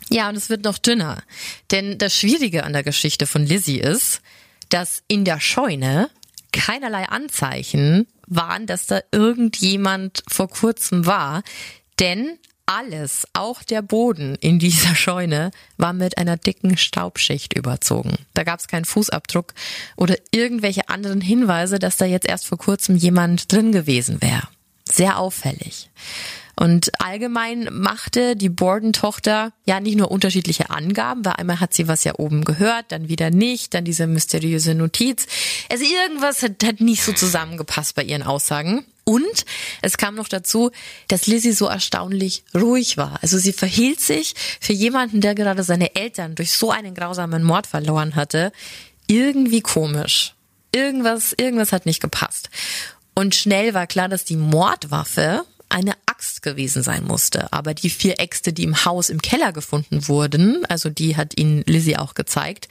Ja, 0.09 0.29
und 0.29 0.35
es 0.35 0.49
wird 0.49 0.63
noch 0.63 0.77
dünner. 0.77 1.21
Denn 1.69 1.97
das 1.97 2.15
Schwierige 2.15 2.63
an 2.63 2.73
der 2.73 2.83
Geschichte 2.83 3.27
von 3.27 3.45
Lizzie 3.45 3.79
ist, 3.79 4.21
dass 4.69 5.03
in 5.07 5.25
der 5.25 5.39
Scheune 5.39 6.09
keinerlei 6.51 7.05
Anzeichen 7.07 8.07
waren, 8.27 8.65
dass 8.65 8.87
da 8.87 9.01
irgendjemand 9.11 10.23
vor 10.27 10.49
kurzem 10.49 11.05
war. 11.05 11.43
Denn 11.99 12.39
alles, 12.65 13.27
auch 13.33 13.63
der 13.63 13.81
Boden 13.81 14.35
in 14.35 14.59
dieser 14.59 14.95
Scheune, 14.95 15.51
war 15.77 15.93
mit 15.93 16.17
einer 16.17 16.37
dicken 16.37 16.77
Staubschicht 16.77 17.53
überzogen. 17.53 18.15
Da 18.33 18.43
gab 18.43 18.59
es 18.59 18.67
keinen 18.67 18.85
Fußabdruck 18.85 19.53
oder 19.95 20.15
irgendwelche 20.31 20.89
anderen 20.89 21.21
Hinweise, 21.21 21.79
dass 21.79 21.97
da 21.97 22.05
jetzt 22.05 22.27
erst 22.27 22.45
vor 22.45 22.57
kurzem 22.57 22.95
jemand 22.95 23.51
drin 23.51 23.71
gewesen 23.71 24.21
wäre. 24.21 24.47
Sehr 24.89 25.19
auffällig. 25.19 25.89
Und 26.61 26.91
allgemein 27.01 27.69
machte 27.71 28.35
die 28.35 28.49
Borden-Tochter 28.49 29.51
ja 29.65 29.79
nicht 29.79 29.97
nur 29.97 30.11
unterschiedliche 30.11 30.69
Angaben, 30.69 31.25
weil 31.25 31.33
einmal 31.33 31.59
hat 31.59 31.73
sie 31.73 31.87
was 31.87 32.03
ja 32.03 32.13
oben 32.19 32.43
gehört, 32.43 32.91
dann 32.91 33.09
wieder 33.09 33.31
nicht, 33.31 33.73
dann 33.73 33.85
diese 33.85 34.05
mysteriöse 34.05 34.75
Notiz. 34.75 35.25
Also 35.71 35.85
irgendwas 35.85 36.43
hat, 36.43 36.63
hat 36.63 36.81
nicht 36.81 37.03
so 37.03 37.13
zusammengepasst 37.13 37.95
bei 37.95 38.03
ihren 38.03 38.23
Aussagen. 38.23 38.85
Und 39.03 39.45
es 39.81 39.97
kam 39.97 40.15
noch 40.15 40.27
dazu, 40.27 40.71
dass 41.07 41.27
Lizzie 41.27 41.53
so 41.53 41.65
erstaunlich 41.65 42.43
ruhig 42.53 42.97
war. 42.97 43.19
Also 43.21 43.37
sie 43.37 43.53
verhielt 43.53 43.99
sich 43.99 44.35
für 44.59 44.73
jemanden, 44.73 45.21
der 45.21 45.35
gerade 45.35 45.63
seine 45.63 45.95
Eltern 45.95 46.35
durch 46.35 46.51
so 46.51 46.71
einen 46.71 46.93
grausamen 46.93 47.43
Mord 47.43 47.67
verloren 47.67 48.15
hatte, 48.15 48.51
irgendwie 49.07 49.61
komisch. 49.61 50.35
Irgendwas, 50.73 51.33
irgendwas 51.33 51.71
hat 51.71 51.85
nicht 51.85 52.01
gepasst. 52.01 52.49
Und 53.13 53.35
schnell 53.35 53.73
war 53.73 53.87
klar, 53.87 54.07
dass 54.07 54.23
die 54.23 54.37
Mordwaffe 54.37 55.43
eine 55.67 55.93
Axt 56.05 56.41
gewesen 56.41 56.83
sein 56.83 57.03
musste. 57.03 57.51
Aber 57.51 57.73
die 57.73 57.89
vier 57.89 58.19
Äxte, 58.19 58.53
die 58.53 58.63
im 58.63 58.85
Haus 58.85 59.09
im 59.09 59.21
Keller 59.21 59.51
gefunden 59.51 60.07
wurden, 60.07 60.65
also 60.65 60.89
die 60.89 61.17
hat 61.17 61.37
ihnen 61.37 61.63
Lizzie 61.65 61.97
auch 61.97 62.13
gezeigt, 62.13 62.67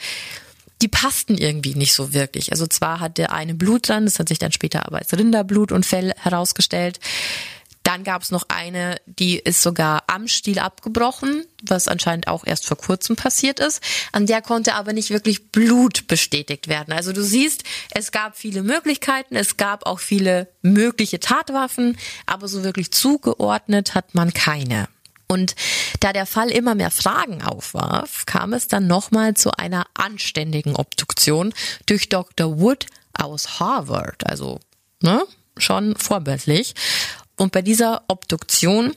die 0.82 0.88
passten 0.88 1.36
irgendwie 1.36 1.74
nicht 1.74 1.92
so 1.92 2.12
wirklich. 2.14 2.52
Also 2.52 2.66
zwar 2.66 3.00
hat 3.00 3.18
der 3.18 3.32
eine 3.32 3.54
Blut 3.54 3.88
dran, 3.88 4.04
das 4.04 4.18
hat 4.18 4.28
sich 4.28 4.38
dann 4.38 4.52
später 4.52 4.86
aber 4.86 4.98
als 4.98 5.16
Rinderblut 5.16 5.72
und 5.72 5.86
Fell 5.86 6.12
herausgestellt. 6.16 7.00
Dann 7.82 8.04
gab 8.04 8.22
es 8.22 8.30
noch 8.30 8.44
eine, 8.48 9.00
die 9.06 9.38
ist 9.38 9.62
sogar 9.62 10.04
am 10.06 10.28
Stiel 10.28 10.58
abgebrochen, 10.58 11.44
was 11.62 11.88
anscheinend 11.88 12.28
auch 12.28 12.46
erst 12.46 12.66
vor 12.66 12.76
kurzem 12.76 13.16
passiert 13.16 13.58
ist. 13.58 13.82
An 14.12 14.26
der 14.26 14.42
konnte 14.42 14.74
aber 14.74 14.92
nicht 14.92 15.10
wirklich 15.10 15.50
Blut 15.50 16.06
bestätigt 16.06 16.68
werden. 16.68 16.92
Also 16.92 17.12
du 17.12 17.22
siehst, 17.22 17.64
es 17.92 18.12
gab 18.12 18.36
viele 18.36 18.62
Möglichkeiten, 18.62 19.34
es 19.34 19.56
gab 19.56 19.86
auch 19.86 19.98
viele 19.98 20.48
mögliche 20.60 21.20
Tatwaffen, 21.20 21.96
aber 22.26 22.48
so 22.48 22.64
wirklich 22.64 22.90
zugeordnet 22.90 23.94
hat 23.94 24.14
man 24.14 24.34
keine. 24.34 24.88
Und 25.30 25.54
da 26.00 26.12
der 26.12 26.26
Fall 26.26 26.50
immer 26.50 26.74
mehr 26.74 26.90
Fragen 26.90 27.40
aufwarf, 27.40 28.26
kam 28.26 28.52
es 28.52 28.66
dann 28.66 28.88
nochmal 28.88 29.34
zu 29.34 29.52
einer 29.52 29.86
anständigen 29.94 30.74
Obduktion 30.74 31.54
durch 31.86 32.08
Dr. 32.08 32.58
Wood 32.58 32.86
aus 33.12 33.60
Harvard. 33.60 34.26
Also, 34.26 34.58
ne, 35.00 35.22
schon 35.56 35.94
vorbildlich. 35.94 36.74
Und 37.36 37.52
bei 37.52 37.62
dieser 37.62 38.02
Obduktion 38.08 38.92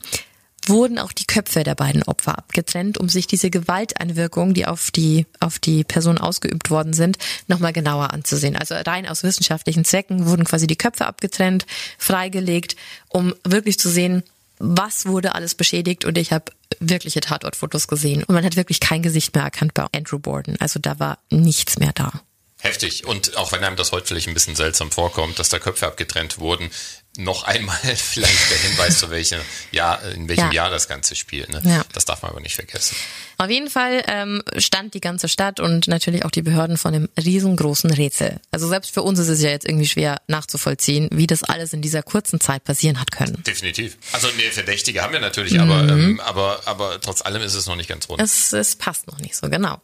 wurden 0.66 0.98
auch 0.98 1.12
die 1.12 1.26
Köpfe 1.26 1.62
der 1.62 1.76
beiden 1.76 2.02
Opfer 2.02 2.36
abgetrennt, 2.36 2.98
um 2.98 3.08
sich 3.08 3.28
diese 3.28 3.50
Gewalteinwirkungen, 3.50 4.54
die 4.54 4.66
auf 4.66 4.90
die, 4.90 5.26
auf 5.38 5.60
die 5.60 5.84
Person 5.84 6.18
ausgeübt 6.18 6.68
worden 6.68 6.94
sind, 6.94 7.16
nochmal 7.46 7.72
genauer 7.72 8.12
anzusehen. 8.12 8.56
Also 8.56 8.74
rein 8.74 9.06
aus 9.06 9.22
wissenschaftlichen 9.22 9.84
Zwecken 9.84 10.26
wurden 10.26 10.44
quasi 10.44 10.66
die 10.66 10.74
Köpfe 10.74 11.06
abgetrennt, 11.06 11.64
freigelegt, 11.96 12.74
um 13.08 13.34
wirklich 13.44 13.78
zu 13.78 13.88
sehen, 13.88 14.24
was 14.64 15.06
wurde 15.06 15.34
alles 15.34 15.54
beschädigt 15.54 16.04
und 16.04 16.16
ich 16.16 16.32
habe 16.32 16.52
wirkliche 16.80 17.20
Tatortfotos 17.20 17.86
gesehen 17.86 18.24
und 18.24 18.34
man 18.34 18.44
hat 18.44 18.56
wirklich 18.56 18.80
kein 18.80 19.02
Gesicht 19.02 19.34
mehr 19.34 19.44
erkannt 19.44 19.74
bei 19.74 19.86
Andrew 19.94 20.18
Borden. 20.18 20.56
Also 20.60 20.80
da 20.80 20.98
war 20.98 21.18
nichts 21.30 21.78
mehr 21.78 21.92
da. 21.94 22.22
Heftig. 22.58 23.06
Und 23.06 23.36
auch 23.36 23.52
wenn 23.52 23.62
einem 23.62 23.76
das 23.76 23.92
heute 23.92 24.06
vielleicht 24.06 24.26
ein 24.26 24.34
bisschen 24.34 24.56
seltsam 24.56 24.90
vorkommt, 24.90 25.38
dass 25.38 25.50
da 25.50 25.58
Köpfe 25.58 25.86
abgetrennt 25.86 26.38
wurden, 26.38 26.70
noch 27.16 27.44
einmal 27.44 27.78
vielleicht 27.96 28.50
der 28.50 28.58
Hinweis, 28.58 28.98
zu 28.98 29.10
welcher 29.10 29.38
Jahr, 29.70 30.02
in 30.14 30.28
welchem 30.28 30.46
Ja. 30.46 30.52
Jahr 30.52 30.70
das 30.70 30.88
Ganze 30.88 31.14
spielt. 31.14 31.48
Ne? 31.50 31.60
Ja. 31.64 31.84
Das 31.92 32.04
darf 32.04 32.22
man 32.22 32.30
aber 32.32 32.40
nicht 32.40 32.54
vergessen. 32.56 32.96
Auf 33.38 33.50
jeden 33.50 33.68
Fall 33.68 34.02
ähm, 34.06 34.42
stand 34.58 34.94
die 34.94 35.00
ganze 35.00 35.28
Stadt 35.28 35.58
und 35.60 35.88
natürlich 35.88 36.24
auch 36.24 36.30
die 36.30 36.42
Behörden 36.42 36.76
vor 36.78 36.92
einem 36.92 37.08
riesengroßen 37.22 37.90
Rätsel. 37.90 38.40
Also 38.52 38.68
selbst 38.68 38.92
für 38.94 39.02
uns 39.02 39.18
ist 39.18 39.28
es 39.28 39.42
ja 39.42 39.50
jetzt 39.50 39.66
irgendwie 39.68 39.86
schwer 39.88 40.20
nachzuvollziehen, 40.28 41.08
wie 41.12 41.26
das 41.26 41.42
alles 41.42 41.72
in 41.72 41.82
dieser 41.82 42.02
kurzen 42.02 42.40
Zeit 42.40 42.62
passieren 42.64 43.00
hat 43.00 43.10
können. 43.10 43.42
Definitiv. 43.44 43.96
Also 44.12 44.28
nee, 44.36 44.50
Verdächtige 44.50 45.02
haben 45.02 45.12
wir 45.12 45.20
natürlich, 45.20 45.58
aber, 45.60 45.82
Mhm. 45.82 45.88
ähm, 45.90 46.20
aber, 46.20 46.60
aber 46.66 47.00
trotz 47.00 47.22
allem 47.22 47.42
ist 47.42 47.54
es 47.54 47.66
noch 47.66 47.76
nicht 47.76 47.88
ganz 47.88 48.08
rund. 48.08 48.20
Es, 48.22 48.52
es 48.52 48.76
passt 48.76 49.06
noch 49.08 49.18
nicht 49.18 49.34
so 49.36 49.48
genau. 49.50 49.80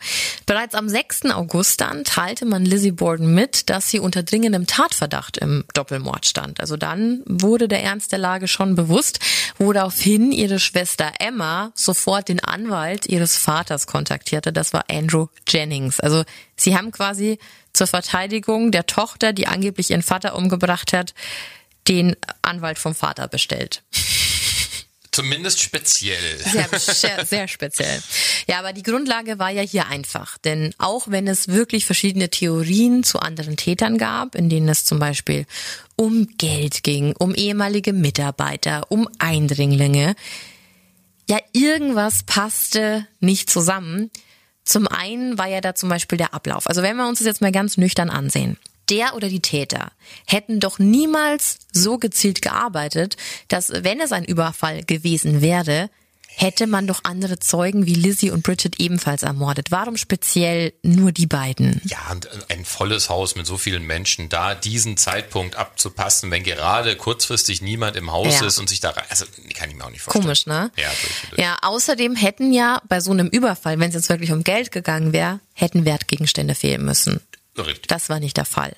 Bereits 0.47 0.75
am 0.75 0.89
6. 0.89 1.27
August 1.33 1.81
dann 1.81 2.05
teilte 2.05 2.45
man 2.47 2.65
Lizzie 2.65 2.93
Borden 2.93 3.35
mit, 3.35 3.69
dass 3.69 3.91
sie 3.91 3.99
unter 3.99 4.23
dringendem 4.23 4.67
Tatverdacht 4.67 5.39
im 5.39 5.65
Doppelmord 5.75 6.25
stand. 6.27 6.61
Also 6.61 6.77
dann 6.77 7.20
wurde 7.27 7.69
der 7.69 7.83
Ernst 7.83 8.13
der 8.13 8.19
Lage 8.19 8.49
schon 8.49 8.75
bewusst, 8.75 9.21
woraufhin 9.59 10.33
ihre 10.33 10.59
Schwester 10.59 11.13
Emma 11.19 11.73
sofort 11.75 12.29
den 12.29 12.41
Anwalt 12.41 13.07
ihres 13.07 13.37
Vaters 13.37 13.87
kontaktierte. 13.87 14.53
Das 14.53 14.73
war 14.73 14.85
Andrew 14.91 15.27
Jennings. 15.49 16.01
Also 16.01 16.25
sie 16.57 16.77
haben 16.77 16.91
quasi 16.91 17.39
zur 17.73 17.87
Verteidigung 17.87 18.73
der 18.73 18.87
Tochter, 18.87 19.33
die 19.33 19.47
angeblich 19.47 19.91
ihren 19.91 20.03
Vater 20.03 20.37
umgebracht 20.37 20.93
hat, 20.93 21.15
den 21.89 22.17
Anwalt 22.43 22.79
vom 22.79 22.95
Vater 22.95 23.29
bestellt. 23.29 23.83
Zumindest 25.13 25.61
speziell. 25.61 26.39
Sehr, 26.39 27.25
sehr, 27.27 27.49
speziell. 27.49 28.01
Ja, 28.47 28.61
aber 28.61 28.73
die 28.73 28.85
Grundlage 28.85 29.41
war 29.41 29.51
ja 29.51 29.63
hier 29.63 29.89
einfach. 29.89 30.39
Denn 30.39 30.73
auch 30.79 31.09
wenn 31.09 31.27
es 31.27 31.49
wirklich 31.49 31.85
verschiedene 31.85 32.31
Theorien 32.31 33.03
zu 33.03 33.19
anderen 33.19 33.57
Tätern 33.57 33.99
gab, 33.99 34.37
in 34.37 34.49
denen 34.49 34.69
es 34.69 34.85
zum 34.85 35.01
Beispiel 35.01 35.47
um 35.97 36.29
Geld 36.39 36.85
ging, 36.85 37.15
um 37.19 37.35
ehemalige 37.35 37.93
Mitarbeiter, 37.93 38.87
um 38.91 39.09
Eindringlinge, 39.19 40.15
ja, 41.29 41.39
irgendwas 41.53 42.23
passte 42.25 43.07
nicht 43.19 43.51
zusammen. 43.51 44.11
Zum 44.65 44.87
einen 44.87 45.39
war 45.39 45.49
ja 45.49 45.61
da 45.61 45.75
zum 45.75 45.89
Beispiel 45.89 46.19
der 46.19 46.35
Ablauf. 46.35 46.69
Also 46.69 46.83
wenn 46.83 46.97
wir 46.97 47.09
uns 47.09 47.19
das 47.19 47.27
jetzt 47.27 47.41
mal 47.41 47.53
ganz 47.53 47.77
nüchtern 47.77 48.11
ansehen. 48.11 48.57
Der 48.91 49.15
oder 49.15 49.29
die 49.29 49.41
Täter 49.41 49.93
hätten 50.27 50.61
doch 50.61 50.79
niemals 50.79 51.59
so 51.73 51.99
gezielt 51.99 52.43
gearbeitet, 52.43 53.17
dass 53.49 53.71
wenn 53.73 54.01
es 54.01 54.13
ein 54.13 54.25
Überfall 54.25 54.83
gewesen 54.85 55.41
wäre, 55.41 55.89
hätte 56.33 56.67
man 56.69 56.87
doch 56.87 57.01
andere 57.03 57.39
Zeugen 57.41 57.87
wie 57.87 57.95
Lizzie 57.95 58.31
und 58.31 58.43
Bridget 58.45 58.81
ebenfalls 58.81 59.23
ermordet. 59.25 59.71
Warum 59.73 59.97
speziell 59.97 60.73
nur 60.83 61.11
die 61.13 61.27
beiden? 61.27 61.81
Ja, 61.85 61.99
und 62.13 62.29
ein 62.51 62.65
volles 62.65 63.11
Haus 63.11 63.35
mit 63.35 63.47
so 63.47 63.59
vielen 63.59 63.83
Menschen, 63.83 64.29
da 64.29 64.55
diesen 64.55 64.97
Zeitpunkt 64.97 65.57
abzupassen, 65.57 66.31
wenn 66.31 66.43
gerade 66.45 66.97
kurzfristig 66.97 67.63
niemand 67.63 67.97
im 67.97 68.11
Haus 68.13 68.41
Ja. 68.41 68.47
ist 68.47 68.59
und 68.59 68.69
sich 68.69 68.81
da, 68.81 68.91
rein- 68.91 69.05
also 69.11 69.25
kann 69.55 69.71
ich 69.71 69.77
mir 69.77 69.85
auch 69.85 69.91
nicht 69.91 70.03
vorstellen. 70.03 70.23
Komisch, 70.25 70.47
ne? 70.47 70.71
Ja, 70.77 70.89
durch, 70.89 71.31
durch. 71.31 71.43
Ja, 71.43 71.59
außerdem 71.63 72.15
hätten 72.17 72.53
ja 72.53 72.81
bei 72.89 73.01
so 73.01 73.11
einem 73.11 73.27
Überfall, 73.27 73.79
wenn 73.81 73.89
es 73.89 73.95
jetzt 73.97 74.09
wirklich 74.09 74.33
um 74.33 74.43
Geld 74.45 74.71
gegangen 74.73 75.13
wäre, 75.13 75.41
hätten 75.53 75.85
Wertgegenstände 75.85 76.55
fehlen 76.55 76.85
müssen. 76.85 77.21
Richtig. 77.63 77.89
Das 77.89 78.09
war 78.09 78.21
nicht 78.21 78.37
der 78.37 78.45
Fall. 78.45 78.75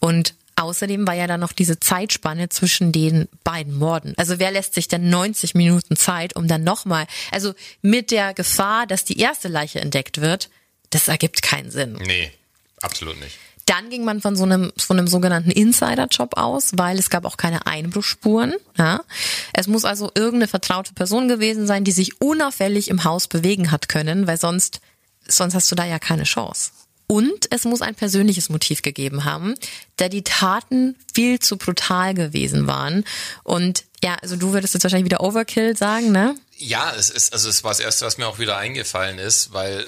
Und 0.00 0.34
außerdem 0.56 1.06
war 1.06 1.14
ja 1.14 1.26
dann 1.26 1.40
noch 1.40 1.52
diese 1.52 1.78
Zeitspanne 1.78 2.48
zwischen 2.48 2.92
den 2.92 3.28
beiden 3.44 3.74
Morden. 3.74 4.14
Also 4.16 4.38
wer 4.38 4.50
lässt 4.50 4.74
sich 4.74 4.88
denn 4.88 5.08
90 5.08 5.54
Minuten 5.54 5.96
Zeit, 5.96 6.36
um 6.36 6.48
dann 6.48 6.64
nochmal, 6.64 7.06
also 7.30 7.54
mit 7.82 8.10
der 8.10 8.34
Gefahr, 8.34 8.86
dass 8.86 9.04
die 9.04 9.18
erste 9.18 9.48
Leiche 9.48 9.80
entdeckt 9.80 10.20
wird, 10.20 10.50
das 10.90 11.08
ergibt 11.08 11.42
keinen 11.42 11.70
Sinn. 11.70 11.98
Nee, 12.04 12.32
absolut 12.80 13.20
nicht. 13.20 13.36
Dann 13.66 13.90
ging 13.90 14.02
man 14.02 14.22
von 14.22 14.34
so 14.34 14.44
einem, 14.44 14.72
von 14.78 14.98
einem 14.98 15.08
sogenannten 15.08 15.50
Insider-Job 15.50 16.38
aus, 16.38 16.70
weil 16.76 16.98
es 16.98 17.10
gab 17.10 17.26
auch 17.26 17.36
keine 17.36 17.66
Einbruchspuren. 17.66 18.54
Ja? 18.78 19.04
Es 19.52 19.66
muss 19.66 19.84
also 19.84 20.10
irgendeine 20.14 20.48
vertraute 20.48 20.94
Person 20.94 21.28
gewesen 21.28 21.66
sein, 21.66 21.84
die 21.84 21.92
sich 21.92 22.18
unauffällig 22.22 22.88
im 22.88 23.04
Haus 23.04 23.28
bewegen 23.28 23.70
hat 23.70 23.90
können, 23.90 24.26
weil 24.26 24.38
sonst, 24.38 24.80
sonst 25.26 25.52
hast 25.54 25.70
du 25.70 25.74
da 25.74 25.84
ja 25.84 25.98
keine 25.98 26.24
Chance. 26.24 26.70
Und 27.10 27.46
es 27.50 27.64
muss 27.64 27.80
ein 27.80 27.94
persönliches 27.94 28.50
Motiv 28.50 28.82
gegeben 28.82 29.24
haben, 29.24 29.54
da 29.96 30.08
die 30.10 30.22
Taten 30.22 30.94
viel 31.14 31.38
zu 31.40 31.56
brutal 31.56 32.12
gewesen 32.14 32.66
waren. 32.66 33.04
Und 33.44 33.84
ja, 34.04 34.16
also 34.20 34.36
du 34.36 34.52
würdest 34.52 34.74
jetzt 34.74 34.82
wahrscheinlich 34.84 35.06
wieder 35.10 35.22
Overkill 35.22 35.74
sagen, 35.76 36.12
ne? 36.12 36.34
Ja, 36.58 36.92
es 36.94 37.08
ist, 37.08 37.32
also 37.32 37.48
es 37.48 37.64
war 37.64 37.70
das 37.70 37.80
erste, 37.80 38.04
was 38.04 38.18
mir 38.18 38.26
auch 38.28 38.38
wieder 38.38 38.58
eingefallen 38.58 39.18
ist, 39.18 39.52
weil 39.54 39.86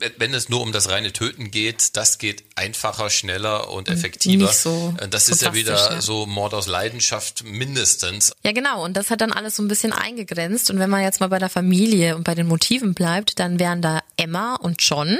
ähm, 0.00 0.12
wenn- 0.16 0.32
es 0.32 0.48
nur 0.48 0.60
um 0.62 0.70
das 0.70 0.88
reine 0.88 1.12
Töten 1.12 1.50
geht, 1.50 1.96
das 1.96 2.18
geht 2.18 2.44
einfacher, 2.54 3.10
schneller 3.10 3.70
und 3.70 3.88
effektiver. 3.88 4.44
Nicht 4.46 4.54
so 4.54 4.94
Äh, 5.00 5.08
das 5.08 5.28
ist 5.28 5.42
ja 5.42 5.52
wieder 5.54 5.74
ja. 5.94 6.00
so 6.00 6.24
Mord 6.26 6.54
aus 6.54 6.68
Leidenschaft 6.68 7.42
mindestens. 7.44 8.32
Ja, 8.44 8.52
genau. 8.52 8.84
Und 8.84 8.96
das 8.96 9.10
hat 9.10 9.20
dann 9.22 9.32
alles 9.32 9.56
so 9.56 9.62
ein 9.64 9.68
bisschen 9.68 9.92
eingegrenzt. 9.92 10.70
Und 10.70 10.78
wenn 10.78 10.88
man 10.90 11.02
jetzt 11.02 11.18
mal 11.20 11.28
bei 11.28 11.38
der 11.40 11.50
Familie 11.50 12.14
und 12.16 12.22
bei 12.24 12.34
den 12.36 12.46
Motiven 12.46 12.94
bleibt, 12.94 13.38
dann 13.40 13.58
wären 13.58 13.82
da 13.82 14.00
Emma 14.16 14.54
und 14.54 14.80
John, 14.82 15.18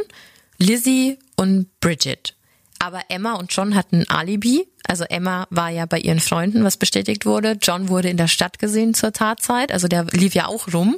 Lizzie 0.61 1.19
und 1.37 1.69
Bridget. 1.81 2.37
Aber 2.79 3.03
Emma 3.09 3.35
und 3.35 3.53
John 3.55 3.75
hatten 3.75 4.03
ein 4.03 4.09
Alibi. 4.09 4.67
Also 4.87 5.05
Emma 5.05 5.47
war 5.51 5.69
ja 5.71 5.87
bei 5.87 5.99
ihren 5.99 6.21
Freunden, 6.21 6.65
was 6.65 6.77
bestätigt 6.77 7.27
wurde. 7.27 7.59
John 7.61 7.89
wurde 7.89 8.09
in 8.09 8.17
der 8.17 8.29
Stadt 8.29 8.59
gesehen 8.59 8.95
zur 8.95 9.13
Tatzeit. 9.13 9.73
Also 9.73 9.89
der 9.89 10.05
lief 10.13 10.35
ja 10.35 10.47
auch 10.47 10.73
rum. 10.73 10.97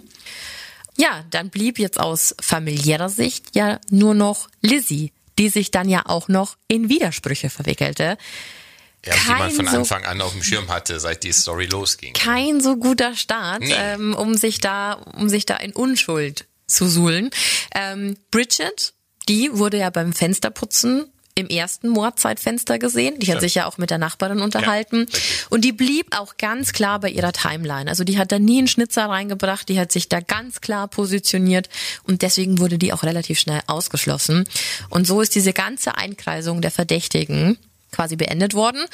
Ja, 0.97 1.25
dann 1.31 1.51
blieb 1.51 1.79
jetzt 1.79 1.99
aus 1.99 2.35
familiärer 2.41 3.09
Sicht 3.09 3.57
ja 3.57 3.81
nur 3.91 4.15
noch 4.15 4.49
Lizzie, 4.61 5.13
die 5.39 5.49
sich 5.49 5.71
dann 5.71 5.89
ja 5.89 6.03
auch 6.07 6.29
noch 6.29 6.57
in 6.69 6.89
Widersprüche 6.89 7.51
verwickelte. 7.51 8.17
Ja, 9.05 9.15
die 9.15 9.29
man 9.31 9.39
Kein 9.39 9.51
von 9.51 9.67
so- 9.67 9.77
Anfang 9.79 10.05
an 10.05 10.21
auf 10.21 10.33
dem 10.33 10.43
Schirm 10.45 10.69
hatte, 10.69 11.01
seit 11.01 11.25
die 11.25 11.33
Story 11.33 11.67
losging. 11.67 12.13
kein 12.13 12.61
so 12.61 12.77
guter 12.77 13.17
Start, 13.17 13.63
Nee. 13.63 13.73
ähm, 13.77 14.15
um 14.15 14.35
sich 14.35 14.61
da, 14.61 14.93
um 14.93 15.29
sich 15.29 15.45
da 15.47 15.57
in 15.57 15.73
Unschuld 15.73 16.47
zu 16.69 16.87
suhlen. 16.89 17.31
Ähm, 17.75 18.17
Bridget, 18.31 18.93
die 19.29 19.51
wurde 19.53 19.79
ja 19.79 19.91
beim 19.91 20.13
Fensterputzen 20.13 21.07
im 21.35 21.47
ersten 21.49 21.89
Mordzeitfenster 21.89 22.79
gesehen. 22.79 23.19
Die 23.19 23.27
hat 23.29 23.39
Stimmt. 23.39 23.41
sich 23.41 23.55
ja 23.55 23.67
auch 23.67 23.79
mit 23.79 23.91
der 23.91 23.97
Nachbarin 23.99 24.41
unterhalten. 24.41 25.05
richtig. 25.05 25.47
und 25.49 25.65
die 25.65 25.73
blieb 25.73 26.15
auch 26.17 26.37
ganz 26.37 26.73
klar 26.73 27.01
bei 27.01 27.09
ihrer 27.09 27.33
Timeline. 27.33 27.89
Also 27.89 28.05
die 28.05 28.19
hat 28.19 28.33
da 28.33 28.39
nie 28.39 28.59
einen 28.59 28.69
Schnitzer 28.69 29.07
reingebracht, 29.07 29.69
die 29.69 29.81
hat 29.81 29.93
sich 29.93 30.09
da 30.09 30.21
ganz 30.21 30.61
klar 30.61 30.89
positioniert 30.89 31.71
und 32.05 32.21
deswegen 32.23 32.59
wurde 32.59 32.77
die 32.77 32.93
auch 32.93 33.03
relativ 33.03 33.39
schnell 33.39 33.63
ausgeschlossen. 33.67 34.45
Und 34.91 35.07
so 35.07 35.21
ist 35.23 35.35
diese 35.35 35.55
ganze 35.55 35.97
Einkreisung 35.97 36.61
der 36.61 36.71
Verdächtigen 36.71 37.57
quasi 37.93 38.17
beendet 38.17 38.53
worden 38.53 38.85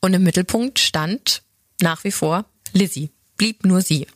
und 0.00 0.12
im 0.12 0.22
Mittelpunkt 0.22 0.78
stand 0.78 1.42
nach 1.80 2.04
wie 2.04 2.12
vor 2.12 2.44
Lizzie. 2.72 3.10
Blieb 3.38 3.64
nur 3.64 3.80
sie. 3.80 4.06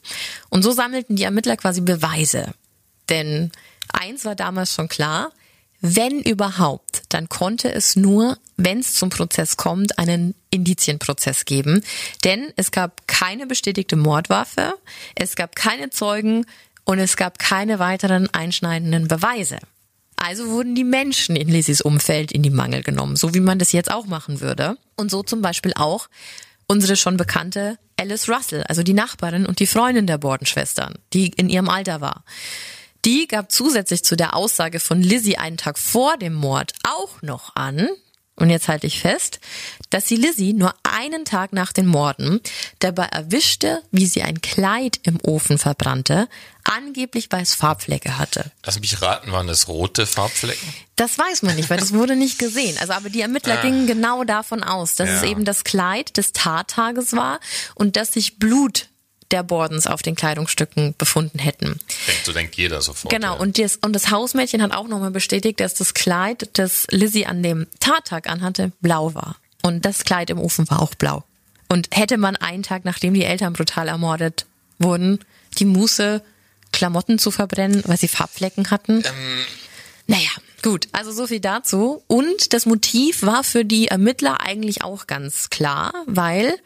Und 0.51 0.63
so 0.63 0.73
sammelten 0.73 1.17
die 1.17 1.25
Ermittler 1.25 1.57
quasi 1.57 1.81
Beweise. 1.81 2.53
Denn 3.09 3.53
eins 3.93 4.25
war 4.25 4.35
damals 4.35 4.75
schon 4.75 4.89
klar, 4.89 5.33
wenn 5.81 6.21
überhaupt, 6.21 7.03
dann 7.09 7.29
konnte 7.29 7.73
es 7.73 7.97
nur, 7.97 8.39
wenn 8.57 8.81
es 8.81 8.95
zum 8.95 9.09
Prozess 9.11 9.57
kommt, 9.57 9.99
einen 9.99 10.35
Indizienprozess 10.51 11.45
geben. 11.45 11.83
Denn 12.25 12.53
es 12.57 12.71
gab 12.71 13.07
keine 13.07 13.47
bestätigte 13.47 13.97
Mordwaffe, 13.97 14.75
es 15.15 15.37
gab 15.37 15.57
keine 15.57 15.91
Zeugen 15.91 16.45
und 16.85 16.99
es 16.99 17.17
gab 17.17 17.39
keine 17.39 17.79
weiteren 17.79 18.29
einschneidenden 18.33 19.09
Beweise. 19.09 19.59
Also 20.17 20.49
wurden 20.49 20.75
die 20.75 20.85
Menschen 20.85 21.35
in 21.35 21.49
Lizzies 21.49 21.81
Umfeld 21.81 22.31
in 22.31 22.43
die 22.43 22.51
Mangel 22.51 22.83
genommen, 22.83 23.17
so 23.17 23.33
wie 23.35 23.41
man 23.41 23.59
das 23.59 23.73
jetzt 23.73 23.91
auch 23.91 24.07
machen 24.07 24.43
würde. 24.43 24.77
Und 24.97 25.11
so 25.11 25.23
zum 25.23 25.41
Beispiel 25.41 25.73
auch 25.75 26.09
unsere 26.67 26.97
schon 26.97 27.17
bekannte 27.17 27.79
Alice 27.97 28.29
Russell, 28.29 28.65
also 28.65 28.83
die 28.83 28.93
Nachbarin 28.93 29.47
und 29.47 29.61
die 29.61 29.67
Freundin 29.67 30.07
der 30.07 30.19
Bordenschwestern, 30.19 30.95
die 31.15 31.29
in 31.29 31.49
ihrem 31.49 31.71
Alter 31.71 32.03
war. 32.03 32.25
Die 33.05 33.27
gab 33.27 33.51
zusätzlich 33.51 34.05
zu 34.05 34.17
der 34.17 34.35
Aussage 34.35 34.81
von 34.81 35.01
Lizzie 35.03 35.39
einen 35.39 35.57
Tag 35.57 35.79
vor 35.79 36.17
dem 36.17 36.35
Mord 36.35 36.73
auch 36.83 37.23
noch 37.23 37.57
an, 37.57 37.89
und 38.37 38.49
jetzt 38.49 38.69
halte 38.69 38.87
ich 38.87 39.01
fest, 39.01 39.39
dass 39.91 40.09
sie 40.09 40.17
Lizzie 40.17 40.55
nur 40.55 40.75
einen 40.83 41.27
Tag 41.27 41.53
nach 41.53 41.73
den 41.75 41.87
Morden 41.87 42.41
dabei 42.79 43.05
erwischte, 43.05 43.83
wie 43.91 44.07
sie 44.07 44.23
ein 44.23 44.41
Kleid 44.41 44.99
im 45.03 45.19
Ofen 45.23 45.59
verbrannte, 45.59 46.27
angeblich 46.65 47.27
weil 47.31 47.43
es 47.43 47.55
Farbflecke 47.55 48.17
hatte. 48.17 48.51
Lass 48.65 48.81
mich 48.81 49.03
raten, 49.03 49.31
waren 49.31 49.47
das 49.47 49.69
rote 49.69 50.07
Farbflecken? 50.07 50.67
Das 50.97 51.19
weiß 51.19 51.43
man 51.43 51.57
nicht, 51.57 51.69
weil 51.69 51.81
das 51.81 51.93
wurde 51.93 52.17
nicht 52.17 52.39
gesehen. 52.39 52.79
Also, 52.81 52.95
aber 52.95 53.11
die 53.11 53.21
Ermittler 53.21 53.61
gingen 53.61 53.87
genau 53.87 54.25
davon 54.25 54.63
aus, 54.63 54.95
dass 54.95 55.11
es 55.11 55.23
Ja. 55.23 55.29
eben 55.29 55.45
das 55.45 55.63
Kleid 55.65 56.17
des 56.17 56.33
Tattages 56.33 57.13
war 57.13 57.41
und 57.75 57.97
dass 57.97 58.15
sich 58.15 58.39
Blut 58.39 58.89
der 59.31 59.43
Bordens 59.43 59.87
auf 59.87 60.03
den 60.03 60.15
Kleidungsstücken 60.15 60.95
befunden 60.99 61.39
hätten. 61.39 61.79
Denkt, 62.07 62.25
so 62.25 62.33
denkt 62.33 62.57
jeder 62.57 62.83
sofort. 62.83 63.13
Genau, 63.13 63.35
ja. 63.35 63.41
und 63.41 63.59
das, 63.59 63.77
und 63.77 63.93
das 63.93 64.11
Hausmädchen 64.11 64.63
hat 64.63 64.73
auch 64.73 64.89
nochmal 64.89 65.11
bestätigt, 65.11 65.61
dass 65.61 65.75
das 65.75 65.95
Kleid, 65.95 66.51
das 66.55 66.87
Lizzie 66.91 67.27
an 67.27 67.43
dem 67.43 67.67
Tattag 67.79 68.29
anhatte, 68.29 68.73
blau 68.81 69.15
war. 69.15 69.37
Und 69.63 69.85
das 69.85 70.05
Kleid 70.05 70.31
im 70.31 70.39
Ofen 70.39 70.69
war 70.71 70.81
auch 70.81 70.95
blau. 70.95 71.25
Und 71.69 71.89
hätte 71.93 72.19
man 72.19 72.37
einen 72.37 72.63
Tag, 72.63 72.85
nachdem 72.85 73.15
die 73.15 73.25
Eltern 73.25 73.53
brutal 73.53 73.89
ermordet 73.89 74.47
wurden, 74.79 75.21
die 75.59 75.65
Muße, 75.65 76.23
Klamotten 76.73 77.19
zu 77.19 77.31
verbrennen, 77.31 77.83
weil 77.87 77.97
sie 77.97 78.09
Farbflecken 78.09 78.71
hatten? 78.71 79.05
Naja, 80.07 80.31
gut, 80.63 80.89
also 80.93 81.13
so 81.13 81.27
viel 81.27 81.41
dazu. 81.41 82.03
Und 82.07 82.53
das 82.53 82.67
Motiv 82.67 83.23
war 83.23 83.45
für 83.45 83.65
die 83.65 83.89
Ermittler 83.89 84.41
eigentlich 84.41 84.83
auch 84.83 85.07
ganz 85.07 85.51
klar, 85.51 85.93
weil 86.07 86.59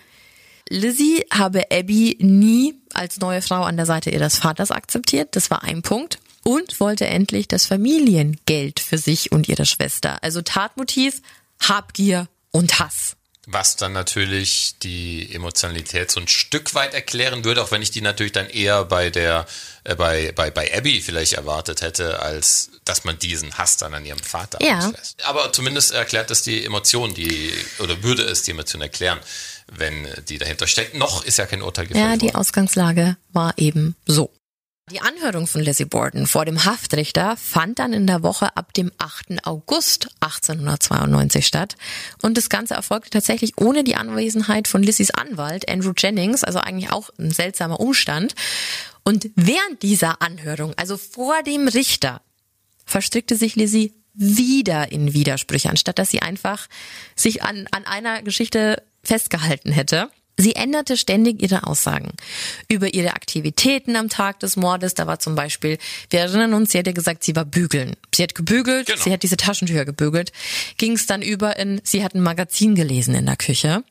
Lizzie 0.75 1.25
habe 1.33 1.71
Abby 1.71 2.17
nie 2.21 2.75
als 2.93 3.19
neue 3.19 3.43
Frau 3.43 3.63
an 3.63 3.77
der 3.77 3.87
Seite 3.87 4.11
ihres 4.11 4.39
Vaters 4.39 4.71
akzeptiert. 4.71 5.37
Das 5.37 5.51
war 5.51 5.63
ein 5.63 5.83
Punkt. 5.83 6.19
Und 6.43 6.79
wollte 6.79 7.07
endlich 7.07 7.49
das 7.49 7.65
Familiengeld 7.65 8.79
für 8.81 8.99
sich 8.99 9.33
und 9.33 9.49
ihre 9.49 9.65
Schwester. 9.65 10.23
Also 10.23 10.43
Tatmotiv, 10.43 11.23
Habgier 11.63 12.29
und 12.51 12.79
Hass. 12.81 13.17
Was 13.47 13.77
dann 13.77 13.93
natürlich 13.93 14.75
die 14.83 15.35
Emotionalität 15.35 16.11
so 16.11 16.21
ein 16.21 16.29
Stück 16.29 16.75
weit 16.75 16.95
erklären 16.95 17.45
würde, 17.45 17.63
auch 17.63 17.71
wenn 17.71 17.83
ich 17.83 17.91
die 17.91 18.01
natürlich 18.01 18.33
dann 18.33 18.49
eher 18.49 18.85
bei 18.85 19.11
der, 19.11 19.47
äh, 19.85 19.95
bei, 19.95 20.33
bei, 20.33 20.51
bei 20.51 20.75
Abby 20.77 21.01
vielleicht 21.03 21.35
erwartet 21.35 21.83
hätte, 21.83 22.21
als 22.21 22.71
dass 22.85 23.05
man 23.05 23.19
diesen 23.19 23.57
Hass 23.59 23.77
dann 23.77 23.93
an 23.95 24.05
ihrem 24.07 24.19
Vater 24.19 24.59
Ja. 24.63 24.79
auslässt. 24.79 25.23
Aber 25.25 25.53
zumindest 25.53 25.93
erklärt 25.93 26.31
es 26.31 26.43
die 26.43 26.65
Emotion, 26.65 27.13
die, 27.15 27.53
oder 27.81 28.03
würde 28.03 28.23
es 28.23 28.43
die 28.43 28.51
Emotion 28.53 28.81
erklären, 28.83 29.21
wenn 29.73 30.07
die 30.29 30.39
dahinter 30.39 30.67
steckt. 30.67 30.95
Noch 30.97 31.25
ist 31.25 31.39
ja 31.39 31.47
kein 31.47 31.63
Urteil 31.63 31.87
gefällt 31.87 32.05
Ja, 32.05 32.17
die 32.17 32.27
worden. 32.27 32.37
Ausgangslage 32.37 33.17
war 33.33 33.55
eben 33.57 33.97
so. 34.07 34.31
Die 34.91 35.01
Anhörung 35.01 35.47
von 35.47 35.63
Lizzie 35.63 35.87
Borden 35.87 36.27
vor 36.27 36.45
dem 36.45 36.67
Haftrichter 36.67 37.39
fand 37.39 37.79
dann 37.79 37.95
in 37.95 38.07
der 38.07 38.23
Woche 38.23 38.55
ab 38.55 38.75
dem 38.75 38.93
8. 38.99 39.47
August 39.47 40.09
1892 40.21 41.47
statt. 41.47 41.77
Und 42.21 42.37
das 42.37 42.51
Ganze 42.51 42.75
erfolgte 42.75 43.09
tatsächlich 43.09 43.57
ohne 43.57 43.83
die 43.83 43.97
Anwesenheit 43.97 44.69
von 44.69 44.83
Lizzies 44.83 45.11
Anwalt 45.11 45.71
Andrew 45.71 45.95
Jennings, 45.97 46.45
also 46.45 46.59
eigentlich 46.59 46.93
auch 46.93 47.09
ein 47.19 47.31
seltsamer 47.31 47.81
Umstand. 47.81 48.35
Und 49.05 49.31
während 49.37 49.83
dieser 49.83 50.21
Anhörung, 50.21 50.75
also 50.77 50.99
vor 50.99 51.43
dem 51.43 51.67
Richter, 51.67 52.21
verstrickte 52.85 53.37
sich 53.37 53.57
Lizzie 53.57 53.95
wieder 54.13 54.93
in 54.93 55.15
Widersprüche, 55.15 55.71
anstatt 55.71 55.99
dass 55.99 56.11
sie 56.11 56.21
einfach 56.21 56.69
sich 57.17 57.43
an, 57.43 57.67
an 57.71 57.87
einer 57.87 58.21
Geschichte 58.21 58.83
festgehalten 59.05 59.73
hätte. 59.73 60.09
Sie 60.37 60.57
änderte 60.57 60.97
ständig 60.97 61.41
ihre 61.41 61.65
Aussagen 61.65 62.11
über 62.69 62.93
ihre 62.93 63.15
Aktivitäten 63.15 63.95
am 63.95 64.09
Tag 64.09 64.41
des 64.41 64.57
Mordes. 64.57 64.95
Da 64.95 65.07
war 65.07 65.21
zum 65.21 65.37
Beispiel, 65.37 65.79
wir 66.11 66.21
erinnern 66.21 66.55
uns, 66.55 66.73
sie 66.73 66.79
hatte 66.79 66.93
gesagt, 66.93 67.23
sie 67.23 67.37
war 67.37 67.45
bügeln. 67.45 67.95
Sie 68.13 68.25
hat 68.25 68.35
gebügelt, 68.35 68.87
Genau. 68.89 69.01
sie 69.01 69.13
hat 69.13 69.23
diese 69.23 69.37
Taschentücher 69.37 69.85
gebügelt. 69.85 70.33
Ging 70.77 70.93
es 70.95 71.07
dann 71.07 71.23
über 71.23 71.57
in, 71.57 71.81
sie 71.85 72.03
hat 72.03 72.15
ein 72.17 72.21
Magazin 72.21 72.75
gelesen 72.75 73.15
in 73.15 73.27
der 73.27 73.37
Küche. 73.37 73.85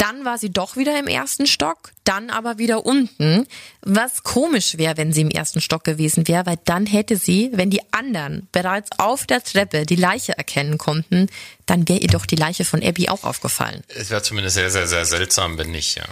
Dann 0.00 0.24
war 0.24 0.38
sie 0.38 0.48
doch 0.48 0.76
wieder 0.76 0.98
im 0.98 1.06
ersten 1.06 1.46
Stock, 1.46 1.92
dann 2.04 2.30
aber 2.30 2.56
wieder 2.56 2.86
unten. 2.86 3.46
Was 3.82 4.22
komisch 4.22 4.78
wäre, 4.78 4.96
wenn 4.96 5.12
sie 5.12 5.20
im 5.20 5.28
ersten 5.28 5.60
Stock 5.60 5.84
gewesen 5.84 6.26
wäre, 6.26 6.46
weil 6.46 6.58
dann 6.64 6.86
hätte 6.86 7.18
sie, 7.18 7.50
wenn 7.52 7.68
die 7.68 7.82
anderen 7.92 8.48
bereits 8.50 8.88
auf 8.98 9.26
der 9.26 9.44
Treppe 9.44 9.84
die 9.84 9.96
Leiche 9.96 10.38
erkennen 10.38 10.78
konnten, 10.78 11.28
dann 11.66 11.86
wäre 11.86 11.98
ihr 11.98 12.08
doch 12.08 12.24
die 12.24 12.36
Leiche 12.36 12.64
von 12.64 12.82
Abby 12.82 13.10
auch 13.10 13.24
aufgefallen. 13.24 13.82
Es 13.88 14.08
wäre 14.08 14.22
zumindest 14.22 14.54
sehr, 14.54 14.70
sehr, 14.70 14.86
sehr 14.86 15.04
seltsam, 15.04 15.58
wenn 15.58 15.70
nicht, 15.70 15.98
ja. 15.98 16.04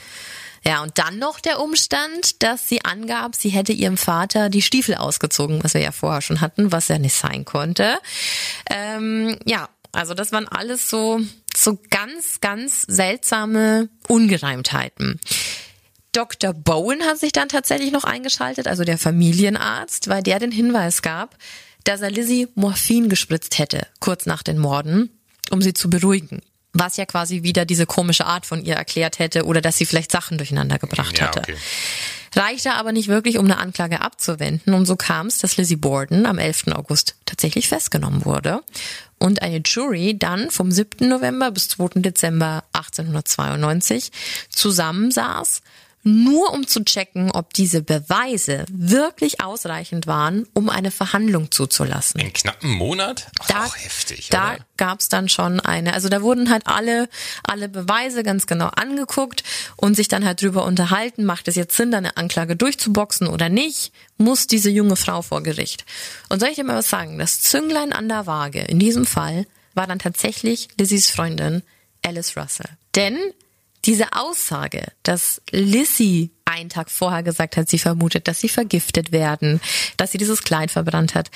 Ja, 0.67 0.83
und 0.83 0.99
dann 0.99 1.19
noch 1.19 1.41
der 1.41 1.59
Umstand, 1.59 2.43
dass 2.43 2.69
sie 2.69 2.85
angab, 2.85 3.37
sie 3.37 3.49
hätte 3.49 3.73
ihrem 3.73 3.97
Vater 3.97 4.51
die 4.51 4.61
Stiefel 4.61 4.97
ausgezogen, 4.97 5.65
was 5.65 5.73
wir 5.73 5.81
ja 5.81 5.93
vorher 5.93 6.21
schon 6.21 6.43
hatten, 6.43 6.73
was 6.73 6.89
ja 6.89 6.99
nicht 6.99 7.15
sein 7.15 7.47
konnte. 7.47 7.99
Ähm, 8.69 9.39
ja, 9.47 9.71
also 9.93 10.13
das 10.13 10.31
waren 10.33 10.47
alles 10.47 10.91
so, 10.91 11.21
so 11.69 11.79
ganz, 11.91 12.41
ganz 12.41 12.83
seltsame 12.89 13.89
Ungereimtheiten. 14.09 15.21
Dr. 16.13 16.55
Bowen 16.55 17.03
hat 17.03 17.19
sich 17.19 17.33
dann 17.33 17.49
tatsächlich 17.49 17.93
noch 17.93 18.05
eingeschaltet, 18.05 18.67
also 18.67 18.85
der 18.85 18.97
Familienarzt, 18.99 20.09
weil 20.09 20.23
der 20.23 20.39
den 20.39 20.51
Hinweis 20.51 21.03
gab, 21.03 21.37
dass 21.85 22.01
er 22.01 22.11
Lizzie 22.11 22.49
Morphin 22.55 23.09
gespritzt 23.09 23.59
hätte, 23.59 23.87
kurz 24.01 24.25
nach 24.27 24.43
den 24.43 24.59
Morden, 24.59 25.11
um 25.51 25.61
sie 25.61 25.75
zu 25.75 25.91
beruhigen. 25.91 26.41
Was 26.73 26.97
ja 26.97 27.05
quasi 27.07 27.43
wieder 27.43 27.65
diese 27.65 27.87
komische 27.87 28.25
Art 28.27 28.47
von 28.47 28.65
ihr 28.65 28.75
erklärt 28.75 29.19
hätte 29.19 29.45
oder 29.45 29.61
dass 29.61 29.77
sie 29.79 29.87
vielleicht 29.87 30.11
Sachen 30.13 30.39
durcheinander 30.39 30.79
gebracht 30.79 31.19
Ja, 31.19 31.27
hatte. 31.27 31.41
okay. 31.41 31.57
Reichte 32.39 32.75
aber 32.75 32.93
nicht 32.93 33.09
wirklich, 33.09 33.37
um 33.37 33.47
eine 33.47 33.59
Anklage 33.59 34.01
abzuwenden. 34.01 34.73
Und 34.73 34.87
so 34.87 34.95
kam 34.95 35.27
es, 35.27 35.39
dass 35.39 35.57
Lizzie 35.57 35.75
Borden 35.75 36.25
am 36.25 36.39
11. 36.39 36.69
August 36.69 37.17
tatsächlich 37.27 37.69
festgenommen 37.69 38.25
wurde 38.25 38.63
und 39.19 39.43
eine 39.43 39.61
Jury 39.65 40.17
dann 40.17 40.51
vom 40.51 40.71
7. 40.71 41.09
November 41.09 41.51
bis 41.51 41.69
2. 41.71 42.01
Dezember 42.01 42.63
1892 42.73 44.13
zusammensaß, 44.51 45.63
nur 46.09 46.53
um 46.53 46.67
zu 46.67 46.85
checken, 46.85 47.31
ob 47.31 47.53
diese 47.55 47.83
Beweise 47.83 48.65
wirklich 48.71 49.41
ausreichend 49.41 50.07
waren, 50.07 50.47
um 50.55 50.69
eine 50.71 50.91
Verhandlung 50.91 51.51
zuzulassen. 51.51 52.21
In 52.21 52.33
knappen 52.33 52.71
Monat? 52.71 53.27
Ach, 53.41 53.47
Da- 53.47 53.65
auch 53.67 53.77
heftig, 53.77 54.29
Da 54.31 54.55
oder? 54.55 54.65
gab's 54.77 55.09
dann 55.09 55.29
schon 55.29 55.61
eine, 55.61 55.93
also 55.95 56.09
da 56.09 56.23
wurden 56.23 56.51
halt 56.51 56.67
alle, 56.67 57.09
alle 57.43 57.69
Beweise 57.69 58.23
ganz 58.23 58.47
genau 58.47 58.69
angeguckt 58.69 59.43
und 59.77 59.95
sich 59.95 60.09
dann 60.09 60.25
halt 60.25 60.41
drüber 60.43 60.65
unterhalten, 60.65 61.25
macht 61.25 61.49
es 61.49 61.55
jetzt 61.57 61.77
Sinn, 61.77 61.91
da 61.91 61.99
eine 61.99 62.17
Anklage 62.17 62.57
durchzuboxen 62.57 63.27
oder 63.27 63.49
nicht, 63.49 63.93
muss 64.17 64.47
diese 64.47 64.71
junge 64.71 64.97
Frau 64.97 65.23
vor 65.23 65.43
Gericht. 65.43 65.85
Und 66.29 66.41
soll 66.41 66.49
ich 66.51 66.57
dir 66.57 66.65
mal 66.65 66.77
was 66.77 66.89
sagen, 66.91 67.19
das 67.19 67.41
Zünglein 67.41 67.93
an 67.93 68.09
der 68.09 68.27
Waage 68.27 68.61
in 68.61 68.79
diesem 68.79 69.07
Fall 69.07 69.47
war 69.75 69.87
dann 69.87 69.99
tatsächlich 69.99 70.69
Lizzies 70.79 71.11
Freundin 71.11 71.63
Alice 72.05 72.37
Russell. 72.37 72.71
Denn 72.95 73.17
diese 73.85 74.13
Aussage, 74.13 74.87
dass 75.03 75.41
Lizzie 75.51 76.31
einen 76.45 76.69
Tag 76.71 76.91
vorher 76.91 77.23
gesagt 77.23 77.57
hat, 77.57 77.69
sie 77.69 77.79
vermutet, 77.79 78.27
dass 78.29 78.41
sie 78.41 78.49
vergiftet 78.49 79.13
werden, 79.13 79.61
dass 79.97 80.13
sie 80.13 80.19
dieses 80.19 80.43
Kleid 80.43 80.71
verbrannt 80.71 81.15
hat, 81.15 81.31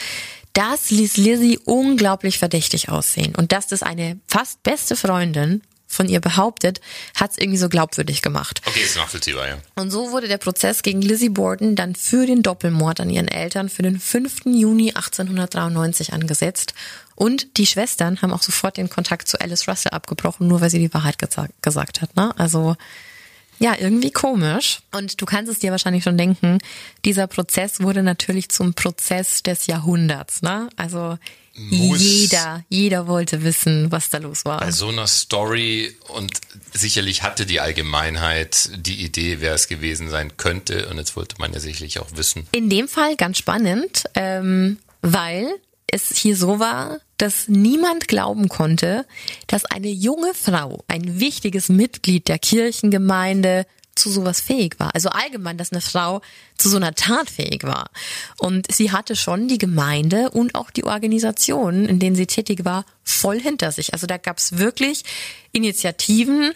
das 0.52 0.90
ließ 0.90 1.16
Lizzie 1.16 1.58
unglaublich 1.64 2.38
verdächtig 2.38 2.88
aussehen. 2.88 3.34
Und 3.34 3.52
dass 3.52 3.68
das 3.68 3.82
eine 3.82 4.20
fast 4.26 4.62
beste 4.62 4.96
Freundin 4.96 5.62
von 5.92 6.08
ihr 6.08 6.20
behauptet, 6.20 6.80
hat 7.14 7.32
es 7.32 7.38
irgendwie 7.38 7.58
so 7.58 7.68
glaubwürdig 7.68 8.22
gemacht. 8.22 8.62
Okay, 8.66 8.80
ist 8.80 8.96
nachvollziehbar, 8.96 9.48
ja. 9.48 9.58
Und 9.74 9.90
so 9.90 10.10
wurde 10.10 10.26
der 10.26 10.38
Prozess 10.38 10.82
gegen 10.82 11.02
Lizzie 11.02 11.28
Borden 11.28 11.76
dann 11.76 11.94
für 11.94 12.26
den 12.26 12.42
Doppelmord 12.42 13.00
an 13.00 13.10
ihren 13.10 13.28
Eltern 13.28 13.68
für 13.68 13.82
den 13.82 14.00
5. 14.00 14.46
Juni 14.46 14.90
1893 14.90 16.12
angesetzt. 16.12 16.74
Und 17.14 17.58
die 17.58 17.66
Schwestern 17.66 18.22
haben 18.22 18.32
auch 18.32 18.42
sofort 18.42 18.78
den 18.78 18.88
Kontakt 18.88 19.28
zu 19.28 19.40
Alice 19.40 19.68
Russell 19.68 19.92
abgebrochen, 19.92 20.48
nur 20.48 20.60
weil 20.60 20.70
sie 20.70 20.78
die 20.78 20.92
Wahrheit 20.94 21.18
gesa 21.18 21.46
gesagt 21.60 22.00
hat. 22.00 22.16
Ne? 22.16 22.32
Also 22.38 22.76
ja, 23.62 23.76
irgendwie 23.78 24.10
komisch. 24.10 24.80
Und 24.90 25.20
du 25.20 25.24
kannst 25.24 25.50
es 25.50 25.60
dir 25.60 25.70
wahrscheinlich 25.70 26.02
schon 26.02 26.18
denken, 26.18 26.58
dieser 27.04 27.28
Prozess 27.28 27.80
wurde 27.80 28.02
natürlich 28.02 28.48
zum 28.48 28.74
Prozess 28.74 29.44
des 29.44 29.68
Jahrhunderts. 29.68 30.42
Ne? 30.42 30.68
Also 30.74 31.16
Muss. 31.54 32.00
jeder, 32.00 32.64
jeder 32.68 33.06
wollte 33.06 33.44
wissen, 33.44 33.92
was 33.92 34.10
da 34.10 34.18
los 34.18 34.44
war. 34.44 34.58
Bei 34.58 34.72
so 34.72 34.88
einer 34.88 35.06
Story 35.06 35.94
und 36.08 36.32
sicherlich 36.72 37.22
hatte 37.22 37.46
die 37.46 37.60
Allgemeinheit 37.60 38.70
die 38.74 39.04
Idee, 39.04 39.36
wer 39.38 39.54
es 39.54 39.68
gewesen 39.68 40.10
sein 40.10 40.36
könnte. 40.36 40.88
Und 40.88 40.98
jetzt 40.98 41.14
wollte 41.14 41.36
man 41.38 41.52
ja 41.52 41.60
sicherlich 41.60 42.00
auch 42.00 42.08
wissen. 42.16 42.48
In 42.50 42.68
dem 42.68 42.88
Fall 42.88 43.14
ganz 43.14 43.38
spannend, 43.38 44.06
ähm, 44.16 44.78
weil 45.02 45.46
es 45.92 46.16
hier 46.16 46.36
so 46.36 46.58
war, 46.58 46.98
dass 47.18 47.46
niemand 47.46 48.08
glauben 48.08 48.48
konnte, 48.48 49.06
dass 49.46 49.64
eine 49.64 49.90
junge 49.90 50.34
Frau, 50.34 50.82
ein 50.88 51.20
wichtiges 51.20 51.68
Mitglied 51.68 52.26
der 52.26 52.38
Kirchengemeinde, 52.38 53.66
zu 53.94 54.10
sowas 54.10 54.40
fähig 54.40 54.80
war. 54.80 54.94
Also 54.94 55.10
allgemein, 55.10 55.58
dass 55.58 55.70
eine 55.70 55.80
Frau 55.80 56.22
zu 56.56 56.68
so 56.68 56.76
einer 56.76 56.94
Tat 56.94 57.28
fähig 57.28 57.64
war. 57.64 57.90
Und 58.38 58.72
sie 58.72 58.90
hatte 58.90 59.16
schon 59.16 59.48
die 59.48 59.58
Gemeinde 59.58 60.30
und 60.30 60.54
auch 60.54 60.70
die 60.70 60.84
Organisation, 60.84 61.84
in 61.84 61.98
denen 61.98 62.16
sie 62.16 62.26
tätig 62.26 62.64
war, 62.64 62.86
voll 63.04 63.38
hinter 63.38 63.70
sich. 63.70 63.92
Also 63.92 64.06
da 64.06 64.16
gab 64.16 64.38
es 64.38 64.58
wirklich 64.58 65.04
Initiativen, 65.52 66.54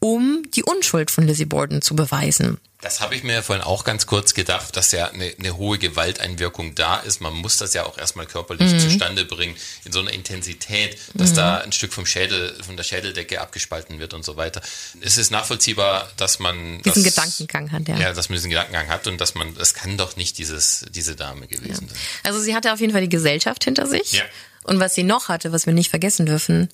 um 0.00 0.42
die 0.54 0.62
Unschuld 0.62 1.10
von 1.10 1.26
Lizzie 1.26 1.44
Borden 1.44 1.82
zu 1.82 1.94
beweisen. 1.94 2.58
Das 2.80 3.00
habe 3.00 3.16
ich 3.16 3.24
mir 3.24 3.32
ja 3.32 3.42
vorhin 3.42 3.64
auch 3.64 3.82
ganz 3.82 4.06
kurz 4.06 4.34
gedacht, 4.34 4.76
dass 4.76 4.92
ja 4.92 5.08
eine, 5.08 5.34
eine 5.36 5.56
hohe 5.56 5.78
Gewalteinwirkung 5.78 6.76
da 6.76 6.98
ist. 6.98 7.20
Man 7.20 7.32
muss 7.34 7.56
das 7.56 7.74
ja 7.74 7.84
auch 7.84 7.98
erstmal 7.98 8.26
körperlich 8.26 8.72
Mhm. 8.72 8.78
zustande 8.78 9.24
bringen, 9.24 9.56
in 9.84 9.90
so 9.90 9.98
einer 9.98 10.12
Intensität, 10.12 10.96
dass 11.14 11.32
da 11.32 11.58
ein 11.58 11.72
Stück 11.72 11.92
vom 11.92 12.06
Schädel, 12.06 12.54
von 12.62 12.76
der 12.76 12.84
Schädeldecke 12.84 13.40
abgespalten 13.40 13.98
wird 13.98 14.14
und 14.14 14.24
so 14.24 14.36
weiter. 14.36 14.60
Es 15.00 15.18
ist 15.18 15.32
nachvollziehbar, 15.32 16.08
dass 16.16 16.38
man 16.38 16.80
Diesen 16.82 17.02
das, 17.02 17.14
Gedankengang 17.14 17.72
hat, 17.72 17.88
ja. 17.88 17.98
ja, 17.98 18.12
dass 18.12 18.28
man 18.28 18.36
diesen 18.36 18.50
Gedankengang 18.50 18.86
hat 18.88 19.08
und 19.08 19.20
dass 19.20 19.34
man, 19.34 19.54
das 19.56 19.74
kann 19.74 19.96
doch 19.98 20.14
nicht 20.14 20.38
dieses, 20.38 20.86
diese 20.90 21.16
Dame 21.16 21.48
gewesen 21.48 21.88
sein. 21.88 21.98
Also 22.22 22.38
sie 22.38 22.54
hatte 22.54 22.72
auf 22.72 22.80
jeden 22.80 22.92
Fall 22.92 23.02
die 23.02 23.08
Gesellschaft 23.08 23.64
hinter 23.64 23.86
sich. 23.86 24.12
Ja. 24.12 24.22
Und 24.62 24.78
was 24.78 24.94
sie 24.94 25.02
noch 25.02 25.28
hatte, 25.28 25.50
was 25.50 25.66
wir 25.66 25.72
nicht 25.72 25.90
vergessen 25.90 26.26
dürfen, 26.26 26.68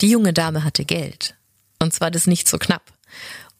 die 0.00 0.10
junge 0.10 0.32
Dame 0.32 0.64
hatte 0.64 0.84
Geld. 0.84 1.36
Und 1.78 1.94
zwar 1.94 2.10
das 2.10 2.26
nicht 2.26 2.48
so 2.48 2.58
knapp. 2.58 2.82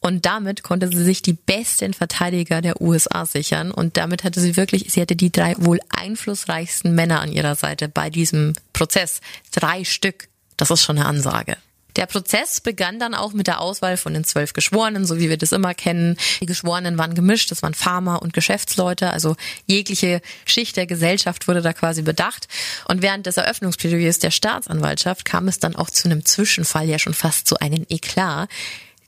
Und 0.06 0.24
damit 0.24 0.62
konnte 0.62 0.86
sie 0.86 1.02
sich 1.02 1.20
die 1.20 1.32
besten 1.32 1.92
Verteidiger 1.92 2.62
der 2.62 2.80
USA 2.80 3.26
sichern. 3.26 3.72
Und 3.72 3.96
damit 3.96 4.22
hatte 4.22 4.38
sie 4.38 4.56
wirklich, 4.56 4.92
sie 4.92 5.00
hatte 5.00 5.16
die 5.16 5.32
drei 5.32 5.56
wohl 5.58 5.80
einflussreichsten 5.88 6.94
Männer 6.94 7.20
an 7.20 7.32
ihrer 7.32 7.56
Seite 7.56 7.88
bei 7.88 8.08
diesem 8.08 8.52
Prozess. 8.72 9.20
Drei 9.50 9.82
Stück. 9.82 10.28
Das 10.56 10.70
ist 10.70 10.84
schon 10.84 10.96
eine 10.96 11.06
Ansage. 11.06 11.56
Der 11.96 12.06
Prozess 12.06 12.60
begann 12.60 13.00
dann 13.00 13.14
auch 13.14 13.32
mit 13.32 13.48
der 13.48 13.60
Auswahl 13.60 13.96
von 13.96 14.14
den 14.14 14.22
zwölf 14.22 14.52
Geschworenen, 14.52 15.06
so 15.06 15.18
wie 15.18 15.28
wir 15.28 15.38
das 15.38 15.50
immer 15.50 15.74
kennen. 15.74 16.16
Die 16.40 16.46
Geschworenen 16.46 16.98
waren 16.98 17.16
gemischt, 17.16 17.50
das 17.50 17.64
waren 17.64 17.74
Farmer 17.74 18.22
und 18.22 18.32
Geschäftsleute, 18.32 19.10
also 19.10 19.34
jegliche 19.66 20.20
Schicht 20.44 20.76
der 20.76 20.86
Gesellschaft 20.86 21.48
wurde 21.48 21.62
da 21.62 21.72
quasi 21.72 22.02
bedacht. 22.02 22.46
Und 22.86 23.02
während 23.02 23.26
des 23.26 23.38
Eröffnungsplädoyers 23.38 24.20
der 24.20 24.30
Staatsanwaltschaft 24.30 25.24
kam 25.24 25.48
es 25.48 25.58
dann 25.58 25.74
auch 25.74 25.90
zu 25.90 26.06
einem 26.06 26.24
Zwischenfall, 26.24 26.88
ja 26.88 27.00
schon 27.00 27.14
fast 27.14 27.48
zu 27.48 27.58
einem 27.58 27.84
Eklat. 27.88 28.48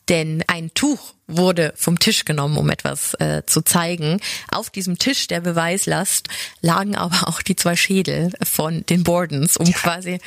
Denn 0.08 0.42
ein 0.46 0.72
Tuch 0.74 1.14
wurde 1.28 1.74
vom 1.76 1.98
Tisch 1.98 2.24
genommen, 2.24 2.56
um 2.56 2.70
etwas 2.70 3.14
äh, 3.14 3.42
zu 3.46 3.62
zeigen. 3.62 4.20
Auf 4.50 4.70
diesem 4.70 4.98
Tisch 4.98 5.26
der 5.26 5.40
Beweislast 5.40 6.28
lagen 6.62 6.96
aber 6.96 7.28
auch 7.28 7.42
die 7.42 7.54
zwei 7.54 7.76
Schädel 7.76 8.32
von 8.42 8.84
den 8.86 9.04
Bordens, 9.04 9.58
um 9.58 9.66
ja. 9.66 9.72
quasi, 9.72 10.18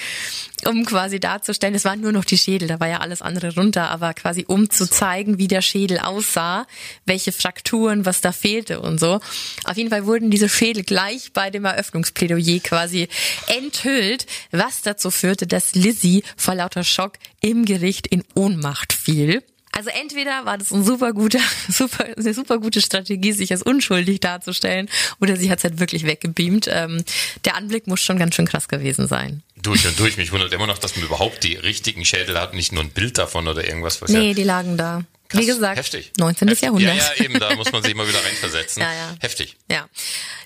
um 0.67 0.85
quasi 0.85 1.19
darzustellen, 1.19 1.73
es 1.73 1.85
waren 1.85 2.01
nur 2.01 2.11
noch 2.11 2.23
die 2.23 2.37
Schädel, 2.37 2.67
da 2.67 2.79
war 2.79 2.87
ja 2.87 2.99
alles 2.99 3.23
andere 3.23 3.55
runter, 3.55 3.89
aber 3.89 4.13
quasi 4.13 4.45
um 4.47 4.69
zu 4.69 4.87
zeigen, 4.87 5.39
wie 5.39 5.47
der 5.47 5.63
Schädel 5.63 5.99
aussah, 5.99 6.67
welche 7.05 7.31
Frakturen, 7.31 8.05
was 8.05 8.21
da 8.21 8.31
fehlte 8.31 8.79
und 8.79 8.99
so. 8.99 9.19
Auf 9.63 9.77
jeden 9.77 9.89
Fall 9.89 10.05
wurden 10.05 10.29
diese 10.29 10.49
Schädel 10.49 10.83
gleich 10.83 11.33
bei 11.33 11.49
dem 11.49 11.65
Eröffnungsplädoyer 11.65 12.59
quasi 12.59 13.07
enthüllt, 13.47 14.27
was 14.51 14.83
dazu 14.83 15.09
führte, 15.09 15.47
dass 15.47 15.73
Lizzie 15.73 16.23
vor 16.37 16.53
lauter 16.53 16.83
Schock 16.83 17.13
im 17.41 17.65
Gericht 17.65 18.05
in 18.05 18.23
Ohnmacht 18.35 18.93
fiel. 18.93 19.41
Also 19.71 19.89
entweder 19.89 20.45
war 20.45 20.57
das 20.57 20.71
ein 20.71 20.83
super 20.83 21.13
guter, 21.13 21.39
super, 21.69 22.05
eine 22.17 22.33
super 22.33 22.59
gute 22.59 22.81
Strategie, 22.81 23.31
sich 23.31 23.51
als 23.51 23.63
unschuldig 23.63 24.19
darzustellen, 24.19 24.89
oder 25.19 25.37
sie 25.37 25.49
hat 25.49 25.59
es 25.59 25.63
halt 25.63 25.79
wirklich 25.79 26.05
weggebeamt. 26.05 26.67
Ähm, 26.69 27.03
der 27.45 27.55
Anblick 27.55 27.87
muss 27.87 28.01
schon 28.01 28.19
ganz 28.19 28.35
schön 28.35 28.47
krass 28.47 28.67
gewesen 28.67 29.07
sein. 29.07 29.43
Durch 29.55 29.87
und 29.87 29.97
durch. 29.99 30.17
Mich 30.17 30.31
wundert 30.31 30.51
immer 30.53 30.67
noch, 30.67 30.77
dass 30.77 30.95
man 30.95 31.05
überhaupt 31.05 31.43
die 31.43 31.55
richtigen 31.55 32.03
Schädel 32.03 32.39
hat, 32.39 32.53
nicht 32.53 32.71
nur 32.71 32.83
ein 32.83 32.89
Bild 32.89 33.17
davon 33.17 33.47
oder 33.47 33.65
irgendwas. 33.65 34.01
Was 34.01 34.09
nee, 34.09 34.29
ja 34.29 34.33
die 34.33 34.43
lagen 34.43 34.75
da. 34.75 35.03
Krass, 35.29 35.43
Wie 35.43 35.45
gesagt, 35.45 35.77
heftig. 35.77 36.11
19. 36.17 36.49
Heftig. 36.49 36.63
Jahrhundert. 36.65 36.97
Ja, 36.97 37.13
ja, 37.15 37.23
eben, 37.23 37.39
da 37.39 37.55
muss 37.55 37.71
man 37.71 37.81
sich 37.81 37.93
immer 37.93 38.05
wieder 38.05 38.21
reinversetzen. 38.21 38.81
ja, 38.81 38.91
ja. 38.91 39.15
Heftig. 39.21 39.55
Ja. 39.69 39.87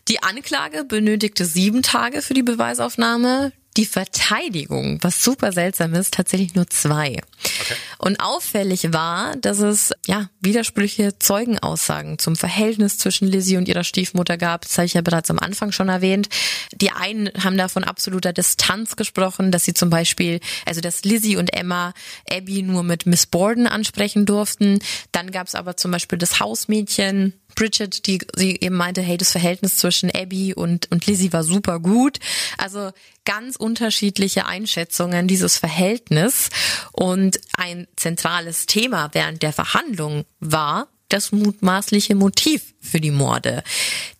Die 0.07 0.21
Anklage 0.21 0.83
benötigte 0.83 1.45
sieben 1.45 1.81
Tage 1.81 2.21
für 2.21 2.35
die 2.35 2.43
Beweisaufnahme 2.43 3.51
die 3.77 3.85
Verteidigung, 3.85 4.99
was 5.01 5.23
super 5.23 5.51
seltsam 5.51 5.93
ist, 5.93 6.13
tatsächlich 6.13 6.55
nur 6.55 6.69
zwei. 6.69 7.21
Okay. 7.61 7.75
Und 7.97 8.19
auffällig 8.19 8.93
war, 8.93 9.35
dass 9.35 9.59
es 9.59 9.91
ja 10.05 10.29
widersprüchliche 10.39 11.19
Zeugenaussagen 11.19 12.17
zum 12.17 12.35
Verhältnis 12.35 12.97
zwischen 12.97 13.27
Lizzie 13.27 13.57
und 13.57 13.67
ihrer 13.67 13.83
Stiefmutter 13.83 14.37
gab. 14.37 14.61
Das 14.61 14.77
habe 14.77 14.85
ich 14.85 14.93
ja 14.93 15.01
bereits 15.01 15.29
am 15.29 15.39
Anfang 15.39 15.71
schon 15.71 15.89
erwähnt. 15.89 16.29
Die 16.73 16.91
einen 16.91 17.29
haben 17.43 17.57
da 17.57 17.67
von 17.67 17.83
absoluter 17.83 18.33
Distanz 18.33 18.95
gesprochen, 18.95 19.51
dass 19.51 19.65
sie 19.65 19.73
zum 19.73 19.89
Beispiel, 19.89 20.39
also 20.65 20.81
dass 20.81 21.03
Lizzie 21.03 21.37
und 21.37 21.53
Emma 21.53 21.93
Abby 22.29 22.61
nur 22.61 22.83
mit 22.83 23.05
Miss 23.05 23.25
Borden 23.25 23.67
ansprechen 23.67 24.25
durften. 24.25 24.79
Dann 25.11 25.31
gab 25.31 25.47
es 25.47 25.55
aber 25.55 25.75
zum 25.75 25.91
Beispiel 25.91 26.17
das 26.17 26.39
Hausmädchen, 26.39 27.33
Bridget, 27.55 28.05
die 28.05 28.19
sie 28.35 28.57
eben 28.59 28.75
meinte, 28.75 29.01
hey, 29.01 29.17
das 29.17 29.31
Verhältnis 29.31 29.77
zwischen 29.77 30.11
Abby 30.11 30.53
und, 30.53 30.91
und 30.91 31.05
Lizzie 31.07 31.33
war 31.33 31.43
super 31.43 31.79
gut. 31.79 32.19
Also 32.57 32.91
ganz 33.25 33.55
unterschiedliche 33.55 34.45
Einschätzungen 34.45 35.27
dieses 35.27 35.57
Verhältnis. 35.57 36.49
Und 36.91 37.39
ein 37.57 37.87
zentrales 37.95 38.65
Thema 38.65 39.09
während 39.13 39.41
der 39.41 39.53
Verhandlung 39.53 40.25
war 40.39 40.87
das 41.09 41.31
mutmaßliche 41.31 42.15
Motiv 42.15 42.73
für 42.81 42.99
die 42.99 43.11
Morde. 43.11 43.63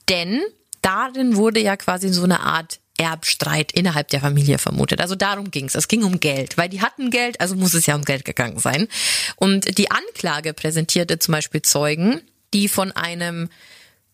Denn 0.10 0.42
darin 0.82 1.36
wurde 1.36 1.60
ja 1.60 1.78
quasi 1.78 2.10
so 2.10 2.24
eine 2.24 2.42
Art 2.42 2.80
Erbstreit 2.98 3.72
innerhalb 3.74 4.08
der 4.10 4.22
Familie 4.22 4.58
vermutet. 4.58 5.02
Also 5.02 5.16
darum 5.16 5.52
ging 5.52 5.66
es. 5.66 5.76
Es 5.76 5.88
ging 5.88 6.04
um 6.04 6.20
Geld, 6.20 6.58
weil 6.58 6.70
die 6.70 6.82
hatten 6.82 7.12
Geld, 7.12 7.42
also 7.42 7.56
muss 7.56 7.74
es 7.74 7.86
ja 7.86 7.96
um 7.96 8.06
Geld 8.06 8.24
gegangen 8.24 8.60
sein. 8.60 8.88
Und 9.36 9.78
die 9.78 9.92
Anklage 9.92 10.54
präsentierte 10.54 11.20
zum 11.20 11.34
Beispiel 11.34 11.62
Zeugen, 11.62 12.22
die 12.56 12.70
von 12.70 12.94
einem 12.94 13.50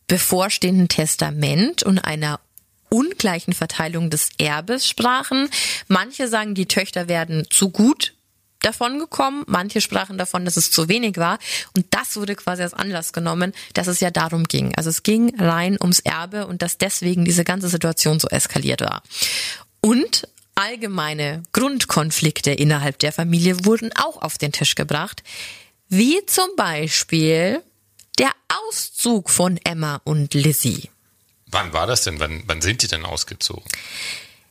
bevorstehenden 0.08 0.90
Testament 0.90 1.84
und 1.84 2.00
einer 2.00 2.40
ungleichen 2.90 3.54
Verteilung 3.54 4.10
des 4.10 4.32
Erbes 4.40 4.88
sprachen. 4.88 5.48
Manche 5.88 6.28
sagen, 6.28 6.56
die 6.56 6.66
Töchter 6.66 7.08
werden 7.08 7.46
zu 7.50 7.70
gut 7.70 8.16
davon 8.60 9.00
gekommen, 9.00 9.44
manche 9.48 9.80
sprachen 9.80 10.18
davon, 10.18 10.44
dass 10.44 10.58
es 10.58 10.72
zu 10.72 10.90
wenig 10.90 11.18
war 11.18 11.40
und 11.74 11.86
das 11.92 12.16
wurde 12.16 12.36
quasi 12.36 12.64
als 12.64 12.74
Anlass 12.74 13.14
genommen, 13.14 13.54
dass 13.74 13.88
es 13.88 14.00
ja 14.00 14.12
darum 14.12 14.44
ging. 14.44 14.74
Also 14.76 14.90
es 14.90 15.04
ging 15.04 15.34
rein 15.40 15.78
ums 15.80 16.00
Erbe 16.00 16.48
und 16.48 16.62
dass 16.62 16.78
deswegen 16.78 17.26
diese 17.26 17.44
ganze 17.44 17.70
Situation 17.70 18.20
so 18.20 18.28
eskaliert 18.28 18.82
war. 18.82 19.04
Und 19.82 20.28
allgemeine 20.56 21.44
Grundkonflikte 21.54 22.52
innerhalb 22.52 23.00
der 23.00 23.12
Familie 23.12 23.66
wurden 23.66 23.92
auch 23.96 24.22
auf 24.22 24.38
den 24.38 24.52
Tisch 24.52 24.76
gebracht, 24.76 25.24
wie 25.90 26.24
zum 26.26 26.56
Beispiel 26.56 27.62
der 28.22 28.32
Auszug 28.68 29.32
von 29.32 29.60
Emma 29.64 30.00
und 30.04 30.36
Lizzie. 30.36 30.92
Wann 31.48 31.74
war 31.74 31.88
das 31.88 32.04
denn? 32.04 32.20
Wann, 32.20 32.44
wann 32.46 32.62
sind 32.62 32.84
die 32.84 32.88
denn 32.88 33.04
ausgezogen? 33.04 33.66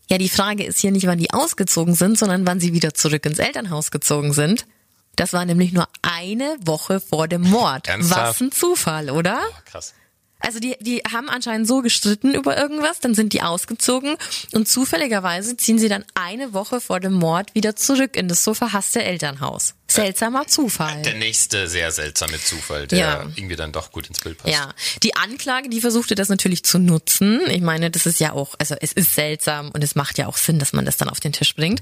Ja, 0.09 0.19
die 0.19 0.29
Frage 0.29 0.65
ist 0.65 0.81
hier 0.81 0.91
nicht, 0.91 1.07
wann 1.07 1.19
die 1.19 1.31
ausgezogen 1.31 1.95
sind, 1.95 2.19
sondern 2.19 2.45
wann 2.47 2.59
sie 2.59 2.73
wieder 2.73 2.95
zurück 2.95 3.25
ins 3.27 3.39
Elternhaus 3.39 3.93
gezogen 3.93 4.33
sind. 4.33 4.67
Das 5.15 5.33
war 5.33 5.45
nämlich 5.45 5.73
nur 5.73 5.89
eine 6.03 6.57
Woche 6.61 7.01
vor 7.01 7.29
dem 7.29 7.43
Mord. 7.43 7.87
Ernsthaft? 7.87 8.41
Was 8.41 8.41
ein 8.41 8.53
Zufall, 8.53 9.09
oder? 9.09 9.41
Oh, 9.49 9.55
krass. 9.65 9.95
Also 10.41 10.59
die, 10.59 10.77
die 10.81 11.03
haben 11.11 11.29
anscheinend 11.29 11.69
so 11.69 11.83
gestritten 11.83 12.35
über 12.35 12.57
irgendwas, 12.57 13.01
dann 13.01 13.15
sind 13.15 13.33
die 13.33 13.43
ausgezogen 13.43 14.17
und 14.53 14.69
zufälligerweise 14.69 15.57
ziehen 15.57 15.79
sie 15.79 15.89
dann 15.89 16.05
eine 16.15 16.53
Woche 16.53 16.81
vor 16.81 17.01
dem 17.01 17.15
Mord 17.15 17.55
wieder 17.55 17.77
zurück 17.77 18.17
in 18.17 18.29
das 18.29 18.45
so 18.45 18.55
verhasste 18.55 19.03
Elternhaus. 19.03 19.75
Seltsamer 19.91 20.47
Zufall. 20.47 21.03
Der 21.03 21.15
nächste 21.15 21.67
sehr 21.67 21.91
seltsame 21.91 22.41
Zufall, 22.41 22.87
der 22.87 22.99
ja. 22.99 23.23
irgendwie 23.35 23.57
dann 23.57 23.73
doch 23.73 23.91
gut 23.91 24.07
ins 24.07 24.21
Bild 24.21 24.39
passt. 24.39 24.55
Ja, 24.55 24.73
die 25.03 25.17
Anklage, 25.17 25.69
die 25.69 25.81
versuchte 25.81 26.15
das 26.15 26.29
natürlich 26.29 26.63
zu 26.63 26.79
nutzen. 26.79 27.41
Ich 27.49 27.61
meine, 27.61 27.91
das 27.91 28.07
ist 28.07 28.21
ja 28.21 28.33
auch, 28.33 28.55
also 28.59 28.77
es 28.81 28.93
ist 28.93 29.15
seltsam 29.15 29.71
und 29.73 29.83
es 29.83 29.97
macht 29.97 30.19
ja 30.19 30.29
auch 30.29 30.37
Sinn, 30.37 30.59
dass 30.59 30.73
man 30.73 30.85
das 30.85 30.97
dann 30.97 31.09
auf 31.09 31.21
den 31.21 31.33
Tisch 31.33 31.55
bringt. 31.55 31.81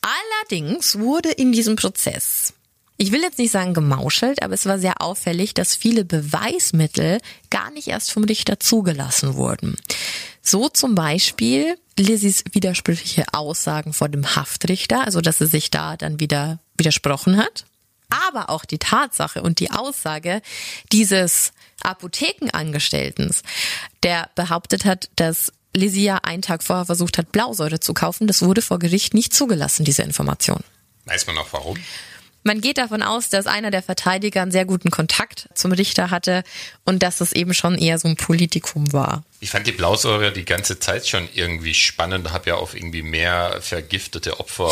Allerdings 0.00 0.98
wurde 0.98 1.30
in 1.30 1.52
diesem 1.52 1.76
Prozess 1.76 2.54
ich 3.02 3.10
will 3.10 3.22
jetzt 3.22 3.38
nicht 3.38 3.50
sagen 3.50 3.74
gemauschelt, 3.74 4.44
aber 4.44 4.54
es 4.54 4.64
war 4.64 4.78
sehr 4.78 5.02
auffällig, 5.02 5.54
dass 5.54 5.74
viele 5.74 6.04
Beweismittel 6.04 7.20
gar 7.50 7.72
nicht 7.72 7.88
erst 7.88 8.12
vom 8.12 8.22
Richter 8.22 8.60
zugelassen 8.60 9.34
wurden. 9.34 9.76
So 10.40 10.68
zum 10.68 10.94
Beispiel 10.94 11.76
Lizzies 11.98 12.44
widersprüchliche 12.52 13.24
Aussagen 13.32 13.92
vor 13.92 14.08
dem 14.08 14.36
Haftrichter, 14.36 15.04
also 15.04 15.20
dass 15.20 15.38
sie 15.38 15.48
sich 15.48 15.68
da 15.68 15.96
dann 15.96 16.20
wieder 16.20 16.60
widersprochen 16.76 17.38
hat. 17.38 17.64
Aber 18.28 18.50
auch 18.50 18.64
die 18.64 18.78
Tatsache 18.78 19.42
und 19.42 19.58
die 19.58 19.72
Aussage 19.72 20.40
dieses 20.92 21.52
Apothekenangestellten, 21.82 23.34
der 24.04 24.30
behauptet 24.36 24.84
hat, 24.84 25.10
dass 25.16 25.52
Lizzie 25.74 26.04
ja 26.04 26.18
einen 26.22 26.42
Tag 26.42 26.62
vorher 26.62 26.86
versucht 26.86 27.18
hat, 27.18 27.32
Blausäure 27.32 27.80
zu 27.80 27.94
kaufen, 27.94 28.28
das 28.28 28.42
wurde 28.42 28.62
vor 28.62 28.78
Gericht 28.78 29.12
nicht 29.12 29.34
zugelassen, 29.34 29.84
diese 29.84 30.02
Information. 30.02 30.62
Weiß 31.04 31.26
man 31.26 31.36
auch 31.38 31.52
warum? 31.52 31.78
Man 32.44 32.60
geht 32.60 32.78
davon 32.78 33.02
aus, 33.02 33.28
dass 33.28 33.46
einer 33.46 33.70
der 33.70 33.82
Verteidiger 33.82 34.42
einen 34.42 34.50
sehr 34.50 34.64
guten 34.64 34.90
Kontakt 34.90 35.48
zum 35.54 35.72
Richter 35.72 36.10
hatte 36.10 36.42
und 36.84 37.02
dass 37.02 37.20
es 37.20 37.32
eben 37.32 37.54
schon 37.54 37.78
eher 37.78 37.98
so 37.98 38.08
ein 38.08 38.16
Politikum 38.16 38.92
war. 38.92 39.24
Ich 39.40 39.50
fand 39.50 39.66
die 39.66 39.72
Blausäure 39.72 40.32
die 40.32 40.44
ganze 40.44 40.78
Zeit 40.78 41.06
schon 41.06 41.28
irgendwie 41.34 41.74
spannend, 41.74 42.32
habe 42.32 42.50
ja 42.50 42.54
auf 42.56 42.74
irgendwie 42.74 43.02
mehr 43.02 43.58
vergiftete 43.60 44.40
Opfer 44.40 44.70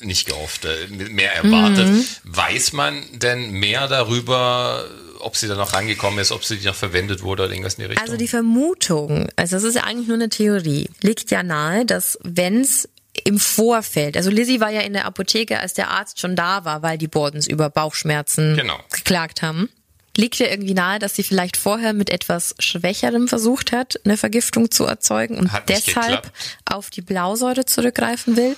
äh, 0.00 0.06
nicht 0.06 0.26
gehofft, 0.26 0.64
äh, 0.64 0.86
mehr 0.88 1.34
erwartet. 1.34 1.88
Mhm. 1.88 2.04
Weiß 2.24 2.72
man 2.72 3.02
denn 3.12 3.50
mehr 3.50 3.88
darüber, 3.88 4.84
ob 5.20 5.36
sie 5.36 5.48
da 5.48 5.54
noch 5.54 5.72
rangekommen 5.72 6.18
ist, 6.18 6.32
ob 6.32 6.44
sie 6.44 6.58
noch 6.64 6.74
verwendet 6.74 7.22
wurde 7.22 7.44
oder 7.44 7.52
irgendwas 7.52 7.74
in 7.74 7.82
die 7.82 7.86
Richtung? 7.90 8.04
Also 8.04 8.16
die 8.16 8.28
Vermutung, 8.28 9.28
also 9.36 9.56
das 9.56 9.64
ist 9.64 9.74
ja 9.74 9.84
eigentlich 9.84 10.08
nur 10.08 10.16
eine 10.16 10.28
Theorie, 10.28 10.88
liegt 11.00 11.30
ja 11.30 11.42
nahe, 11.42 11.84
dass 11.84 12.18
wenn 12.22 12.60
es 12.60 12.88
im 13.24 13.38
Vorfeld. 13.38 14.16
Also 14.16 14.30
Lizzie 14.30 14.60
war 14.60 14.70
ja 14.70 14.80
in 14.80 14.92
der 14.92 15.04
Apotheke, 15.04 15.60
als 15.60 15.74
der 15.74 15.90
Arzt 15.90 16.20
schon 16.20 16.36
da 16.36 16.64
war, 16.64 16.82
weil 16.82 16.98
die 16.98 17.08
Bordens 17.08 17.46
über 17.46 17.70
Bauchschmerzen 17.70 18.56
genau. 18.56 18.78
geklagt 18.92 19.42
haben. 19.42 19.68
Liegt 20.16 20.38
ja 20.38 20.46
irgendwie 20.46 20.74
nahe, 20.74 20.98
dass 20.98 21.14
sie 21.14 21.22
vielleicht 21.22 21.56
vorher 21.56 21.92
mit 21.92 22.10
etwas 22.10 22.54
Schwächerem 22.58 23.28
versucht 23.28 23.70
hat, 23.70 24.00
eine 24.04 24.16
Vergiftung 24.16 24.70
zu 24.70 24.84
erzeugen 24.84 25.38
und 25.38 25.50
deshalb 25.68 26.32
auf 26.64 26.90
die 26.90 27.02
Blausäure 27.02 27.66
zurückgreifen 27.66 28.36
will. 28.36 28.56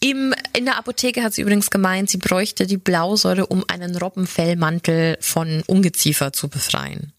Im, 0.00 0.34
in 0.56 0.64
der 0.64 0.78
Apotheke 0.78 1.22
hat 1.22 1.34
sie 1.34 1.42
übrigens 1.42 1.70
gemeint, 1.70 2.10
sie 2.10 2.18
bräuchte 2.18 2.66
die 2.66 2.78
Blausäure, 2.78 3.46
um 3.46 3.64
einen 3.68 3.96
Robbenfellmantel 3.96 5.18
von 5.20 5.62
Ungeziefer 5.66 6.32
zu 6.32 6.48
befreien 6.48 7.13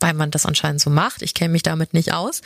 weil 0.00 0.14
man 0.14 0.30
das 0.30 0.46
anscheinend 0.46 0.80
so 0.80 0.90
macht. 0.90 1.22
Ich 1.22 1.34
kenne 1.34 1.50
mich 1.50 1.62
damit 1.62 1.94
nicht 1.94 2.12
aus. 2.12 2.40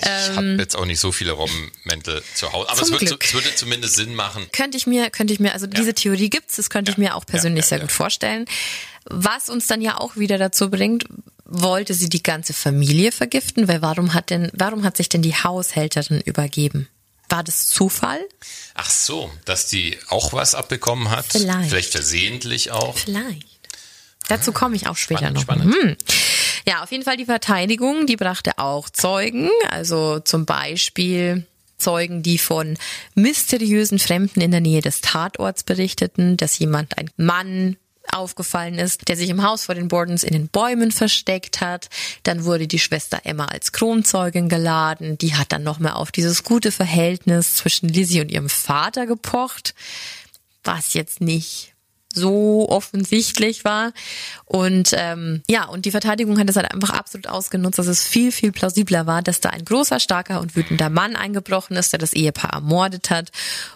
Ich 0.00 0.06
ähm, 0.06 0.36
habe 0.36 0.56
jetzt 0.58 0.76
auch 0.76 0.84
nicht 0.84 1.00
so 1.00 1.12
viele 1.12 1.32
Robbenmäntel 1.32 2.22
zu 2.34 2.52
Hause, 2.52 2.70
aber 2.70 2.82
es, 2.82 2.90
wird, 2.90 3.02
es, 3.02 3.34
würde 3.34 3.54
zumindest 3.54 3.94
Sinn 3.94 4.14
machen. 4.14 4.46
Könnte 4.52 4.76
ich 4.76 4.86
mir, 4.86 5.10
könnte 5.10 5.32
ich 5.32 5.40
mir, 5.40 5.52
also 5.52 5.66
ja. 5.66 5.72
diese 5.72 5.94
Theorie 5.94 6.30
gibt's, 6.30 6.56
das 6.56 6.70
könnte 6.70 6.90
ja. 6.90 6.94
ich 6.94 6.98
mir 6.98 7.14
auch 7.14 7.24
persönlich 7.24 7.64
ja, 7.64 7.68
sehr 7.68 7.80
gut 7.80 7.92
vorstellen. 7.92 8.44
Was 9.04 9.48
uns 9.48 9.66
dann 9.66 9.80
ja 9.80 9.98
auch 9.98 10.16
wieder 10.16 10.36
dazu 10.36 10.70
bringt, 10.70 11.06
wollte 11.44 11.94
sie 11.94 12.10
die 12.10 12.22
ganze 12.22 12.52
Familie 12.52 13.10
vergiften, 13.10 13.68
weil 13.68 13.80
warum 13.80 14.12
hat 14.12 14.28
denn, 14.28 14.50
warum 14.52 14.84
hat 14.84 14.98
sich 14.98 15.08
denn 15.08 15.22
die 15.22 15.34
Haushälterin 15.34 16.20
übergeben? 16.20 16.88
War 17.30 17.42
das 17.42 17.68
Zufall? 17.68 18.20
Ach 18.74 18.88
so, 18.88 19.30
dass 19.44 19.66
die 19.66 19.98
auch 20.08 20.32
was 20.32 20.54
abbekommen 20.54 21.10
hat? 21.10 21.26
Vielleicht. 21.28 21.70
Vielleicht 21.70 21.92
versehentlich 21.92 22.70
auch? 22.70 22.96
Vielleicht. 22.96 23.46
Dazu 24.28 24.52
komme 24.52 24.76
ich 24.76 24.86
auch 24.86 24.96
später 24.96 25.20
spannend, 25.20 25.36
noch. 25.36 25.42
Spannend. 25.42 25.74
Hm. 25.74 25.96
Ja, 26.68 26.82
auf 26.82 26.92
jeden 26.92 27.02
Fall 27.02 27.16
die 27.16 27.24
Verteidigung, 27.24 28.06
die 28.06 28.16
brachte 28.16 28.58
auch 28.58 28.90
Zeugen, 28.90 29.48
also 29.70 30.20
zum 30.20 30.44
Beispiel 30.44 31.46
Zeugen, 31.78 32.22
die 32.22 32.36
von 32.36 32.76
mysteriösen 33.14 33.98
Fremden 33.98 34.42
in 34.42 34.50
der 34.50 34.60
Nähe 34.60 34.82
des 34.82 35.00
Tatorts 35.00 35.62
berichteten, 35.62 36.36
dass 36.36 36.58
jemand, 36.58 36.98
ein 36.98 37.08
Mann, 37.16 37.78
aufgefallen 38.12 38.74
ist, 38.74 39.08
der 39.08 39.16
sich 39.16 39.30
im 39.30 39.42
Haus 39.42 39.64
vor 39.64 39.76
den 39.76 39.88
Bordens 39.88 40.24
in 40.24 40.34
den 40.34 40.48
Bäumen 40.48 40.92
versteckt 40.92 41.62
hat. 41.62 41.88
Dann 42.24 42.44
wurde 42.44 42.66
die 42.66 42.78
Schwester 42.78 43.20
Emma 43.24 43.46
als 43.46 43.72
Kronzeugin 43.72 44.50
geladen. 44.50 45.16
Die 45.16 45.36
hat 45.36 45.52
dann 45.52 45.62
nochmal 45.62 45.94
auf 45.94 46.12
dieses 46.12 46.44
gute 46.44 46.70
Verhältnis 46.70 47.54
zwischen 47.54 47.88
Lizzie 47.88 48.20
und 48.20 48.30
ihrem 48.30 48.50
Vater 48.50 49.06
gepocht, 49.06 49.74
was 50.64 50.92
jetzt 50.92 51.22
nicht 51.22 51.72
so 52.12 52.68
offensichtlich 52.68 53.64
war. 53.64 53.92
Und 54.44 54.90
ähm, 54.94 55.42
ja, 55.48 55.64
und 55.66 55.84
die 55.84 55.90
Verteidigung 55.90 56.38
hat 56.38 56.48
es 56.48 56.56
halt 56.56 56.72
einfach 56.72 56.90
absolut 56.90 57.26
ausgenutzt, 57.26 57.78
dass 57.78 57.86
es 57.86 58.02
viel, 58.02 58.32
viel 58.32 58.52
plausibler 58.52 59.06
war, 59.06 59.22
dass 59.22 59.40
da 59.40 59.50
ein 59.50 59.64
großer, 59.64 60.00
starker 60.00 60.40
und 60.40 60.56
wütender 60.56 60.90
Mann 60.90 61.16
eingebrochen 61.16 61.76
ist, 61.76 61.92
der 61.92 61.98
das 61.98 62.12
Ehepaar 62.12 62.54
ermordet 62.54 63.10
hat 63.10 63.30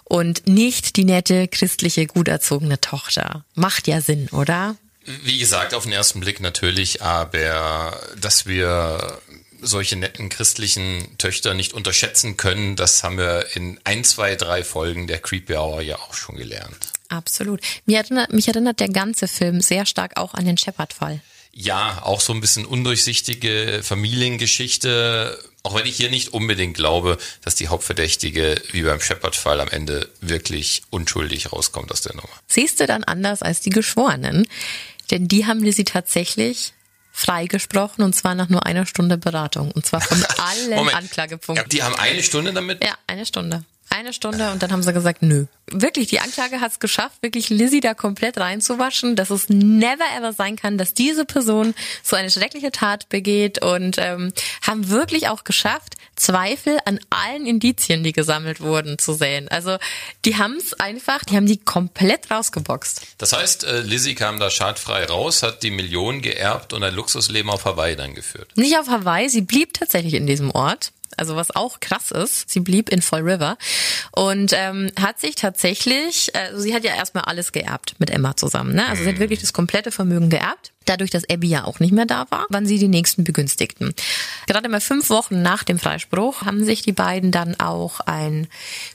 und 0.04 0.46
nicht 0.46 0.96
die 0.96 1.04
nette, 1.04 1.48
christliche, 1.48 2.06
gut 2.06 2.28
erzogene 2.28 2.80
Tochter. 2.80 3.44
Macht 3.54 3.86
ja 3.86 4.00
Sinn, 4.00 4.28
oder? 4.30 4.76
Wie 5.04 5.38
gesagt, 5.38 5.74
auf 5.74 5.82
den 5.82 5.92
ersten 5.92 6.20
Blick 6.20 6.40
natürlich, 6.40 7.02
aber 7.02 7.98
dass 8.20 8.46
wir 8.46 9.20
solche 9.60 9.96
netten 9.96 10.28
christlichen 10.28 11.16
Töchter 11.18 11.54
nicht 11.54 11.72
unterschätzen 11.72 12.36
können, 12.36 12.76
das 12.76 13.02
haben 13.02 13.18
wir 13.18 13.46
in 13.54 13.80
ein, 13.84 14.04
zwei, 14.04 14.36
drei 14.36 14.64
Folgen 14.64 15.06
der 15.06 15.20
Creepy 15.20 15.54
Hour 15.54 15.82
ja 15.82 15.96
auch 15.96 16.14
schon 16.14 16.36
gelernt. 16.36 16.92
Absolut. 17.12 17.60
Mich 17.84 17.96
erinnert, 17.96 18.32
mich 18.32 18.48
erinnert 18.48 18.80
der 18.80 18.88
ganze 18.88 19.28
Film 19.28 19.60
sehr 19.60 19.84
stark 19.84 20.16
auch 20.16 20.32
an 20.34 20.46
den 20.46 20.56
Shepard-Fall. 20.56 21.20
Ja, 21.52 22.00
auch 22.02 22.20
so 22.20 22.32
ein 22.32 22.40
bisschen 22.40 22.64
undurchsichtige 22.64 23.80
Familiengeschichte. 23.82 25.38
Auch 25.62 25.74
wenn 25.74 25.84
ich 25.84 25.96
hier 25.96 26.08
nicht 26.08 26.32
unbedingt 26.32 26.74
glaube, 26.74 27.18
dass 27.42 27.54
die 27.54 27.68
Hauptverdächtige 27.68 28.60
wie 28.72 28.82
beim 28.82 29.00
Shepard-Fall 29.00 29.60
am 29.60 29.68
Ende 29.68 30.08
wirklich 30.22 30.82
unschuldig 30.88 31.52
rauskommt 31.52 31.92
aus 31.92 32.00
der 32.00 32.14
Nummer. 32.14 32.32
Siehst 32.46 32.80
du 32.80 32.86
dann 32.86 33.04
anders 33.04 33.42
als 33.42 33.60
die 33.60 33.70
Geschworenen? 33.70 34.48
Denn 35.10 35.28
die 35.28 35.44
haben 35.44 35.70
sie 35.70 35.84
tatsächlich 35.84 36.72
freigesprochen 37.12 38.02
und 38.02 38.14
zwar 38.14 38.34
nach 38.34 38.48
nur 38.48 38.64
einer 38.64 38.86
Stunde 38.86 39.18
Beratung. 39.18 39.70
Und 39.70 39.84
zwar 39.84 40.00
von 40.00 40.24
allen. 40.38 40.88
Anklagepunkten. 40.88 41.68
Die 41.68 41.82
haben 41.82 41.94
eine 41.96 42.22
Stunde 42.22 42.54
damit? 42.54 42.82
Ja, 42.82 42.96
eine 43.06 43.26
Stunde. 43.26 43.64
Eine 43.92 44.12
Stunde 44.12 44.50
und 44.52 44.62
dann 44.62 44.72
haben 44.72 44.82
sie 44.82 44.92
gesagt, 44.92 45.22
nö. 45.22 45.46
Wirklich, 45.70 46.08
die 46.08 46.20
Anklage 46.20 46.60
hat 46.60 46.72
es 46.72 46.80
geschafft, 46.80 47.22
wirklich 47.22 47.50
Lizzie 47.50 47.80
da 47.80 47.92
komplett 47.94 48.38
reinzuwaschen, 48.38 49.16
dass 49.16 49.30
es 49.30 49.48
never 49.48 50.04
ever 50.16 50.32
sein 50.32 50.56
kann, 50.56 50.78
dass 50.78 50.94
diese 50.94 51.24
Person 51.24 51.74
so 52.02 52.16
eine 52.16 52.30
schreckliche 52.30 52.72
Tat 52.72 53.08
begeht 53.10 53.62
und 53.62 53.96
ähm, 53.98 54.32
haben 54.66 54.88
wirklich 54.88 55.28
auch 55.28 55.44
geschafft, 55.44 55.96
Zweifel 56.16 56.78
an 56.84 57.00
allen 57.10 57.46
Indizien, 57.46 58.02
die 58.02 58.12
gesammelt 58.12 58.60
wurden, 58.60 58.98
zu 58.98 59.12
sehen. 59.12 59.48
Also 59.48 59.76
die 60.24 60.36
haben 60.36 60.56
es 60.56 60.74
einfach, 60.74 61.24
die 61.24 61.36
haben 61.36 61.46
die 61.46 61.58
komplett 61.58 62.30
rausgeboxt. 62.30 63.02
Das 63.18 63.32
heißt, 63.32 63.64
äh, 63.64 63.80
Lizzie 63.80 64.14
kam 64.14 64.38
da 64.38 64.50
schadfrei 64.50 65.04
raus, 65.04 65.42
hat 65.42 65.62
die 65.62 65.70
Millionen 65.70 66.22
geerbt 66.22 66.72
und 66.72 66.82
ein 66.82 66.94
Luxusleben 66.94 67.50
auf 67.50 67.64
Hawaii 67.64 67.96
dann 67.96 68.14
geführt. 68.14 68.48
Nicht 68.56 68.78
auf 68.78 68.88
Hawaii, 68.88 69.28
sie 69.28 69.42
blieb 69.42 69.74
tatsächlich 69.74 70.14
in 70.14 70.26
diesem 70.26 70.50
Ort 70.50 70.92
also 71.16 71.36
was 71.36 71.54
auch 71.54 71.80
krass 71.80 72.10
ist. 72.10 72.50
Sie 72.50 72.60
blieb 72.60 72.88
in 72.88 73.02
Fall 73.02 73.22
River 73.22 73.56
und 74.12 74.52
ähm, 74.54 74.90
hat 75.00 75.20
sich 75.20 75.34
tatsächlich, 75.34 76.34
also 76.34 76.60
sie 76.60 76.74
hat 76.74 76.84
ja 76.84 76.94
erstmal 76.94 77.24
alles 77.24 77.52
geerbt 77.52 77.94
mit 77.98 78.10
Emma 78.10 78.36
zusammen. 78.36 78.74
Ne? 78.74 78.86
Also 78.88 79.04
sie 79.04 79.08
hat 79.08 79.18
wirklich 79.18 79.40
das 79.40 79.52
komplette 79.52 79.90
Vermögen 79.90 80.30
geerbt. 80.30 80.72
Dadurch, 80.84 81.10
dass 81.10 81.28
Abby 81.30 81.48
ja 81.48 81.64
auch 81.64 81.78
nicht 81.78 81.92
mehr 81.92 82.06
da 82.06 82.26
war, 82.30 82.46
waren 82.48 82.66
sie 82.66 82.78
die 82.78 82.88
nächsten 82.88 83.22
Begünstigten. 83.22 83.94
Gerade 84.46 84.68
mal 84.68 84.80
fünf 84.80 85.10
Wochen 85.10 85.40
nach 85.40 85.62
dem 85.62 85.78
Freispruch 85.78 86.42
haben 86.42 86.64
sich 86.64 86.82
die 86.82 86.92
beiden 86.92 87.30
dann 87.30 87.58
auch 87.60 88.00
ein 88.00 88.48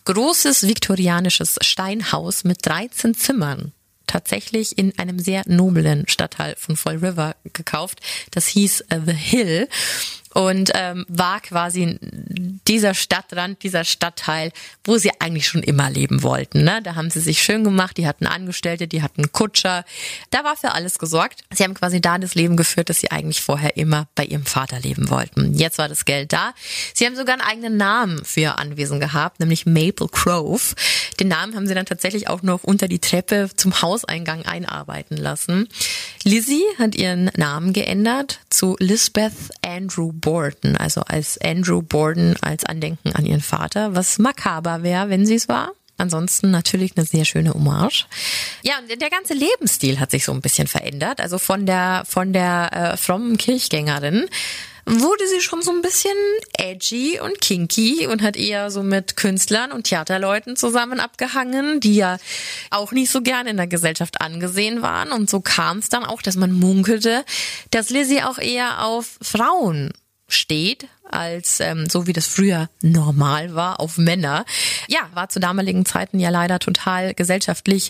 großes 0.06 0.68
viktorianisches 0.68 1.58
Steinhaus 1.62 2.44
mit 2.44 2.66
13 2.66 3.16
Zimmern 3.16 3.72
tatsächlich 4.08 4.78
in 4.78 4.98
einem 4.98 5.20
sehr 5.20 5.44
noblen 5.46 6.08
Stadtteil 6.08 6.56
von 6.58 6.76
Fall 6.76 6.98
River 6.98 7.36
gekauft. 7.54 8.00
Das 8.32 8.48
hieß 8.48 8.86
uh, 8.94 9.02
The 9.06 9.14
Hill 9.14 9.68
und 10.38 10.70
ähm, 10.76 11.04
war 11.10 11.42
quasi 11.42 11.98
dieser 12.68 12.94
Stadtrand, 12.94 13.64
dieser 13.64 13.84
Stadtteil, 13.84 14.52
wo 14.84 15.00
sie 15.00 15.10
eigentlich 15.20 15.48
schon 15.48 15.64
immer 15.64 15.90
leben 15.90 16.22
wollten. 16.22 16.64
Ne? 16.64 16.80
Da 16.84 16.94
haben 16.94 17.10
sie 17.10 17.22
sich 17.22 17.42
schön 17.42 17.64
gemacht, 17.64 17.98
die 17.98 18.06
hatten 18.06 18.28
Angestellte, 18.28 18.88
die 18.88 19.02
hatten 19.02 19.32
Kutscher, 19.32 19.84
da 20.30 20.44
war 20.44 20.56
für 20.56 20.74
alles 20.74 21.00
gesorgt. 21.00 21.42
Sie 21.52 21.64
haben 21.64 21.74
quasi 21.74 22.02
da 22.02 22.20
das 22.20 22.36
Leben 22.36 22.56
geführt, 22.56 22.90
das 22.92 23.00
sie 23.00 23.10
eigentlich 23.10 23.42
vorher 23.42 23.78
immer 23.78 24.10
bei 24.14 24.26
ihrem 24.26 24.46
Vater 24.46 24.80
leben 24.80 25.10
wollten. 25.10 25.56
Jetzt 25.56 25.80
war 25.80 25.90
das 25.90 26.06
Geld 26.06 26.32
da. 26.34 26.54
Sie 26.94 27.08
haben 27.08 27.16
sogar 27.16 27.34
einen 27.34 27.42
eigenen 27.42 27.78
Namen 27.78 28.24
für 28.24 28.42
ihr 28.42 28.60
Anwesen 28.60 29.00
gehabt, 29.00 29.40
nämlich 29.40 29.66
Maple 29.66 30.08
Grove. 30.08 30.76
Den 31.20 31.30
Namen 31.30 31.56
haben 31.56 31.66
sie 31.66 31.74
dann 31.74 31.88
tatsächlich 31.88 32.30
auch 32.30 32.44
noch 32.44 32.64
unter 32.64 32.88
die 32.88 33.00
Treppe 33.00 33.50
zum 33.56 33.82
Hauseingang 33.82 34.46
einarbeiten 34.46 35.18
lassen. 35.18 35.68
Lizzie 36.24 36.64
hat 36.78 36.94
ihren 36.94 37.32
Namen 37.36 37.74
geändert 37.74 38.40
zu 38.52 38.76
Lisbeth 38.80 39.34
Andrew 39.66 40.12
Borden, 40.28 40.76
also 40.76 41.00
als 41.08 41.38
Andrew 41.38 41.82
Borden 41.82 42.36
als 42.42 42.66
Andenken 42.66 43.16
an 43.16 43.26
ihren 43.26 43.40
Vater, 43.40 43.96
was 43.96 44.20
makaber 44.20 44.84
wäre, 44.84 45.10
wenn 45.10 45.26
sie 45.26 45.36
es 45.36 45.48
war. 45.48 45.72
Ansonsten 45.96 46.52
natürlich 46.52 46.98
eine 46.98 47.06
sehr 47.06 47.24
schöne 47.24 47.54
Hommage. 47.54 48.08
Ja, 48.62 48.74
und 48.80 48.90
der 49.02 49.10
ganze 49.10 49.34
Lebensstil 49.34 50.02
hat 50.02 50.12
sich 50.12 50.26
so 50.26 50.34
ein 50.34 50.42
bisschen 50.42 50.68
verändert. 50.68 51.22
Also 51.22 51.38
von 51.38 51.66
der 51.66 52.04
von 52.06 52.34
der 52.34 52.74
äh, 52.74 52.98
frommen 52.98 53.38
Kirchgängerin 53.38 54.28
wurde 54.86 55.26
sie 55.30 55.40
schon 55.40 55.62
so 55.62 55.72
ein 55.72 55.82
bisschen 55.82 56.18
edgy 56.58 57.22
und 57.22 57.40
kinky 57.40 58.06
und 58.08 58.22
hat 58.22 58.36
eher 58.36 58.70
so 58.70 58.84
mit 58.84 59.16
Künstlern 59.16 59.72
und 59.72 59.84
Theaterleuten 59.84 60.58
zusammen 60.58 61.00
abgehangen, 61.00 61.80
die 61.80 61.96
ja 61.96 62.18
auch 62.70 62.92
nicht 62.92 63.12
so 63.12 63.22
gern 63.22 63.48
in 63.48 63.56
der 63.56 63.68
Gesellschaft 63.68 64.20
angesehen 64.20 64.82
waren. 64.82 65.14
Und 65.14 65.30
so 65.30 65.40
kam 65.40 65.78
es 65.78 65.88
dann 65.88 66.04
auch, 66.04 66.22
dass 66.22 66.36
man 66.36 66.52
munkelte, 66.52 67.24
dass 67.72 67.92
Lizzie 67.92 68.24
auch 68.24 68.40
eher 68.40 68.84
auf 68.84 69.18
Frauen 69.22 69.94
steht, 70.28 70.88
als 71.10 71.60
ähm, 71.60 71.90
so 71.90 72.06
wie 72.06 72.14
das 72.14 72.28
früher 72.28 72.70
normal 72.82 73.56
war, 73.56 73.80
auf 73.80 73.98
Männer. 73.98 74.46
Ja, 74.88 75.10
war 75.14 75.30
zu 75.30 75.40
damaligen 75.40 75.86
Zeiten 75.86 76.20
ja 76.20 76.30
leider 76.30 76.60
total 76.60 77.14
gesellschaftlich 77.14 77.90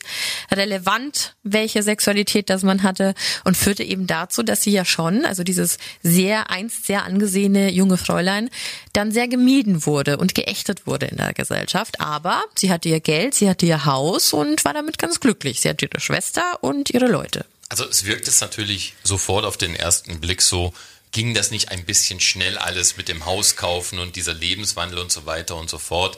relevant, 0.52 1.36
welche 1.44 1.84
Sexualität 1.84 2.50
das 2.50 2.64
man 2.64 2.84
hatte 2.84 3.16
und 3.44 3.58
führte 3.58 3.84
eben 3.84 4.08
dazu, 4.08 4.44
dass 4.44 4.62
sie 4.62 4.72
ja 4.72 4.86
schon, 4.86 5.26
also 5.26 5.44
dieses 5.44 5.78
sehr 6.04 6.52
einst 6.52 6.86
sehr 6.86 7.06
angesehene 7.06 7.72
junge 7.72 7.98
Fräulein, 7.98 8.50
dann 8.94 9.12
sehr 9.12 9.28
gemieden 9.28 9.86
wurde 9.86 10.18
und 10.18 10.36
geächtet 10.36 10.86
wurde 10.86 11.08
in 11.08 11.18
der 11.18 11.34
Gesellschaft. 11.34 12.00
Aber 12.00 12.44
sie 12.56 12.72
hatte 12.72 12.90
ihr 12.90 13.00
Geld, 13.00 13.34
sie 13.34 13.50
hatte 13.50 13.66
ihr 13.66 13.86
Haus 13.86 14.34
und 14.34 14.64
war 14.64 14.74
damit 14.74 14.98
ganz 14.98 15.20
glücklich. 15.20 15.62
Sie 15.62 15.70
hatte 15.70 15.86
ihre 15.86 16.00
Schwester 16.00 16.60
und 16.62 16.92
ihre 16.92 17.08
Leute. 17.08 17.46
Also 17.70 17.86
es 17.86 18.06
wirkt 18.06 18.28
es 18.28 18.40
natürlich 18.42 18.96
sofort 19.04 19.44
auf 19.44 19.58
den 19.58 19.76
ersten 19.76 20.22
Blick 20.22 20.42
so, 20.42 20.74
ging 21.18 21.34
das 21.34 21.50
nicht 21.50 21.70
ein 21.70 21.84
bisschen 21.84 22.20
schnell 22.20 22.60
alles 22.60 22.96
mit 22.96 23.08
dem 23.08 23.26
Haus 23.26 23.56
kaufen 23.56 23.98
und 23.98 24.16
dieser 24.16 24.36
Lebenswandel 24.36 25.00
und 25.00 25.12
so 25.12 25.26
weiter 25.26 25.56
und 25.56 25.68
so 25.68 25.80
fort. 25.80 26.16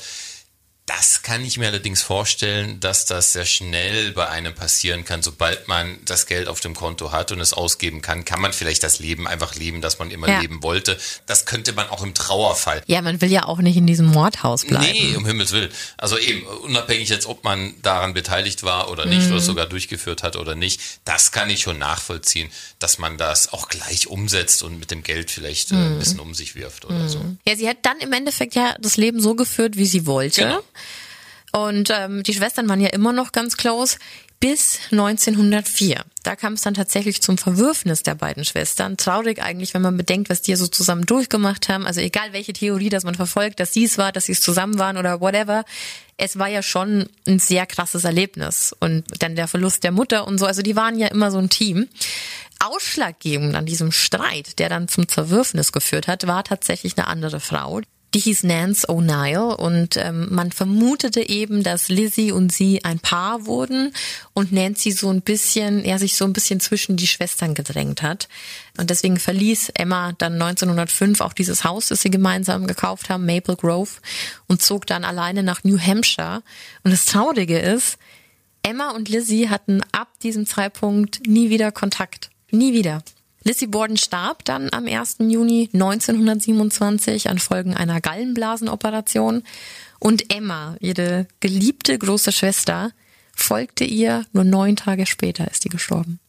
Das 0.89 1.21
kann 1.21 1.45
ich 1.45 1.59
mir 1.59 1.67
allerdings 1.67 2.01
vorstellen, 2.01 2.79
dass 2.79 3.05
das 3.05 3.31
sehr 3.33 3.45
schnell 3.45 4.11
bei 4.11 4.27
einem 4.27 4.55
passieren 4.55 5.05
kann. 5.05 5.21
Sobald 5.21 5.67
man 5.67 5.99
das 6.05 6.25
Geld 6.25 6.47
auf 6.47 6.61
dem 6.61 6.73
Konto 6.73 7.11
hat 7.11 7.31
und 7.31 7.39
es 7.39 7.53
ausgeben 7.53 8.01
kann, 8.01 8.25
kann 8.25 8.41
man 8.41 8.53
vielleicht 8.53 8.81
das 8.81 8.97
Leben 8.97 9.27
einfach 9.27 9.53
leben, 9.53 9.81
das 9.81 9.99
man 9.99 10.09
immer 10.09 10.27
ja. 10.27 10.39
leben 10.39 10.63
wollte. 10.63 10.97
Das 11.27 11.45
könnte 11.45 11.73
man 11.73 11.87
auch 11.89 12.01
im 12.01 12.15
Trauerfall. 12.15 12.81
Ja, 12.87 13.03
man 13.03 13.21
will 13.21 13.31
ja 13.31 13.45
auch 13.45 13.59
nicht 13.59 13.77
in 13.77 13.85
diesem 13.85 14.07
Mordhaus 14.07 14.65
bleiben. 14.65 14.91
Nee, 14.91 15.15
um 15.15 15.27
Himmels 15.27 15.51
Willen. 15.51 15.69
Also 15.97 16.17
eben, 16.17 16.41
unabhängig 16.41 17.07
jetzt, 17.09 17.27
ob 17.27 17.43
man 17.43 17.75
daran 17.83 18.15
beteiligt 18.15 18.63
war 18.63 18.89
oder 18.89 19.05
nicht, 19.05 19.27
mhm. 19.27 19.33
oder 19.33 19.41
sogar 19.41 19.65
durchgeführt 19.67 20.23
hat 20.23 20.37
oder 20.37 20.55
nicht, 20.55 20.81
das 21.05 21.31
kann 21.31 21.51
ich 21.51 21.61
schon 21.61 21.77
nachvollziehen, 21.77 22.49
dass 22.79 22.97
man 22.97 23.19
das 23.19 23.53
auch 23.53 23.69
gleich 23.69 24.07
umsetzt 24.07 24.63
und 24.63 24.79
mit 24.79 24.89
dem 24.89 25.03
Geld 25.03 25.29
vielleicht 25.29 25.71
mhm. 25.71 25.77
äh, 25.77 25.81
ein 25.81 25.93
mhm. 25.93 25.99
bisschen 25.99 26.19
um 26.19 26.33
sich 26.33 26.55
wirft 26.55 26.85
oder 26.85 26.95
mhm. 26.95 27.09
so. 27.09 27.21
Ja, 27.47 27.55
sie 27.55 27.69
hat 27.69 27.77
dann 27.83 27.99
im 27.99 28.11
Endeffekt 28.11 28.55
ja 28.55 28.73
das 28.79 28.97
Leben 28.97 29.21
so 29.21 29.35
geführt, 29.35 29.77
wie 29.77 29.85
sie 29.85 30.07
wollte. 30.07 30.41
Genau. 30.41 30.63
Und 31.51 31.91
ähm, 31.91 32.23
die 32.23 32.33
Schwestern 32.33 32.69
waren 32.69 32.81
ja 32.81 32.89
immer 32.89 33.13
noch 33.13 33.31
ganz 33.31 33.57
close 33.57 33.97
bis 34.39 34.79
1904. 34.91 36.03
Da 36.23 36.35
kam 36.35 36.53
es 36.53 36.61
dann 36.61 36.73
tatsächlich 36.73 37.21
zum 37.21 37.37
Verwürfnis 37.37 38.03
der 38.03 38.15
beiden 38.15 38.45
Schwestern. 38.45 38.95
Traurig 38.95 39.41
eigentlich, 39.41 39.73
wenn 39.73 39.81
man 39.81 39.97
bedenkt, 39.97 40.29
was 40.29 40.41
die 40.41 40.55
so 40.55 40.67
zusammen 40.67 41.05
durchgemacht 41.05 41.67
haben. 41.67 41.85
Also 41.85 41.99
egal 41.99 42.31
welche 42.31 42.53
Theorie, 42.53 42.89
dass 42.89 43.03
man 43.03 43.15
verfolgt, 43.15 43.59
dass 43.59 43.73
sie 43.73 43.83
es 43.83 43.97
war, 43.97 44.11
dass 44.11 44.25
sie 44.25 44.31
es 44.31 44.41
zusammen 44.41 44.79
waren 44.79 44.97
oder 44.97 45.19
whatever. 45.19 45.65
Es 46.15 46.39
war 46.39 46.47
ja 46.47 46.61
schon 46.61 47.07
ein 47.27 47.39
sehr 47.39 47.65
krasses 47.65 48.05
Erlebnis. 48.05 48.73
Und 48.79 49.03
dann 49.19 49.35
der 49.35 49.47
Verlust 49.47 49.83
der 49.83 49.91
Mutter 49.91 50.25
und 50.25 50.37
so. 50.37 50.45
Also 50.45 50.61
die 50.61 50.75
waren 50.75 50.97
ja 50.97 51.07
immer 51.07 51.31
so 51.31 51.37
ein 51.37 51.49
Team. 51.49 51.89
Ausschlaggebend 52.59 53.55
an 53.55 53.65
diesem 53.65 53.91
Streit, 53.91 54.59
der 54.59 54.69
dann 54.69 54.87
zum 54.87 55.07
Zerwürfnis 55.07 55.71
geführt 55.71 56.07
hat, 56.07 56.27
war 56.27 56.43
tatsächlich 56.43 56.97
eine 56.97 57.07
andere 57.07 57.39
Frau. 57.39 57.81
Die 58.15 58.19
hieß 58.19 58.43
Nance 58.43 58.87
O'Neill 58.89 59.53
und 59.53 59.95
ähm, 59.95 60.29
man 60.31 60.51
vermutete 60.51 61.29
eben, 61.29 61.61
dass 61.61 61.89
Lizzie 61.89 62.31
und 62.31 62.51
sie 62.51 62.83
ein 62.83 62.99
Paar 62.99 63.45
wurden 63.45 63.93
und 64.33 64.51
Nancy 64.51 64.91
so 64.91 65.09
ein 65.09 65.21
bisschen, 65.21 65.85
ja, 65.85 65.99
sich 65.99 66.15
so 66.15 66.25
ein 66.25 66.33
bisschen 66.33 66.59
zwischen 66.59 66.97
die 66.97 67.05
Schwestern 67.05 67.53
gedrängt 67.53 68.01
hat. 68.01 68.27
Und 68.79 68.89
deswegen 68.89 69.19
verließ 69.19 69.69
Emma 69.75 70.13
dann 70.17 70.41
1905 70.41 71.21
auch 71.21 71.33
dieses 71.33 71.63
Haus, 71.63 71.89
das 71.89 72.01
sie 72.01 72.09
gemeinsam 72.09 72.65
gekauft 72.65 73.09
haben, 73.09 73.27
Maple 73.27 73.55
Grove, 73.55 73.91
und 74.47 74.63
zog 74.63 74.87
dann 74.87 75.03
alleine 75.03 75.43
nach 75.43 75.63
New 75.63 75.77
Hampshire. 75.79 76.41
Und 76.83 76.91
das 76.91 77.05
Traurige 77.05 77.59
ist, 77.59 77.99
Emma 78.63 78.89
und 78.91 79.07
Lizzie 79.07 79.49
hatten 79.49 79.81
ab 79.91 80.07
diesem 80.23 80.47
Zeitpunkt 80.47 81.27
nie 81.27 81.51
wieder 81.51 81.71
Kontakt. 81.71 82.31
Nie 82.49 82.73
wieder. 82.73 83.03
Lizzie 83.43 83.67
Borden 83.67 83.97
starb 83.97 84.43
dann 84.45 84.69
am 84.73 84.85
1. 84.85 85.17
Juni 85.19 85.69
1927 85.73 87.29
an 87.29 87.39
Folgen 87.39 87.73
einer 87.75 88.01
Gallenblasenoperation 88.01 89.43
und 89.99 90.33
Emma, 90.33 90.75
ihre 90.79 91.27
geliebte 91.39 91.97
große 91.97 92.31
Schwester, 92.31 92.91
folgte 93.35 93.83
ihr 93.85 94.25
nur 94.33 94.43
neun 94.43 94.75
Tage 94.75 95.05
später 95.05 95.49
ist 95.49 95.63
die 95.65 95.69
gestorben. 95.69 96.19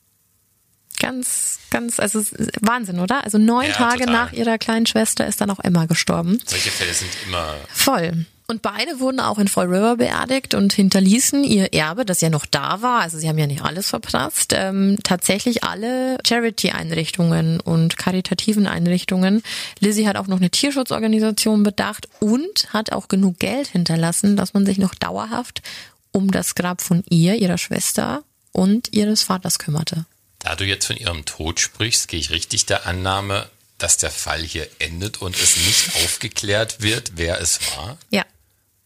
Ganz, 1.01 1.59
ganz, 1.71 1.99
also 1.99 2.23
Wahnsinn, 2.61 3.01
oder? 3.01 3.25
Also 3.25 3.39
neun 3.39 3.69
Ja, 3.69 3.73
Tage 3.73 4.01
total. 4.01 4.13
nach 4.13 4.33
ihrer 4.33 4.59
kleinen 4.59 4.85
Schwester 4.87 5.27
ist 5.27 5.41
dann 5.41 5.51
auch 5.51 5.61
Emma 5.61 5.87
gestorben. 5.87 6.39
Solche 6.45 6.71
Fälle 6.71 6.93
sind 6.93 7.11
immer 7.27 7.57
Voll. 7.73 8.27
Und 8.51 8.63
beide 8.63 8.99
wurden 8.99 9.21
auch 9.21 9.39
in 9.39 9.47
Fall 9.47 9.67
River 9.67 9.99
beerdigt 9.99 10.55
und 10.55 10.73
hinterließen 10.73 11.45
ihr 11.45 11.73
Erbe, 11.73 12.05
das 12.05 12.21
ja 12.21 12.31
noch 12.31 12.47
da 12.47 12.83
war, 12.83 13.01
also 13.01 13.17
sie 13.17 13.29
haben 13.29 13.39
ja 13.39 13.47
nicht 13.47 13.63
alles 13.63 13.91
verprasst, 13.91 14.53
ähm, 14.57 14.99
tatsächlich 15.05 15.63
alle 15.63 16.19
Charity-Einrichtungen 16.27 17.61
und 17.61 17.97
karitativen 17.97 18.67
Einrichtungen. 18.67 19.45
Lizzie 19.79 20.09
hat 20.09 20.17
auch 20.17 20.27
noch 20.27 20.39
eine 20.39 20.51
Tierschutzorganisation 20.51 21.63
bedacht 21.63 22.09
und 22.19 22.67
hat 22.73 22.91
auch 22.91 23.07
genug 23.07 23.39
Geld 23.39 23.69
hinterlassen, 23.69 24.37
dass 24.37 24.53
man 24.53 24.67
sich 24.67 24.79
noch 24.79 24.97
dauerhaft 24.97 25.63
um 26.11 26.33
das 26.33 26.57
Grab 26.57 26.81
von 26.81 27.05
ihr, 27.09 27.37
ihrer 27.37 27.57
Schwester 27.57 28.25
und 28.51 28.93
ihres 28.93 29.23
Vaters 29.23 29.61
kümmerte. 29.61 30.07
Da 30.41 30.57
du 30.57 30.65
jetzt 30.65 30.87
von 30.87 30.97
ihrem 30.97 31.25
Tod 31.25 31.61
sprichst, 31.61 32.09
gehe 32.09 32.19
ich 32.19 32.31
richtig 32.31 32.67
der 32.67 32.85
Annahme, 32.89 33.49
dass 33.79 33.97
der 33.97 34.11
Fall 34.11 34.43
hier 34.43 34.67
endet 34.81 35.23
und 35.23 35.41
es 35.41 35.57
nicht 35.57 36.05
aufgeklärt 36.05 36.83
wird, 36.83 37.13
wer 37.15 37.41
es 37.41 37.61
war? 37.77 37.97
Ja, 38.11 38.25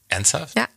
Ernsthaft? 0.08 0.56
ja. 0.58 0.68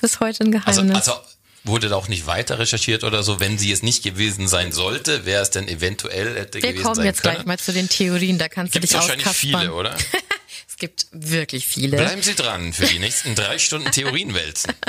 Bis 0.00 0.20
heute 0.20 0.44
ein 0.44 0.54
Also, 0.64 0.82
Geheimnis. 0.82 1.08
also 1.08 1.20
wurde 1.62 1.88
da 1.88 1.96
auch 1.96 2.08
nicht 2.08 2.26
weiter 2.26 2.58
recherchiert 2.58 3.04
oder 3.04 3.22
so, 3.22 3.40
wenn 3.40 3.56
sie 3.56 3.72
es 3.72 3.82
nicht 3.82 4.02
gewesen 4.02 4.48
sein 4.48 4.70
sollte, 4.72 5.24
wer 5.24 5.40
es 5.40 5.48
denn 5.50 5.66
eventuell 5.66 6.34
hätte 6.36 6.60
Wir 6.60 6.70
gewesen 6.72 6.82
kommen 6.82 6.94
sein 6.96 7.06
jetzt 7.06 7.22
können? 7.22 7.36
gleich 7.36 7.46
mal 7.46 7.58
zu 7.58 7.72
den 7.72 7.88
Theorien, 7.88 8.36
da 8.36 8.48
kannst 8.48 8.72
Gibt 8.74 8.84
du 8.84 8.88
dich 8.88 8.94
wahrscheinlich 8.94 9.26
auskaspern. 9.26 9.60
viele, 9.62 9.72
oder? 9.72 9.96
Es 10.74 10.78
gibt 10.78 11.06
wirklich 11.12 11.68
viele. 11.68 11.96
Bleiben 11.96 12.20
Sie 12.20 12.34
dran 12.34 12.72
für 12.72 12.86
die 12.86 12.98
nächsten 12.98 13.36
drei 13.36 13.58
Stunden 13.58 13.92
Theorien 13.92 14.34
wälzen. 14.34 14.72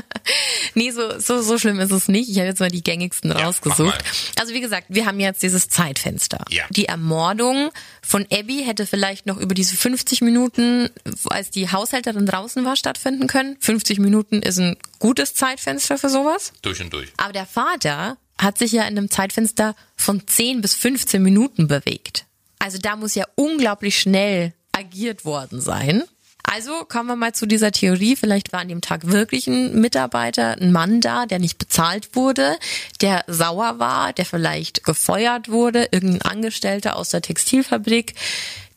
Nee, 0.74 0.90
so, 0.90 1.20
so, 1.20 1.44
so 1.44 1.60
schlimm 1.60 1.80
ist 1.80 1.92
es 1.92 2.08
nicht. 2.08 2.28
Ich 2.28 2.38
habe 2.38 2.48
jetzt 2.48 2.60
mal 2.60 2.72
die 2.72 2.82
gängigsten 2.82 3.30
Ja, 3.30 3.46
rausgesucht. 3.46 4.04
Also 4.40 4.56
wie 4.56 4.60
gesagt, 4.60 4.88
wir 4.90 5.06
haben 5.06 5.20
jetzt 5.20 5.44
dieses 5.44 5.70
Zeitfenster. 5.70 6.44
Ja. 6.50 6.64
Die 6.72 6.86
Ermordung 6.88 7.70
von 8.02 8.26
Abby 8.32 8.64
hätte 8.66 8.88
vielleicht 8.88 9.28
noch 9.28 9.38
über 9.38 9.54
diese 9.54 9.76
50 9.76 10.22
Minuten, 10.22 10.90
als 11.26 11.52
die 11.52 11.72
Haushälterin 11.72 12.26
draußen 12.26 12.66
war, 12.66 12.76
stattfinden 12.76 13.28
können. 13.28 13.56
50 13.60 14.00
Minuten 14.00 14.42
ist 14.42 14.58
ein 14.58 14.78
gutes 14.98 15.36
Zeitfenster 15.36 16.00
für 16.00 16.10
sowas. 16.10 16.52
Durch 16.64 16.82
und 16.82 16.92
durch. 16.92 17.10
Aber 17.18 17.32
der 17.32 17.46
Vater 17.46 18.18
hat 18.40 18.58
sich 18.58 18.72
ja 18.72 18.82
in 18.82 18.98
einem 18.98 19.12
Zeitfenster 19.12 19.76
von 19.96 20.28
10 20.28 20.62
bis 20.62 20.74
15 20.74 21.22
Minuten 21.22 21.68
bewegt. 21.68 22.26
Also 22.58 22.80
da 22.80 22.96
muss 22.96 23.14
ja 23.14 23.26
unglaublich 23.36 24.00
schnell 24.00 24.55
agiert 24.76 25.26
worden 25.26 25.61
sein. 25.61 26.03
Also 26.43 26.86
kommen 26.86 27.09
wir 27.09 27.15
mal 27.15 27.34
zu 27.34 27.47
dieser 27.47 27.71
Theorie. 27.71 28.15
Vielleicht 28.15 28.53
war 28.53 28.59
an 28.59 28.67
dem 28.67 28.82
Tag 28.82 29.07
wirklich 29.07 29.47
ein 29.47 29.82
Mitarbeiter, 29.82 30.53
ein 30.61 30.71
Mann 30.71 31.01
da, 31.01 31.26
der 31.26 31.39
nicht 31.39 31.57
bezahlt 31.57 32.15
wurde, 32.15 32.57
der 33.01 33.23
sauer 33.28 33.80
war, 33.80 34.13
der 34.13 34.26
vielleicht 34.26 34.84
gefeuert 34.84 35.49
wurde, 35.49 35.89
irgendein 35.91 36.21
Angestellter 36.21 36.97
aus 36.97 37.09
der 37.09 37.21
Textilfabrik, 37.21 38.13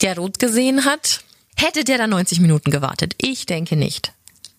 der 0.01 0.16
rot 0.16 0.38
gesehen 0.38 0.86
hat. 0.86 1.20
Hätte 1.57 1.84
der 1.84 1.99
da 1.99 2.07
90 2.07 2.40
Minuten 2.40 2.70
gewartet? 2.70 3.14
Ich 3.18 3.44
denke 3.44 3.76
nicht. 3.76 4.12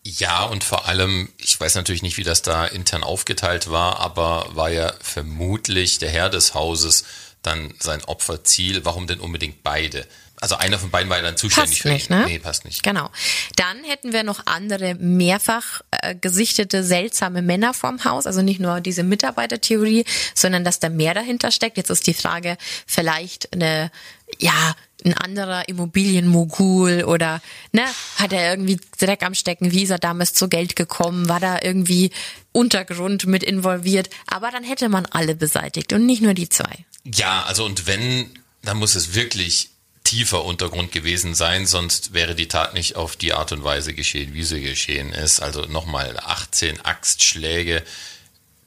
Ja, 0.03 0.43
und 0.43 0.63
vor 0.63 0.87
allem, 0.87 1.29
ich 1.37 1.59
weiß 1.59 1.75
natürlich 1.75 2.03
nicht, 2.03 2.17
wie 2.17 2.23
das 2.23 2.41
da 2.41 2.65
intern 2.65 3.03
aufgeteilt 3.03 3.69
war, 3.69 3.99
aber 3.99 4.47
war 4.53 4.69
ja 4.69 4.93
vermutlich 5.01 5.97
der 5.97 6.09
Herr 6.09 6.29
des 6.29 6.53
Hauses 6.53 7.05
dann 7.41 7.73
sein 7.79 8.03
Opferziel. 8.05 8.85
Warum 8.85 9.07
denn 9.07 9.19
unbedingt 9.19 9.63
beide? 9.63 10.05
Also 10.41 10.55
einer 10.55 10.79
von 10.79 10.89
beiden 10.89 11.09
war 11.09 11.17
ja 11.17 11.23
dann 11.23 11.37
zuständig 11.37 11.71
Passt 11.71 11.81
für 11.81 11.89
nicht, 11.89 12.09
ihn. 12.09 12.17
ne? 12.17 12.25
Nee, 12.25 12.39
passt 12.39 12.65
nicht. 12.65 12.83
Genau. 12.83 13.09
Dann 13.55 13.83
hätten 13.83 14.13
wir 14.13 14.23
noch 14.23 14.45
andere 14.45 14.95
mehrfach 14.95 15.81
äh, 15.91 16.15
gesichtete 16.15 16.83
seltsame 16.83 17.41
Männer 17.41 17.73
vorm 17.73 18.03
Haus, 18.05 18.25
also 18.25 18.41
nicht 18.41 18.59
nur 18.59 18.79
diese 18.79 19.03
Mitarbeitertheorie, 19.03 20.05
sondern 20.33 20.63
dass 20.63 20.79
da 20.79 20.89
mehr 20.89 21.13
dahinter 21.13 21.51
steckt. 21.51 21.77
Jetzt 21.77 21.89
ist 21.89 22.07
die 22.07 22.13
Frage, 22.13 22.57
vielleicht 22.87 23.51
eine, 23.53 23.91
ja, 24.39 24.75
ein 25.05 25.13
anderer 25.13 25.67
Immobilienmogul 25.69 27.03
oder 27.05 27.41
ne, 27.71 27.85
hat 28.17 28.33
er 28.33 28.51
irgendwie 28.51 28.79
Dreck 28.99 29.23
am 29.23 29.33
Stecken, 29.33 29.71
wie 29.71 29.83
ist 29.83 29.91
er 29.91 29.99
damals 29.99 30.33
zu 30.33 30.49
Geld 30.49 30.75
gekommen, 30.75 31.29
war 31.29 31.39
da 31.39 31.59
irgendwie 31.61 32.11
Untergrund 32.51 33.25
mit 33.25 33.43
involviert, 33.43 34.09
aber 34.27 34.51
dann 34.51 34.63
hätte 34.63 34.89
man 34.89 35.05
alle 35.05 35.35
beseitigt 35.35 35.93
und 35.93 36.05
nicht 36.05 36.21
nur 36.21 36.33
die 36.33 36.49
zwei. 36.49 36.85
Ja, 37.05 37.43
also 37.43 37.63
und 37.65 37.87
wenn, 37.87 38.29
dann 38.63 38.77
muss 38.77 38.95
es 38.95 39.15
wirklich 39.15 39.69
tiefer 40.09 40.43
Untergrund 40.43 40.91
gewesen 40.91 41.35
sein, 41.35 41.65
sonst 41.67 42.13
wäre 42.13 42.33
die 42.35 42.47
Tat 42.47 42.73
nicht 42.73 42.95
auf 42.95 43.15
die 43.15 43.33
Art 43.33 43.51
und 43.51 43.63
Weise 43.63 43.93
geschehen, 43.93 44.33
wie 44.33 44.43
sie 44.43 44.61
geschehen 44.61 45.13
ist. 45.13 45.39
Also 45.41 45.61
nochmal 45.65 46.17
18 46.23 46.81
Axtschläge, 46.83 47.83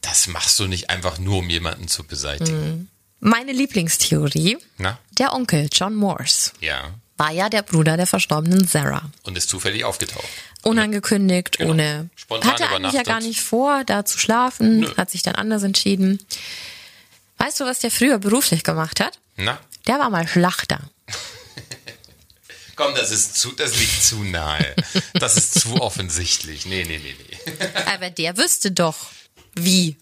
das 0.01 0.27
machst 0.29 0.59
du 0.61 0.67
nicht 0.67 0.91
einfach 0.91 1.19
nur, 1.19 1.39
um 1.39 1.51
jemanden 1.51 1.89
zu 1.89 2.05
beseitigen. 2.05 2.89
Meine 3.21 3.53
Lieblingstheorie, 3.53 4.59
Na? 4.79 4.99
der 5.19 5.33
Onkel 5.33 5.69
John 5.73 5.95
Morse. 5.95 6.53
Ja. 6.61 6.95
war 7.19 7.31
ja 7.31 7.49
der 7.49 7.63
Bruder 7.63 7.97
der 7.97 8.07
verstorbenen 8.09 8.67
Sarah. 8.67 9.11
Und 9.23 9.37
ist 9.39 9.49
zufällig 9.49 9.85
aufgetaucht. 9.85 10.27
Unangekündigt, 10.63 11.59
Genau. 11.59 11.71
ohne. 11.73 12.09
Spontan 12.17 12.51
hatte 12.53 12.69
eigentlich 12.69 12.93
ja 12.95 13.03
gar 13.05 13.21
nicht 13.21 13.41
vor, 13.41 13.85
da 13.85 14.05
zu 14.05 14.19
schlafen, 14.19 14.81
Nö. 14.81 14.97
hat 14.97 15.11
sich 15.11 15.23
dann 15.23 15.35
anders 15.37 15.63
entschieden. 15.63 16.19
Weißt 17.39 17.61
du, 17.61 17.65
was 17.65 17.79
der 17.81 17.91
früher 17.93 18.19
beruflich 18.19 18.63
gemacht 18.65 18.99
hat? 19.01 19.19
Na? 19.37 19.59
Der 19.87 19.99
war 20.01 20.11
mal 20.11 20.27
Schlachter. 20.27 20.81
Komm, 22.77 22.95
das 22.95 23.11
ist 23.11 23.37
zu, 23.37 23.53
das 23.53 23.79
liegt 23.79 24.03
zu 24.03 24.25
nahe. 24.25 24.75
Das 25.15 25.37
ist 25.37 25.61
zu 25.61 25.81
offensichtlich. 25.81 26.65
Nee, 26.67 26.85
nee, 26.85 26.99
nee, 26.99 27.15
nee. 27.19 27.67
Aber 27.87 28.11
der 28.11 28.37
wüsste 28.39 28.71
doch, 28.73 28.97
wie. 29.55 29.97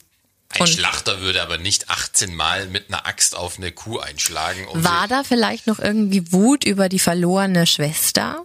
Ein 0.52 0.62
Und- 0.62 0.68
Schlachter 0.68 1.20
würde 1.20 1.42
aber 1.42 1.58
nicht 1.58 1.90
18 1.90 2.34
Mal 2.34 2.66
mit 2.66 2.88
einer 2.88 3.06
Axt 3.06 3.34
auf 3.36 3.56
eine 3.58 3.70
Kuh 3.72 3.98
einschlagen. 3.98 4.66
Um 4.68 4.82
War 4.82 5.06
da 5.08 5.22
vielleicht 5.24 5.66
noch 5.66 5.78
irgendwie 5.78 6.32
Wut 6.32 6.64
über 6.64 6.88
die 6.88 6.98
verlorene 6.98 7.66
Schwester? 7.66 8.44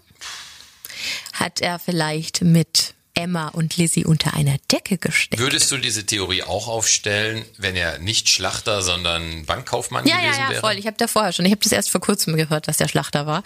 Hat 1.34 1.62
er 1.62 1.80
vielleicht 1.80 2.42
mit 2.42 2.95
Emma 3.16 3.48
und 3.48 3.78
Lizzie 3.78 4.06
unter 4.06 4.34
einer 4.34 4.58
Decke 4.72 4.98
gesteckt? 4.98 5.42
Würdest 5.42 5.72
du 5.72 5.78
diese 5.78 6.06
Theorie 6.06 6.44
auch 6.44 6.68
aufstellen, 6.68 7.44
wenn 7.58 7.76
er 7.76 7.98
nicht 8.00 8.30
Schlachter, 8.30 8.82
sondern 8.82 9.46
Bankkaufmann 9.46 10.06
Ja, 10.06 10.16
ja, 10.18 10.22
gewesen 10.22 10.40
ja, 10.42 10.50
wäre? 10.50 10.62
voll. 10.62 10.78
Ich 10.78 10.86
habe 10.88 10.98
da 10.98 11.08
vorher 11.08 11.32
schon. 11.32 11.46
Ich 11.46 11.52
habe 11.52 11.62
das 11.64 11.72
erst 11.72 11.90
vor 11.90 12.02
kurzem 12.02 12.36
gehört, 12.36 12.68
dass 12.68 12.78
der 12.78 12.88
Schlachter 12.88 13.26
war. 13.26 13.44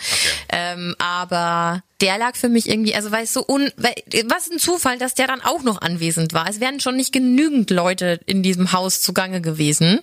Ähm, 0.50 0.96
aber 1.00 1.84
der 2.02 2.18
lag 2.18 2.36
für 2.36 2.50
mich 2.50 2.68
irgendwie, 2.70 2.96
also 2.96 3.12
weil 3.12 3.24
es 3.24 3.34
so 3.34 3.46
un, 3.48 3.72
weil, 3.78 3.94
was 4.26 4.50
ein 4.50 4.60
Zufall, 4.60 4.98
dass 4.98 5.14
der 5.16 5.28
dann 5.28 5.42
auch 5.42 5.64
noch 5.64 5.82
anwesend 5.82 6.34
war. 6.34 6.50
Es 6.50 6.60
wären 6.60 6.80
schon 6.80 6.96
nicht 6.98 7.12
genügend 7.14 7.70
Leute 7.72 8.20
in 8.26 8.44
diesem 8.44 8.72
Haus 8.72 9.02
zugange 9.02 9.42
gewesen. 9.42 10.00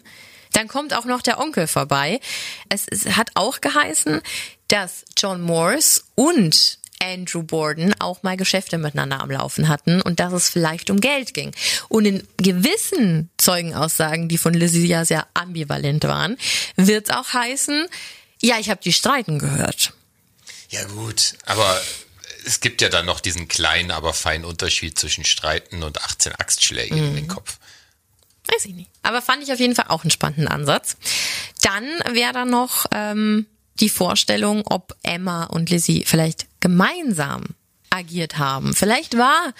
Dann 0.52 0.68
kommt 0.68 0.94
auch 0.94 1.04
noch 1.04 1.22
der 1.22 1.38
Onkel 1.38 1.66
vorbei. 1.66 2.20
Es, 2.68 2.86
es 2.90 3.16
hat 3.16 3.30
auch 3.34 3.60
geheißen, 3.60 4.20
dass 4.68 5.04
John 5.16 5.42
Morse 5.42 6.02
und 6.14 6.78
Andrew 7.03 7.42
Borden 7.42 7.94
auch 8.01 8.22
mal 8.22 8.36
Geschäfte 8.36 8.78
miteinander 8.78 9.20
am 9.20 9.30
Laufen 9.30 9.68
hatten 9.68 10.01
und 10.03 10.18
dass 10.20 10.32
es 10.32 10.49
vielleicht 10.49 10.90
um 10.90 11.01
Geld 11.01 11.34
ging. 11.34 11.53
Und 11.88 12.05
in 12.07 12.26
gewissen 12.38 13.30
Zeugenaussagen, 13.38 14.28
die 14.28 14.38
von 14.38 14.55
Lizzie 14.55 14.86
ja 14.86 15.05
sehr 15.05 15.26
ambivalent 15.34 16.05
waren, 16.05 16.36
wird 16.76 17.09
es 17.11 17.14
auch 17.14 17.32
heißen, 17.32 17.86
ja, 18.42 18.59
ich 18.59 18.70
habe 18.70 18.80
die 18.82 18.92
streiten 18.92 19.38
gehört. 19.38 19.92
Ja 20.70 20.84
gut, 20.84 21.34
aber 21.47 21.80
es 22.44 22.61
gibt 22.61 22.80
ja 22.82 22.88
dann 22.88 23.07
noch 23.07 23.20
diesen 23.20 23.49
kleinen, 23.49 23.90
aber 23.90 24.12
feinen 24.12 24.44
Unterschied 24.44 24.99
zwischen 24.99 25.24
Streiten 25.24 25.82
und 25.82 26.03
18 26.03 26.32
Axtschlägen 26.34 26.97
in 26.99 27.11
Mhm. 27.12 27.16
den 27.16 27.28
Kopf. 27.28 27.59
Weiß 28.53 28.64
ich 28.66 28.74
nicht. 28.74 28.90
Aber 29.03 29.22
fand 29.22 29.42
ich 29.42 29.53
auf 29.53 29.59
jeden 29.59 29.74
Fall 29.74 29.86
auch 29.88 30.03
einen 30.03 30.11
spannenden 30.12 30.47
Ansatz. 30.47 30.97
Dann 31.62 31.84
wäre 32.12 32.32
da 32.32 32.44
noch 32.44 32.86
ähm, 32.92 33.47
die 33.80 33.88
Vorstellung, 33.88 34.62
ob 34.66 34.94
Emma 35.03 35.44
und 35.44 35.68
Lizzie 35.70 36.05
vielleicht 36.07 36.47
gemeinsam 36.66 37.44
agiert 37.90 38.38
haben. 38.38 38.74
Vielleicht 38.74 39.16
war 39.16 39.54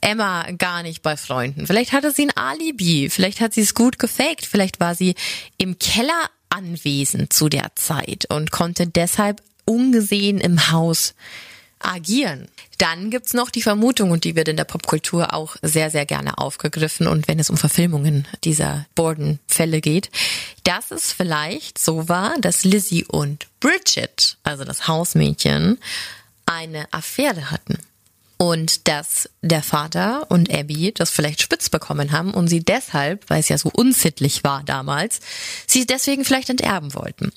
Emma 0.00 0.48
gar 0.52 0.84
nicht 0.84 1.02
bei 1.02 1.16
Freunden. 1.16 1.66
Vielleicht 1.66 1.90
hatte 1.90 2.12
sie 2.12 2.26
ein 2.26 2.36
Alibi. 2.36 3.10
Vielleicht 3.10 3.40
hat 3.40 3.54
sie 3.54 3.62
es 3.62 3.74
gut 3.74 3.98
gefaked. 3.98 4.46
Vielleicht 4.46 4.78
war 4.78 4.94
sie 4.94 5.16
im 5.56 5.80
Keller 5.80 6.30
anwesend 6.48 7.32
zu 7.32 7.48
der 7.48 7.72
Zeit 7.74 8.26
und 8.30 8.52
konnte 8.52 8.86
deshalb 8.86 9.42
ungesehen 9.64 10.38
im 10.38 10.70
Haus 10.70 11.14
agieren. 11.80 12.46
Dann 12.78 13.10
gibt's 13.10 13.34
noch 13.34 13.50
die 13.50 13.62
Vermutung, 13.62 14.12
und 14.12 14.22
die 14.22 14.36
wird 14.36 14.46
in 14.46 14.56
der 14.56 14.64
Popkultur 14.64 15.34
auch 15.34 15.56
sehr, 15.62 15.90
sehr 15.90 16.06
gerne 16.06 16.38
aufgegriffen, 16.38 17.08
und 17.08 17.26
wenn 17.26 17.40
es 17.40 17.50
um 17.50 17.56
Verfilmungen 17.56 18.28
dieser 18.44 18.86
Borden-Fälle 18.94 19.80
geht, 19.80 20.10
dass 20.62 20.92
es 20.92 21.12
vielleicht 21.12 21.78
so 21.78 22.08
war, 22.08 22.34
dass 22.40 22.64
Lizzie 22.64 23.04
und 23.04 23.48
Bridget, 23.58 24.38
also 24.44 24.64
das 24.64 24.86
Hausmädchen, 24.86 25.78
eine 26.48 26.92
Affäre 26.92 27.50
hatten. 27.50 27.78
Und 28.40 28.86
dass 28.86 29.28
der 29.42 29.64
Vater 29.64 30.30
und 30.30 30.52
Abby 30.54 30.92
das 30.94 31.10
vielleicht 31.10 31.42
spitz 31.42 31.68
bekommen 31.70 32.12
haben 32.12 32.32
und 32.32 32.46
sie 32.46 32.64
deshalb, 32.64 33.28
weil 33.28 33.40
es 33.40 33.48
ja 33.48 33.58
so 33.58 33.68
unsittlich 33.72 34.44
war 34.44 34.62
damals, 34.62 35.18
sie 35.66 35.86
deswegen 35.86 36.24
vielleicht 36.24 36.48
enterben 36.48 36.94
wollten. 36.94 37.32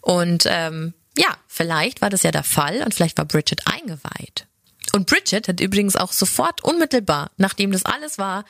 Und 0.00 0.44
ähm, 0.48 0.94
ja, 1.18 1.36
vielleicht 1.48 2.02
war 2.02 2.10
das 2.10 2.22
ja 2.22 2.30
der 2.30 2.44
Fall 2.44 2.82
und 2.82 2.94
vielleicht 2.94 3.18
war 3.18 3.24
Bridget 3.24 3.66
eingeweiht. 3.66 4.46
Und 4.92 5.06
Bridget 5.06 5.48
hat 5.48 5.60
übrigens 5.60 5.96
auch 5.96 6.12
sofort 6.12 6.62
unmittelbar, 6.62 7.32
nachdem 7.36 7.72
das 7.72 7.84
alles 7.84 8.18
war, 8.18 8.44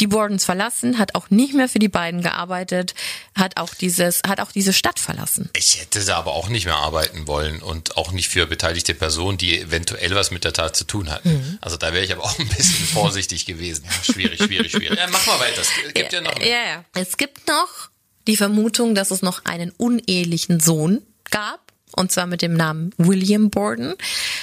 die 0.00 0.06
Bordens 0.06 0.44
verlassen, 0.44 0.98
hat 0.98 1.14
auch 1.14 1.30
nicht 1.30 1.54
mehr 1.54 1.68
für 1.68 1.78
die 1.78 1.88
beiden 1.88 2.22
gearbeitet, 2.22 2.94
hat 3.34 3.56
auch 3.56 3.74
dieses, 3.74 4.20
hat 4.26 4.40
auch 4.40 4.52
diese 4.52 4.72
Stadt 4.72 4.98
verlassen. 4.98 5.50
Ich 5.56 5.80
hätte 5.80 6.04
da 6.04 6.16
aber 6.16 6.32
auch 6.32 6.48
nicht 6.48 6.66
mehr 6.66 6.76
arbeiten 6.76 7.26
wollen 7.26 7.62
und 7.62 7.96
auch 7.96 8.12
nicht 8.12 8.28
für 8.28 8.46
beteiligte 8.46 8.94
Personen, 8.94 9.38
die 9.38 9.58
eventuell 9.58 10.14
was 10.14 10.30
mit 10.30 10.44
der 10.44 10.52
Tat 10.52 10.76
zu 10.76 10.84
tun 10.84 11.10
hatten. 11.10 11.32
Mhm. 11.32 11.58
Also 11.60 11.76
da 11.76 11.92
wäre 11.92 12.04
ich 12.04 12.12
aber 12.12 12.24
auch 12.24 12.38
ein 12.38 12.48
bisschen 12.48 12.86
vorsichtig 12.92 13.46
gewesen. 13.46 13.84
schwierig, 14.02 14.42
schwierig, 14.42 14.72
schwierig. 14.72 14.98
Ja, 14.98 15.06
mach 15.10 15.26
mal 15.26 15.40
weiter. 15.40 15.60
Es 15.60 15.68
gibt 15.94 16.12
ja, 16.12 16.20
ja 16.20 16.24
noch. 16.24 16.38
Mehr. 16.38 16.48
Ja, 16.48 16.64
ja. 16.66 16.84
Es 16.94 17.16
gibt 17.16 17.48
noch 17.48 17.90
die 18.26 18.36
Vermutung, 18.36 18.94
dass 18.94 19.10
es 19.10 19.22
noch 19.22 19.44
einen 19.44 19.70
unehelichen 19.70 20.60
Sohn 20.60 21.02
gab 21.30 21.60
und 21.96 22.10
zwar 22.10 22.26
mit 22.26 22.42
dem 22.42 22.54
Namen 22.54 22.92
William 22.96 23.50
Borden, 23.50 23.94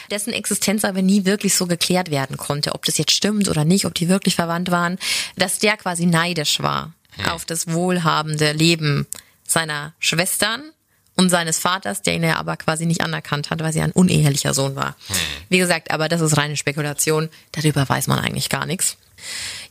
dessen 0.10 0.34
Existenz 0.34 0.86
aber 0.86 1.02
nie 1.02 1.26
wirklich 1.26 1.56
so 1.56 1.68
geklärt 1.68 2.10
werden 2.12 2.38
konnte, 2.38 2.74
ob 2.74 2.86
das 2.86 2.98
jetzt 2.98 3.12
stimmt 3.12 3.50
oder 3.50 3.66
nicht, 3.66 3.86
ob 3.86 3.94
die 3.94 4.10
wirklich 4.10 4.36
verwandt 4.36 4.72
waren, 4.72 4.98
dass 5.36 5.60
der 5.60 5.78
quasi 5.78 6.06
neidisch 6.06 6.62
war 6.62 6.94
hm. 7.12 7.26
auf 7.30 7.46
das 7.46 7.72
wohlhabende 7.72 8.52
Leben 8.52 9.08
seiner 9.48 9.94
Schwestern 10.00 10.62
und 11.18 11.30
seines 11.30 11.60
Vaters, 11.60 12.02
der 12.02 12.16
ihn 12.16 12.24
ja 12.24 12.38
aber 12.38 12.58
quasi 12.58 12.86
nicht 12.86 13.02
anerkannt 13.02 13.50
hat, 13.50 13.62
weil 13.62 13.74
sie 13.74 13.82
ein 13.82 13.92
unehelicher 13.92 14.54
Sohn 14.54 14.76
war. 14.76 14.96
Hm. 15.08 15.16
Wie 15.50 15.58
gesagt, 15.58 15.92
aber 15.92 16.10
das 16.10 16.22
ist 16.22 16.38
reine 16.38 16.58
Spekulation, 16.58 17.30
darüber 17.52 17.88
weiß 17.88 18.08
man 18.08 18.20
eigentlich 18.20 18.50
gar 18.50 18.66
nichts. 18.66 18.98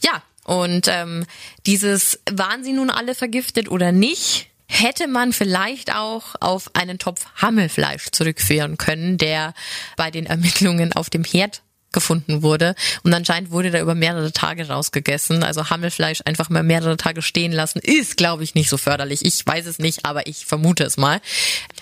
Ja, 0.02 0.22
und 0.44 0.88
ähm, 0.88 1.26
dieses, 1.66 2.20
waren 2.30 2.64
sie 2.64 2.72
nun 2.72 2.90
alle 2.90 3.14
vergiftet 3.14 3.70
oder 3.70 3.92
nicht? 3.92 4.50
hätte 4.70 5.08
man 5.08 5.32
vielleicht 5.32 5.92
auch 5.94 6.36
auf 6.38 6.70
einen 6.74 6.98
Topf 6.98 7.26
Hammelfleisch 7.36 8.10
zurückführen 8.12 8.78
können, 8.78 9.18
der 9.18 9.52
bei 9.96 10.12
den 10.12 10.26
Ermittlungen 10.26 10.92
auf 10.92 11.10
dem 11.10 11.24
Herd 11.24 11.62
gefunden 11.92 12.42
wurde. 12.42 12.74
Und 13.02 13.14
anscheinend 13.14 13.50
wurde 13.50 13.70
da 13.70 13.80
über 13.80 13.94
mehrere 13.94 14.32
Tage 14.32 14.68
rausgegessen. 14.68 15.42
Also 15.42 15.70
Hammelfleisch 15.70 16.20
einfach 16.24 16.50
mal 16.50 16.62
mehrere 16.62 16.96
Tage 16.96 17.22
stehen 17.22 17.52
lassen, 17.52 17.80
ist, 17.80 18.16
glaube 18.16 18.44
ich, 18.44 18.54
nicht 18.54 18.68
so 18.68 18.76
förderlich. 18.76 19.24
Ich 19.24 19.46
weiß 19.46 19.66
es 19.66 19.78
nicht, 19.78 20.04
aber 20.04 20.26
ich 20.26 20.46
vermute 20.46 20.84
es 20.84 20.96
mal. 20.96 21.20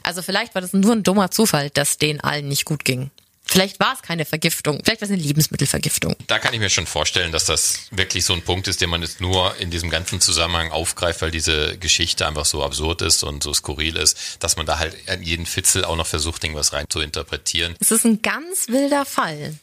Also 0.03 0.23
vielleicht 0.23 0.55
war 0.55 0.63
das 0.63 0.73
nur 0.73 0.93
ein 0.93 1.03
dummer 1.03 1.31
Zufall, 1.31 1.71
dass 1.71 1.99
den 1.99 2.21
allen 2.21 2.49
nicht 2.49 2.65
gut 2.65 2.85
ging. 2.85 3.11
Vielleicht 3.51 3.81
war 3.81 3.95
es 3.95 4.03
keine 4.03 4.27
Vergiftung, 4.27 4.83
vielleicht 4.85 5.01
war 5.01 5.07
es 5.07 5.13
eine 5.13 5.23
Lebensmittelvergiftung. 5.23 6.15
Da 6.27 6.39
kann 6.39 6.53
ich 6.53 6.61
mir 6.61 6.69
schon 6.69 6.87
vorstellen, 6.87 7.33
dass 7.33 7.47
das 7.47 7.89
wirklich 7.91 8.27
so 8.27 8.35
ein 8.35 8.43
Punkt 8.43 8.69
ist, 8.69 8.83
den 8.83 8.91
man 8.91 9.01
jetzt 9.01 9.23
nur 9.23 9.57
in 9.57 9.71
diesem 9.71 9.89
ganzen 9.89 10.21
Zusammenhang 10.21 10.71
aufgreift, 10.71 11.23
weil 11.23 11.31
diese 11.31 11.79
Geschichte 11.79 12.27
einfach 12.27 12.45
so 12.45 12.63
absurd 12.63 13.01
ist 13.01 13.23
und 13.23 13.43
so 13.43 13.55
skurril 13.55 13.97
ist, 13.97 14.37
dass 14.41 14.59
man 14.59 14.67
da 14.67 14.79
halt 14.79 14.95
an 15.09 15.23
jeden 15.23 15.47
Fitzel 15.47 15.87
auch 15.87 15.97
noch 15.97 16.07
versucht, 16.07 16.45
irgendwas 16.45 16.75
rein 16.75 16.85
zu 16.91 17.01
interpretieren. 17.01 17.75
Es 17.81 17.91
ist 17.91 18.05
ein 18.05 18.21
ganz 18.21 18.69
wilder 18.69 19.07
Fall. 19.07 19.55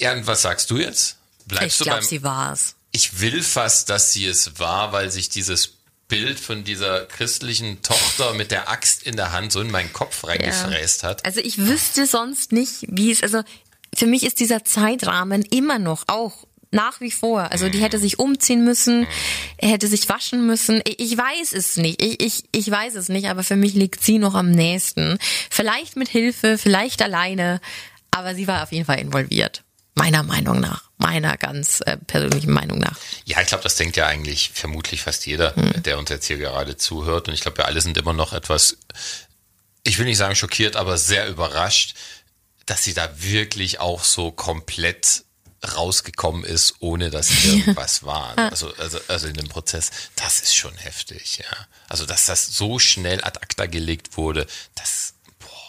Ja, 0.00 0.12
und 0.12 0.26
was 0.26 0.42
sagst 0.42 0.70
du 0.70 0.78
jetzt? 0.78 1.16
Bleibst 1.46 1.80
ich 1.80 1.86
glaube, 1.86 2.02
sie 2.02 2.22
war 2.22 2.52
es. 2.52 2.74
Ich 2.92 3.20
will 3.20 3.42
fast, 3.42 3.90
dass 3.90 4.12
sie 4.12 4.26
es 4.26 4.58
war, 4.58 4.92
weil 4.92 5.10
sich 5.10 5.28
dieses 5.28 5.74
Bild 6.08 6.40
von 6.40 6.64
dieser 6.64 7.06
christlichen 7.06 7.82
Tochter 7.82 8.34
mit 8.34 8.50
der 8.50 8.68
Axt 8.68 9.04
in 9.04 9.16
der 9.16 9.32
Hand 9.32 9.52
so 9.52 9.60
in 9.60 9.70
meinen 9.70 9.92
Kopf 9.92 10.24
reingefräst 10.24 11.02
ja. 11.02 11.10
hat. 11.10 11.24
Also 11.24 11.40
ich 11.40 11.58
wüsste 11.58 12.06
sonst 12.06 12.52
nicht, 12.52 12.86
wie 12.88 13.12
es, 13.12 13.22
also 13.22 13.42
für 13.94 14.06
mich 14.06 14.24
ist 14.24 14.40
dieser 14.40 14.64
Zeitrahmen 14.64 15.42
immer 15.42 15.78
noch 15.78 16.04
auch 16.08 16.46
nach 16.72 17.00
wie 17.00 17.10
vor. 17.10 17.50
Also 17.52 17.68
die 17.68 17.80
hätte 17.80 17.98
sich 17.98 18.18
umziehen 18.18 18.64
müssen, 18.64 19.06
er 19.56 19.70
hätte 19.70 19.86
sich 19.86 20.08
waschen 20.08 20.46
müssen. 20.46 20.82
Ich 20.84 21.16
weiß 21.16 21.52
es 21.52 21.76
nicht. 21.76 22.02
Ich, 22.02 22.22
ich, 22.22 22.44
ich 22.52 22.70
weiß 22.70 22.94
es 22.94 23.08
nicht, 23.08 23.28
aber 23.28 23.42
für 23.42 23.56
mich 23.56 23.74
liegt 23.74 24.02
sie 24.02 24.18
noch 24.18 24.34
am 24.34 24.50
nächsten. 24.50 25.18
Vielleicht 25.50 25.96
mit 25.96 26.08
Hilfe, 26.08 26.58
vielleicht 26.58 27.02
alleine, 27.02 27.60
aber 28.10 28.34
sie 28.34 28.46
war 28.46 28.62
auf 28.62 28.72
jeden 28.72 28.84
Fall 28.84 29.00
involviert. 29.00 29.62
Meiner 30.00 30.22
Meinung 30.22 30.60
nach 30.60 30.90
meiner 31.00 31.36
ganz 31.36 31.80
äh, 31.86 31.96
persönlichen 31.96 32.52
Meinung 32.52 32.78
nach. 32.78 32.96
Ja, 33.24 33.40
ich 33.40 33.48
glaube, 33.48 33.64
das 33.64 33.76
denkt 33.76 33.96
ja 33.96 34.06
eigentlich 34.06 34.50
vermutlich 34.52 35.02
fast 35.02 35.26
jeder, 35.26 35.56
hm. 35.56 35.82
der 35.82 35.98
uns 35.98 36.10
jetzt 36.10 36.26
hier 36.26 36.38
gerade 36.38 36.76
zuhört. 36.76 37.28
Und 37.28 37.34
ich 37.34 37.40
glaube, 37.40 37.58
wir 37.58 37.66
alle 37.66 37.80
sind 37.80 37.96
immer 37.96 38.12
noch 38.12 38.32
etwas, 38.32 38.76
ich 39.82 39.98
will 39.98 40.04
nicht 40.04 40.18
sagen 40.18 40.36
schockiert, 40.36 40.76
aber 40.76 40.98
sehr 40.98 41.28
überrascht, 41.28 41.94
dass 42.66 42.84
sie 42.84 42.94
da 42.94 43.08
wirklich 43.16 43.80
auch 43.80 44.04
so 44.04 44.30
komplett 44.30 45.24
rausgekommen 45.74 46.44
ist, 46.44 46.74
ohne 46.80 47.10
dass 47.10 47.30
irgendwas 47.44 48.02
war. 48.02 48.36
Also, 48.38 48.72
also, 48.76 49.00
also 49.08 49.26
in 49.26 49.34
dem 49.34 49.48
Prozess, 49.48 49.90
das 50.16 50.40
ist 50.40 50.54
schon 50.54 50.76
heftig, 50.76 51.38
ja. 51.38 51.66
Also, 51.88 52.04
dass 52.06 52.26
das 52.26 52.46
so 52.46 52.78
schnell 52.78 53.24
ad 53.24 53.38
acta 53.40 53.66
gelegt 53.66 54.16
wurde, 54.16 54.46
das 54.74 55.14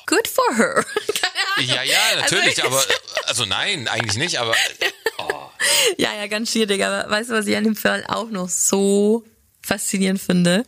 good 0.06 0.28
for 0.28 0.58
her. 0.58 0.86
ja, 1.60 1.84
ja, 1.84 1.98
natürlich, 2.20 2.64
also, 2.64 2.76
aber 2.78 2.86
also 3.26 3.46
nein, 3.46 3.88
eigentlich 3.88 4.18
nicht, 4.18 4.38
aber 4.38 4.56
oh. 5.18 5.50
Ja, 5.98 6.14
ja, 6.16 6.28
ganz 6.28 6.52
schwierig, 6.52 6.84
aber 6.84 7.10
weißt 7.10 7.30
du, 7.30 7.34
was 7.34 7.48
ich 7.48 7.56
an 7.56 7.64
dem 7.64 7.76
Fall 7.76 8.04
auch 8.08 8.30
noch 8.30 8.50
so 8.50 9.24
faszinierend 9.62 10.22
finde? 10.22 10.66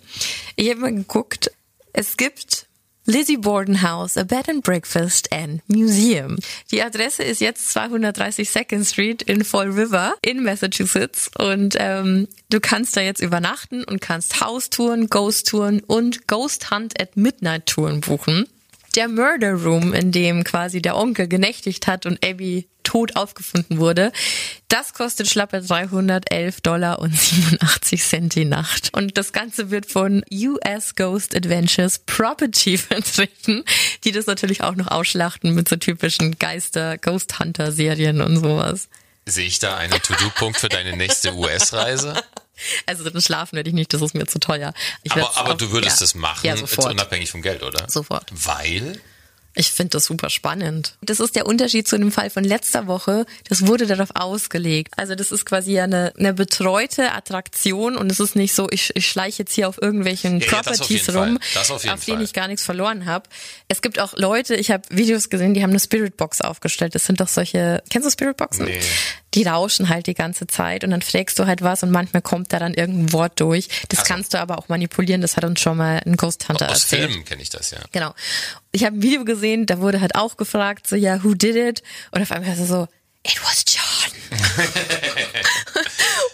Ich 0.55 0.69
habe 0.69 0.81
mal 0.81 0.93
geguckt, 0.93 1.51
es 1.93 2.17
gibt 2.17 2.67
Lizzie 3.05 3.37
Borden 3.37 3.81
House, 3.81 4.15
a 4.15 4.23
Bed 4.23 4.47
and 4.47 4.63
Breakfast 4.63 5.33
and 5.33 5.61
Museum. 5.67 6.37
Die 6.71 6.81
Adresse 6.81 7.21
ist 7.21 7.41
jetzt 7.41 7.71
230 7.71 8.49
Second 8.49 8.85
Street 8.85 9.21
in 9.23 9.43
Fall 9.43 9.71
River 9.71 10.15
in 10.21 10.41
Massachusetts 10.41 11.29
und 11.37 11.75
ähm, 11.79 12.29
du 12.49 12.61
kannst 12.61 12.95
da 12.95 13.01
jetzt 13.01 13.19
übernachten 13.21 13.83
und 13.83 13.99
kannst 13.99 14.39
Haustouren, 14.39 15.09
Ghost-Touren 15.09 15.81
und 15.81 16.27
Ghost 16.27 16.71
Hunt 16.71 16.99
at 17.01 17.17
Midnight 17.17 17.65
Touren 17.65 17.99
buchen 17.99 18.47
der 18.95 19.07
Murder 19.07 19.53
Room, 19.53 19.93
in 19.93 20.11
dem 20.11 20.43
quasi 20.43 20.81
der 20.81 20.95
Onkel 20.95 21.27
genächtigt 21.27 21.87
hat 21.87 22.05
und 22.05 22.23
Abby 22.25 22.67
tot 22.83 23.15
aufgefunden 23.15 23.79
wurde. 23.79 24.11
Das 24.67 24.93
kostet 24.93 25.29
schlappe 25.29 25.61
311 25.61 26.61
Dollar 26.61 26.99
und 26.99 27.17
87 27.17 28.03
Cent 28.03 28.35
die 28.35 28.45
Nacht. 28.45 28.89
Und 28.93 29.17
das 29.17 29.31
Ganze 29.31 29.71
wird 29.71 29.85
von 29.85 30.23
US 30.31 30.95
Ghost 30.95 31.35
Adventures 31.35 31.99
Property 31.99 32.77
vertreten, 32.77 33.63
die 34.03 34.11
das 34.11 34.25
natürlich 34.25 34.61
auch 34.61 34.75
noch 34.75 34.87
ausschlachten 34.87 35.55
mit 35.55 35.69
so 35.69 35.75
typischen 35.75 36.37
Geister, 36.37 36.97
Ghost 36.97 37.39
Hunter 37.39 37.71
Serien 37.71 38.21
und 38.21 38.37
sowas. 38.37 38.89
Sehe 39.25 39.45
ich 39.45 39.59
da 39.59 39.77
einen 39.77 40.01
To-Do-Punkt 40.01 40.59
für 40.59 40.67
deine 40.67 40.97
nächste 40.97 41.33
US-Reise? 41.33 42.21
Also 42.85 43.03
drin 43.03 43.21
schlafen 43.21 43.55
werde 43.55 43.69
ich 43.69 43.73
nicht, 43.73 43.93
das 43.93 44.01
ist 44.01 44.13
mir 44.13 44.25
zu 44.27 44.39
teuer. 44.39 44.73
aber 45.09 45.37
aber 45.37 45.51
auch, 45.51 45.57
du 45.57 45.71
würdest 45.71 45.99
ja, 45.99 46.03
das 46.03 46.15
machen, 46.15 46.45
ja, 46.45 46.57
sofort. 46.57 46.91
unabhängig 46.91 47.31
vom 47.31 47.41
Geld, 47.41 47.63
oder? 47.63 47.89
Sofort. 47.89 48.31
Weil? 48.31 48.99
Ich 49.55 49.71
finde 49.71 49.91
das 49.91 50.05
super 50.05 50.31
spannend. 50.31 50.95
Das 51.01 51.19
ist 51.19 51.35
der 51.35 51.45
Unterschied 51.45 51.87
zu 51.87 51.97
dem 51.97 52.11
Fall 52.11 52.31
von 52.31 52.43
letzter 52.43 52.87
Woche. 52.87 53.27
Das 53.49 53.67
wurde 53.67 53.85
darauf 53.85 54.09
ausgelegt. 54.15 54.93
Also 54.97 55.13
das 55.13 55.31
ist 55.31 55.45
quasi 55.45 55.79
eine, 55.79 56.11
eine 56.17 56.33
betreute 56.33 57.11
Attraktion 57.11 57.95
und 57.95 58.11
es 58.11 58.19
ist 58.19 58.35
nicht 58.35 58.55
so, 58.55 58.67
ich, 58.71 58.91
ich 58.95 59.07
schleiche 59.07 59.43
jetzt 59.43 59.53
hier 59.53 59.69
auf 59.69 59.79
irgendwelchen 59.79 60.39
ja, 60.39 60.47
Properties 60.47 61.05
ja, 61.05 61.23
rum, 61.23 61.39
auf, 61.55 61.87
auf 61.87 62.05
denen 62.05 62.23
ich 62.23 62.33
gar 62.33 62.47
nichts 62.47 62.63
verloren 62.63 63.05
habe. 63.05 63.29
Es 63.67 63.83
gibt 63.83 63.99
auch 63.99 64.13
Leute, 64.17 64.55
ich 64.55 64.71
habe 64.71 64.83
Videos 64.89 65.29
gesehen, 65.29 65.53
die 65.53 65.61
haben 65.61 65.69
eine 65.69 65.79
Spiritbox 65.79 66.41
aufgestellt. 66.41 66.95
Das 66.95 67.05
sind 67.05 67.21
doch 67.21 67.27
solche, 67.27 67.83
kennst 67.91 68.07
du 68.07 68.11
Spiritboxen? 68.11 68.65
Nee. 68.65 68.79
Die 69.33 69.43
rauschen 69.43 69.89
halt 69.89 70.07
die 70.07 70.13
ganze 70.13 70.47
Zeit 70.47 70.83
und 70.83 70.91
dann 70.91 71.01
fragst 71.01 71.39
du 71.39 71.45
halt 71.45 71.61
was 71.61 71.83
und 71.83 71.91
manchmal 71.91 72.21
kommt 72.21 72.53
da 72.53 72.59
dann 72.59 72.73
irgendein 72.73 73.13
Wort 73.13 73.39
durch. 73.39 73.67
Das 73.89 73.99
also. 73.99 74.13
kannst 74.13 74.33
du 74.33 74.39
aber 74.39 74.57
auch 74.57 74.69
manipulieren. 74.69 75.21
Das 75.21 75.37
hat 75.37 75.43
uns 75.43 75.59
schon 75.59 75.77
mal 75.77 76.01
ein 76.05 76.17
Ghost 76.17 76.47
Hunter 76.49 76.69
Aus 76.69 76.83
erzählt. 76.83 77.03
Aus 77.03 77.07
Filmen 77.09 77.25
kenne 77.25 77.41
ich 77.41 77.49
das, 77.49 77.71
ja. 77.71 77.79
Genau 77.91 78.13
ich 78.73 78.83
habe 78.83 78.97
ein 78.97 79.01
Video 79.01 79.23
gesehen, 79.23 79.65
da 79.65 79.79
wurde 79.79 80.01
halt 80.01 80.15
auch 80.15 80.35
gefragt, 80.35 80.87
so 80.87 80.95
ja, 80.95 81.23
who 81.23 81.35
did 81.35 81.55
it? 81.55 81.83
Und 82.11 82.21
auf 82.21 82.31
einmal 82.31 82.55
so, 82.57 82.65
so 82.65 82.87
it 83.25 83.39
was 83.43 83.63
John. 83.67 84.11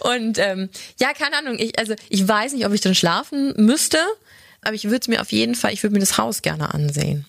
und 0.16 0.38
ähm, 0.38 0.70
ja, 0.98 1.12
keine 1.12 1.36
Ahnung, 1.36 1.58
ich, 1.58 1.78
also 1.78 1.94
ich 2.08 2.26
weiß 2.26 2.54
nicht, 2.54 2.66
ob 2.66 2.72
ich 2.72 2.80
dann 2.80 2.94
schlafen 2.94 3.54
müsste 3.56 3.98
aber 4.62 4.74
ich 4.74 4.84
würde 4.84 4.98
es 5.00 5.08
mir 5.08 5.20
auf 5.20 5.32
jeden 5.32 5.54
Fall, 5.54 5.72
ich 5.72 5.82
würde 5.82 5.94
mir 5.94 6.00
das 6.00 6.18
Haus 6.18 6.42
gerne 6.42 6.74
ansehen. 6.74 7.26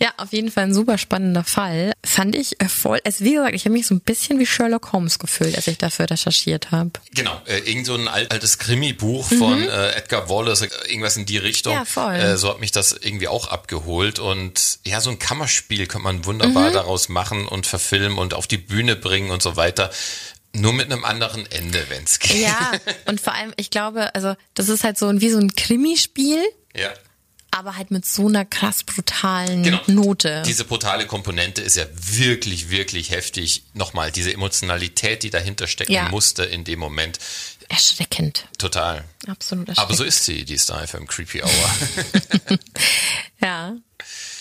Ja, 0.00 0.12
auf 0.16 0.32
jeden 0.32 0.50
Fall 0.50 0.64
ein 0.64 0.74
super 0.74 0.98
spannender 0.98 1.44
Fall. 1.44 1.92
Fand 2.04 2.34
ich 2.34 2.60
äh, 2.60 2.68
voll, 2.68 3.00
es 3.04 3.22
wie 3.22 3.34
gesagt, 3.34 3.54
ich 3.54 3.64
habe 3.64 3.72
mich 3.72 3.86
so 3.86 3.94
ein 3.94 4.00
bisschen 4.00 4.38
wie 4.38 4.46
Sherlock 4.46 4.92
Holmes 4.92 5.18
gefühlt, 5.18 5.56
als 5.56 5.66
ich 5.66 5.78
dafür 5.78 6.10
recherchiert 6.10 6.70
habe. 6.72 6.90
Genau, 7.14 7.40
äh, 7.46 7.58
irgend 7.58 7.86
so 7.86 7.94
ein 7.94 8.08
altes 8.08 8.58
Krimi-Buch 8.58 9.30
mhm. 9.30 9.38
von 9.38 9.62
äh, 9.62 9.92
Edgar 9.92 10.28
Wallace, 10.28 10.62
irgendwas 10.88 11.16
in 11.16 11.26
die 11.26 11.38
Richtung. 11.38 11.72
Ja, 11.72 11.84
voll. 11.84 12.14
Äh, 12.14 12.36
so 12.36 12.50
hat 12.50 12.60
mich 12.60 12.72
das 12.72 12.92
irgendwie 12.92 13.28
auch 13.28 13.48
abgeholt 13.48 14.18
und 14.18 14.78
ja, 14.84 15.00
so 15.00 15.10
ein 15.10 15.18
Kammerspiel 15.18 15.86
kann 15.86 16.02
man 16.02 16.24
wunderbar 16.24 16.70
mhm. 16.70 16.74
daraus 16.74 17.08
machen 17.08 17.46
und 17.46 17.66
verfilmen 17.66 18.18
und 18.18 18.34
auf 18.34 18.46
die 18.46 18.58
Bühne 18.58 18.96
bringen 18.96 19.30
und 19.30 19.42
so 19.42 19.56
weiter. 19.56 19.90
Nur 20.56 20.72
mit 20.72 20.90
einem 20.90 21.04
anderen 21.04 21.50
Ende, 21.50 21.84
wenn 21.88 22.04
es 22.04 22.20
geht. 22.20 22.36
Ja, 22.36 22.72
und 23.06 23.20
vor 23.20 23.34
allem, 23.34 23.52
ich 23.56 23.70
glaube, 23.70 24.14
also 24.14 24.34
das 24.54 24.68
ist 24.68 24.84
halt 24.84 24.96
so 24.98 25.08
ein, 25.08 25.20
wie 25.20 25.30
so 25.30 25.38
ein 25.38 25.54
Krimispiel. 25.54 26.38
Ja. 26.76 26.92
aber 27.50 27.76
halt 27.76 27.90
mit 27.92 28.04
so 28.04 28.26
einer 28.26 28.44
krass 28.44 28.82
brutalen 28.82 29.62
Genau. 29.62 29.80
Note. 29.86 30.42
Diese 30.44 30.64
brutale 30.64 31.06
Komponente 31.06 31.62
ist 31.62 31.76
ja 31.76 31.84
wirklich, 31.94 32.70
wirklich 32.70 33.10
heftig. 33.10 33.62
Nochmal, 33.74 34.10
diese 34.10 34.32
Emotionalität, 34.32 35.22
die 35.22 35.30
dahinter 35.30 35.66
stecken 35.68 35.92
Ja. 35.92 36.08
musste 36.08 36.44
in 36.44 36.64
dem 36.64 36.80
Moment. 36.80 37.18
erschreckend. 37.68 38.46
Total. 38.58 39.04
Absolut 39.28 39.68
erschreckend. 39.68 39.88
Aber 39.88 39.96
so 39.96 40.04
ist 40.04 40.24
sie, 40.24 40.44
die 40.44 40.58
Star 40.58 40.86
FM 40.86 41.06
Creepy 41.06 41.42
Hour. 41.42 41.70
ja. 43.40 43.74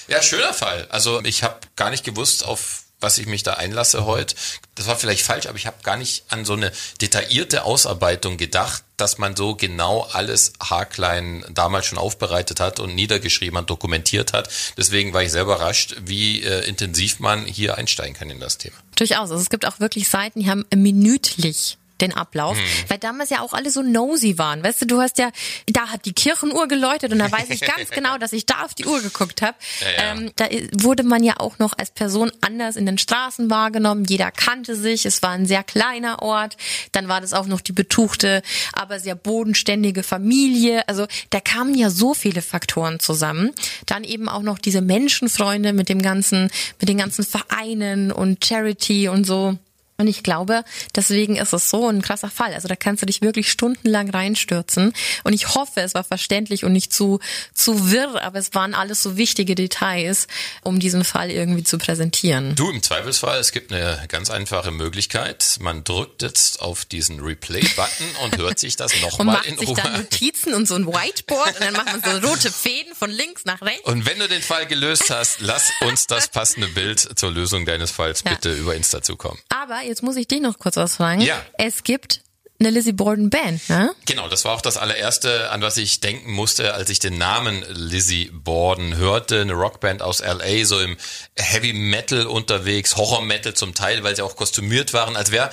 Ja, 0.08 0.22
schöner 0.22 0.54
Fall. 0.54 0.88
Also 0.90 1.24
ich 1.24 1.44
habe 1.44 1.60
gar 1.76 1.90
nicht 1.90 2.04
gewusst, 2.04 2.44
auf 2.44 2.83
was 3.04 3.18
ich 3.18 3.28
mich 3.28 3.43
da 3.43 3.54
einlasse 3.54 4.06
heute. 4.06 4.36
Das 4.76 4.88
war 4.88 4.95
vielleicht 4.95 5.22
falsch, 5.22 5.45
aber 5.45 5.58
ich 5.58 5.68
habe 5.68 5.78
gar 5.84 5.97
nicht 5.97 6.24
an 6.30 6.45
so 6.45 6.54
eine 6.54 6.72
detaillierte 7.01 7.64
Ausarbeitung 7.64 8.38
gedacht, 8.38 8.84
dass 8.97 9.18
man 9.18 9.36
so 9.36 9.56
genau 9.56 10.08
alles 10.12 10.54
haarklein 10.62 11.45
damals 11.54 11.86
schon 11.86 11.97
aufbereitet 11.97 12.60
hat 12.60 12.80
und 12.80 12.95
niedergeschrieben 12.95 13.58
hat, 13.58 13.70
dokumentiert 13.70 14.34
hat. 14.34 14.49
Deswegen 14.78 15.14
war 15.14 15.22
ich 15.22 15.32
sehr 15.32 15.43
überrascht, 15.43 15.95
wie 16.06 16.41
äh, 16.41 16.68
intensiv 16.68 17.20
man 17.20 17.45
hier 17.45 17.78
einsteigen 17.78 18.16
kann 18.16 18.30
in 18.30 18.39
das 18.39 18.58
Thema. 18.58 18.76
Durchaus. 18.95 19.32
Also 19.32 19.36
es 19.36 19.49
gibt 19.49 19.66
auch 19.66 19.80
wirklich 19.80 20.10
Seiten, 20.10 20.39
die 20.39 20.49
haben 20.49 20.66
minütlich 20.74 21.78
den 22.04 22.14
Ablauf, 22.14 22.58
Hm. 22.58 22.64
weil 22.89 22.97
damals 22.99 23.30
ja 23.30 23.41
auch 23.41 23.54
alle 23.54 23.70
so 23.72 23.82
nosy 23.82 24.38
waren. 24.38 24.64
Weißt 24.64 24.82
du, 24.82 24.86
du 24.86 25.01
hast 25.01 25.18
ja, 25.18 25.32
da 25.68 25.88
hat 25.88 26.06
die 26.06 26.14
Kirchenuhr 26.14 26.68
geläutet 26.68 27.12
und 27.12 27.20
da 27.20 27.32
weiß 27.32 27.49
ich 27.49 27.62
ganz 27.62 27.89
genau, 27.91 28.18
dass 28.18 28.34
ich 28.34 28.45
da 28.45 28.64
auf 28.64 28.74
die 28.74 28.86
Uhr 28.86 29.01
geguckt 29.01 29.41
habe. 29.41 29.56
Ja, 29.80 29.88
ja. 30.06 30.12
Ähm, 30.12 30.32
da 30.36 30.45
wurde 30.74 31.04
man 31.04 31.24
ja 31.24 31.39
auch 31.39 31.60
noch 31.60 31.74
als 31.78 31.91
Person 31.91 32.32
anders 32.41 32.76
in 32.76 32.86
den 32.86 32.97
Straßen 32.97 33.49
wahrgenommen. 33.49 34.06
Jeder 34.06 34.32
kannte 34.32 34.76
sich. 34.76 35.06
Es 35.06 35.22
war 35.22 35.32
ein 35.32 35.45
sehr 35.45 35.64
kleiner 35.64 36.22
Ort. 36.22 36.58
Dann 36.91 37.08
war 37.08 37.22
das 37.22 37.34
auch 37.34 37.45
noch 37.47 37.62
die 37.62 37.72
betuchte, 37.72 38.41
aber 38.74 38.99
sehr 38.99 39.16
bodenständige 39.16 40.04
Familie. 40.04 40.88
Also 40.88 41.08
da 41.30 41.39
kamen 41.39 41.76
ja 41.76 41.89
so 41.89 42.14
viele 42.14 42.41
Faktoren 42.41 42.99
zusammen. 42.99 43.51
Dann 43.86 44.04
eben 44.04 44.28
auch 44.30 44.41
noch 44.41 44.60
diese 44.60 44.82
Menschenfreunde 44.82 45.74
mit 45.74 45.89
dem 45.89 46.01
ganzen, 46.01 46.49
mit 46.80 46.89
den 46.89 46.97
ganzen 46.97 47.24
Vereinen 47.26 48.12
und 48.12 48.43
Charity 48.45 49.08
und 49.08 49.26
so. 49.26 49.58
Und 50.04 50.10
ich 50.10 50.22
glaube, 50.22 50.66
deswegen 50.97 51.38
ist 51.38 51.54
es 51.54 51.70
so 51.70 51.88
ein 51.88 52.01
krasser 52.01 52.30
Fall. 52.30 52.54
Also 52.54 52.68
da 52.68 52.76
kannst 52.76 53.01
du 53.01 53.06
dich 53.06 53.22
wirklich 53.22 53.49
stundenlang 53.49 54.10
reinstürzen. 54.10 54.91
Und 55.24 55.32
ich 55.32 55.56
hoffe, 55.56 55.80
es 55.80 55.93
war 55.93 56.04
verständlich 56.04 56.66
und 56.66 56.74
nicht 56.74 56.91
zu, 56.91 57.22
zu 57.54 57.89
wirr, 57.89 58.22
aber 58.22 58.38
es 58.38 58.54
waren 58.54 58.74
alles 58.74 59.01
so 59.01 59.16
wichtige 59.16 59.56
Details, 59.56 60.28
um 60.62 60.82
diesen 60.82 61.06
Fall 61.06 61.32
irgendwie 61.32 61.64
zu 61.64 61.78
präsentieren. 61.78 62.54
Du, 62.56 62.70
im 62.70 62.84
Zweifelsfall, 62.84 63.39
es 63.39 63.54
gibt 63.54 63.72
eine 63.72 64.04
ganz 64.10 64.30
einfache 64.30 64.72
Möglichkeit. 64.72 65.56
Man 65.62 65.86
drückt 65.86 66.22
jetzt 66.22 66.62
auf 66.62 66.84
diesen 66.84 67.22
Replay-Button 67.22 68.06
und 68.26 68.36
hört 68.38 68.60
sich 68.60 68.76
das 68.76 68.93
Und 68.95 69.01
nochmal 69.04 69.36
macht 69.38 69.45
in 69.45 69.58
sich 69.58 69.70
Ruhe 69.70 69.78
dann 69.78 69.93
an. 69.93 70.01
Notizen 70.01 70.54
und 70.54 70.68
so 70.68 70.76
ein 70.76 70.86
Whiteboard 70.86 71.47
und 71.56 71.62
dann 71.62 71.74
macht 71.76 71.86
man 71.86 72.22
so 72.22 72.28
rote 72.28 72.51
Fäden 72.51 72.93
von 72.93 73.10
links 73.10 73.45
nach 73.45 73.62
rechts. 73.62 73.86
Und 73.86 74.06
wenn 74.06 74.20
du 74.20 74.28
den 74.28 74.41
Fall 74.41 74.66
gelöst 74.66 75.10
hast, 75.10 75.39
lass 75.39 75.72
uns 75.80 76.08
das 76.08 76.28
passende 76.28 76.68
Bild 76.68 76.99
zur 77.18 77.32
Lösung 77.32 77.66
deines 77.66 77.91
Falls 77.91 78.22
Ja. 78.26 78.34
bitte 78.34 78.51
über 78.54 78.76
Insta 78.76 79.01
zukommen. 79.01 79.39
Aber 79.47 79.84
jetzt 79.94 80.02
muss 80.02 80.16
ich 80.16 80.28
dich 80.28 80.41
noch 80.41 80.58
kurz 80.58 80.76
was 80.76 80.96
fragen. 80.96 81.22
Ja. 81.22 81.39
Es 81.60 81.84
gibt 81.84 82.22
eine 82.60 82.72
Lizzie 82.72 82.94
Borden 82.94 83.30
Band, 83.30 83.70
ne? 83.70 83.94
Genau, 84.06 84.28
das 84.28 84.44
war 84.44 84.54
auch 84.54 84.62
das 84.62 84.78
allererste, 84.78 85.52
an 85.52 85.62
was 85.62 85.78
ich 85.78 86.00
denken 86.00 86.32
musste, 86.32 86.74
als 86.74 86.89
ich 86.89 86.98
den 86.98 87.18
Namen 87.18 87.64
Lizzie 87.70 88.32
Borden 88.34 88.96
hörte. 88.96 89.41
Eine 89.41 89.54
Rockband 89.54 90.02
aus 90.02 90.20
LA, 90.20 90.66
so 90.66 90.80
im 90.80 90.98
Heavy 91.38 91.74
Metal 91.74 92.26
unterwegs, 92.26 92.96
Horror 92.96 93.22
Metal 93.22 93.54
zum 93.54 93.76
Teil, 93.76 94.04
weil 94.04 94.16
sie 94.16 94.24
auch 94.24 94.36
kostümiert 94.36 94.94
waren, 94.94 95.16
als 95.16 95.32
wäre 95.32 95.52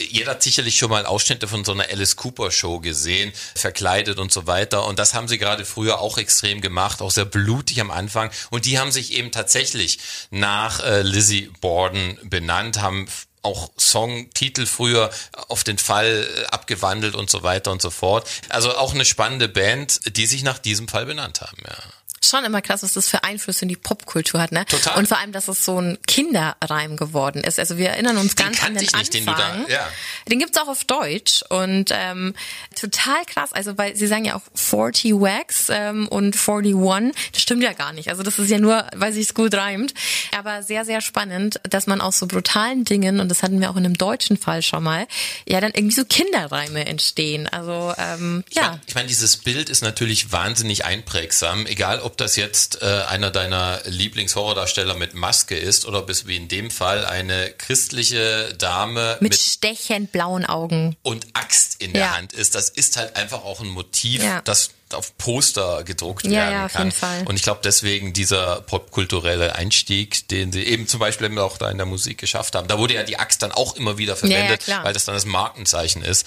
jeder 0.00 0.32
hat 0.32 0.42
sicherlich 0.42 0.76
schon 0.76 0.90
mal 0.90 1.04
Ausschnitte 1.04 1.46
von 1.46 1.64
so 1.64 1.72
einer 1.72 1.88
Alice 1.90 2.16
Cooper 2.16 2.50
Show 2.50 2.80
gesehen, 2.80 3.32
verkleidet 3.54 4.18
und 4.18 4.32
so 4.32 4.46
weiter. 4.46 4.86
Und 4.86 4.98
das 4.98 5.14
haben 5.14 5.28
sie 5.28 5.38
gerade 5.38 5.64
früher 5.64 6.00
auch 6.00 6.16
extrem 6.18 6.60
gemacht, 6.60 7.02
auch 7.02 7.10
sehr 7.10 7.26
blutig 7.26 7.80
am 7.80 7.90
Anfang. 7.90 8.30
Und 8.50 8.64
die 8.64 8.78
haben 8.78 8.92
sich 8.92 9.12
eben 9.12 9.30
tatsächlich 9.30 9.98
nach 10.30 10.80
äh, 10.80 11.02
Lizzie 11.02 11.50
Borden 11.60 12.18
benannt, 12.22 12.80
haben 12.80 13.06
auch 13.42 13.70
Songtitel 13.78 14.66
früher 14.66 15.10
auf 15.48 15.64
den 15.64 15.78
Fall 15.78 16.28
äh, 16.36 16.46
abgewandelt 16.46 17.14
und 17.14 17.30
so 17.30 17.42
weiter 17.42 17.72
und 17.72 17.80
so 17.82 17.90
fort. 17.90 18.28
Also 18.48 18.76
auch 18.76 18.94
eine 18.94 19.04
spannende 19.04 19.48
Band, 19.48 20.16
die 20.16 20.26
sich 20.26 20.42
nach 20.42 20.58
diesem 20.58 20.88
Fall 20.88 21.06
benannt 21.06 21.40
haben, 21.40 21.62
ja. 21.66 21.76
Schon 22.22 22.44
immer 22.44 22.60
krass, 22.60 22.82
was 22.82 22.92
das 22.92 23.08
für 23.08 23.24
Einflüsse 23.24 23.62
in 23.62 23.70
die 23.70 23.76
Popkultur 23.76 24.40
hat, 24.42 24.52
ne? 24.52 24.66
Total. 24.66 24.98
Und 24.98 25.08
vor 25.08 25.18
allem, 25.18 25.32
dass 25.32 25.48
es 25.48 25.64
so 25.64 25.80
ein 25.80 25.96
Kinderreim 26.06 26.96
geworden 26.98 27.42
ist. 27.42 27.58
Also 27.58 27.78
wir 27.78 27.88
erinnern 27.90 28.18
uns 28.18 28.34
Den 28.34 28.46
ganz 28.46 28.62
an 28.62 28.74
den 28.74 28.82
ich 28.82 28.92
nicht, 28.94 29.14
den 29.14 29.24
du 29.24 29.32
da- 29.32 29.38
Anfang. 29.48 29.70
ja. 29.70 29.88
Den 30.30 30.38
gibt's 30.38 30.58
auch 30.58 30.68
auf 30.68 30.84
Deutsch 30.84 31.42
und 31.48 31.86
ähm, 31.92 32.34
total 32.78 33.24
krass. 33.24 33.54
Also 33.54 33.78
weil 33.78 33.96
sie 33.96 34.06
sagen 34.06 34.26
ja 34.26 34.36
auch 34.36 34.42
40 34.54 35.12
Wax 35.14 35.68
ähm, 35.70 36.08
und 36.08 36.36
41. 36.36 37.14
Das 37.32 37.40
stimmt 37.40 37.62
ja 37.62 37.72
gar 37.72 37.94
nicht. 37.94 38.08
Also 38.10 38.22
das 38.22 38.38
ist 38.38 38.50
ja 38.50 38.58
nur, 38.58 38.86
weil 38.94 39.14
sich's 39.14 39.32
gut 39.32 39.54
reimt. 39.54 39.94
Aber 40.38 40.62
sehr, 40.62 40.84
sehr 40.84 41.00
spannend, 41.00 41.58
dass 41.70 41.86
man 41.86 42.02
aus 42.02 42.18
so 42.18 42.26
brutalen 42.26 42.84
Dingen, 42.84 43.20
und 43.20 43.30
das 43.30 43.42
hatten 43.42 43.60
wir 43.62 43.70
auch 43.70 43.76
in 43.76 43.84
einem 43.86 43.96
deutschen 43.96 44.36
Fall 44.36 44.60
schon 44.62 44.82
mal, 44.82 45.06
ja 45.48 45.60
dann 45.62 45.72
irgendwie 45.74 45.96
so 45.96 46.04
Kinderreime 46.04 46.84
entstehen. 46.86 47.48
Also 47.48 47.94
ähm, 47.96 48.44
Ich 48.50 48.56
ja. 48.56 48.62
meine, 48.68 48.80
ich 48.86 48.94
mein, 48.94 49.06
dieses 49.06 49.38
Bild 49.38 49.70
ist 49.70 49.82
natürlich 49.82 50.32
wahnsinnig 50.32 50.84
einprägsam, 50.84 51.64
egal 51.66 52.00
ob 52.00 52.09
das 52.16 52.36
jetzt 52.36 52.82
äh, 52.82 52.86
einer 53.08 53.30
deiner 53.30 53.80
Lieblingshorrordarsteller 53.86 54.94
mit 54.94 55.14
Maske 55.14 55.56
ist 55.56 55.86
oder 55.86 56.02
bis 56.02 56.26
wie 56.26 56.36
in 56.36 56.48
dem 56.48 56.70
Fall 56.70 57.04
eine 57.04 57.50
christliche 57.50 58.54
Dame 58.58 59.16
Mit, 59.20 59.32
mit, 59.32 59.40
stechend 59.40 60.12
blauen 60.12 60.44
Augen. 60.44 60.96
und 61.02 61.26
Axt 61.34 61.82
in 61.82 61.92
der 61.92 62.02
Ja. 62.02 62.16
Hand 62.16 62.32
ist. 62.32 62.54
Das 62.54 62.68
ist 62.68 62.96
halt 62.96 63.16
einfach 63.16 63.44
auch 63.44 63.60
ein 63.60 63.68
Motiv, 63.68 64.22
Ja. 64.22 64.40
das 64.42 64.70
auf 64.94 65.16
Poster 65.18 65.82
gedruckt 65.84 66.24
Ja, 66.24 66.30
werden 66.32 66.52
ja, 66.52 66.66
auf 66.66 66.72
kann. 66.72 66.86
jeden 66.86 66.96
Fall. 66.96 67.22
Und 67.26 67.36
ich 67.36 67.42
glaube 67.42 67.60
deswegen 67.64 68.12
dieser 68.12 68.60
popkulturelle 68.62 69.54
Einstieg, 69.56 70.28
den 70.28 70.52
sie 70.52 70.62
eben 70.64 70.86
zum 70.88 71.00
Beispiel 71.00 71.36
auch 71.38 71.58
da 71.58 71.70
in 71.70 71.76
der 71.76 71.86
Musik 71.86 72.18
geschafft 72.18 72.54
haben. 72.54 72.68
Da 72.68 72.78
wurde 72.78 72.94
ja 72.94 73.02
die 73.02 73.18
Axt 73.18 73.42
dann 73.42 73.52
auch 73.52 73.76
immer 73.76 73.98
wieder 73.98 74.14
Ja, 74.14 74.28
ja, 74.28 74.34
verwendet, 74.36 74.60
klar. 74.64 74.84
weil 74.84 74.92
das 74.92 75.04
dann 75.04 75.14
das 75.14 75.26
Markenzeichen 75.26 76.02
ist. 76.02 76.26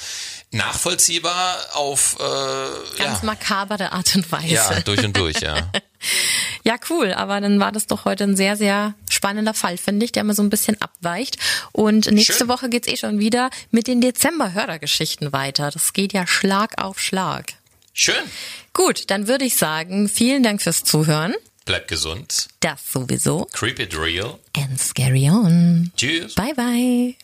Nachvollziehbar 0.52 1.58
auf 1.74 2.16
äh, 2.20 2.98
Ganz 2.98 3.20
ja, 3.22 3.26
makabere 3.26 3.92
Art 3.92 4.16
und 4.16 4.32
Weise. 4.32 4.48
ja, 4.54 4.80
durch 4.82 5.04
und 5.04 5.18
durch, 5.18 5.40
ja. 5.42 5.56
Ja, 6.66 6.76
cool. 6.90 7.14
Aber 7.14 7.40
dann 7.42 7.60
war 7.62 7.72
das 7.72 7.88
doch 7.88 8.04
heute 8.06 8.26
ein 8.26 8.36
sehr, 8.36 8.56
sehr 8.58 8.94
spannender 9.10 9.54
Fall, 9.54 9.78
finde 9.78 10.06
ich, 10.06 10.12
der 10.12 10.24
mal 10.26 10.34
so 10.36 10.42
ein 10.44 10.50
bisschen 10.50 10.82
abweicht. 10.82 11.38
Und 11.72 12.12
nächste 12.12 12.34
Schön. 12.40 12.48
Woche 12.50 12.70
geht's 12.70 12.88
eh 12.90 12.98
schon 12.98 13.20
wieder 13.20 13.50
mit 13.72 13.88
den 13.88 14.02
Dezember-Hörergeschichten 14.02 15.32
weiter. 15.34 15.72
Das 15.72 15.94
geht 15.94 16.12
ja 16.14 16.28
Schlag 16.28 16.82
auf 16.82 17.00
Schlag. 17.00 17.54
Schön. 17.94 18.16
Gut, 18.74 19.10
dann 19.12 19.28
würde 19.28 19.46
ich 19.46 19.56
sagen, 19.56 20.10
vielen 20.10 20.44
Dank 20.44 20.62
fürs 20.62 20.84
Zuhören. 20.84 21.36
Bleibt 21.66 21.88
gesund. 21.88 22.50
Das 22.60 22.92
sowieso. 22.92 23.48
Creep 23.54 23.80
it 23.80 23.98
real. 23.98 24.40
And 24.58 24.80
scary 24.80 25.30
on. 25.30 25.92
Tschüss. 25.96 26.36
Bye 26.36 26.54
bye. 26.56 27.16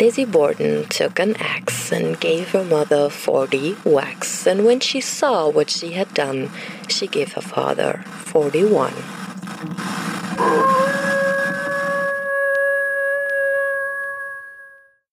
Lizzie 0.00 0.24
Borden 0.24 0.88
took 0.88 1.20
an 1.20 1.36
axe 1.36 1.92
and 1.92 2.18
gave 2.18 2.50
her 2.52 2.64
mother 2.64 3.08
40 3.08 3.76
whacks, 3.84 4.46
and 4.48 4.64
when 4.64 4.80
she 4.80 5.00
saw 5.00 5.48
what 5.48 5.70
she 5.70 5.92
had 5.92 6.12
done, 6.14 6.50
she 6.88 7.06
gave 7.06 7.34
her 7.34 7.42
father 7.42 8.02
41. 8.32 8.92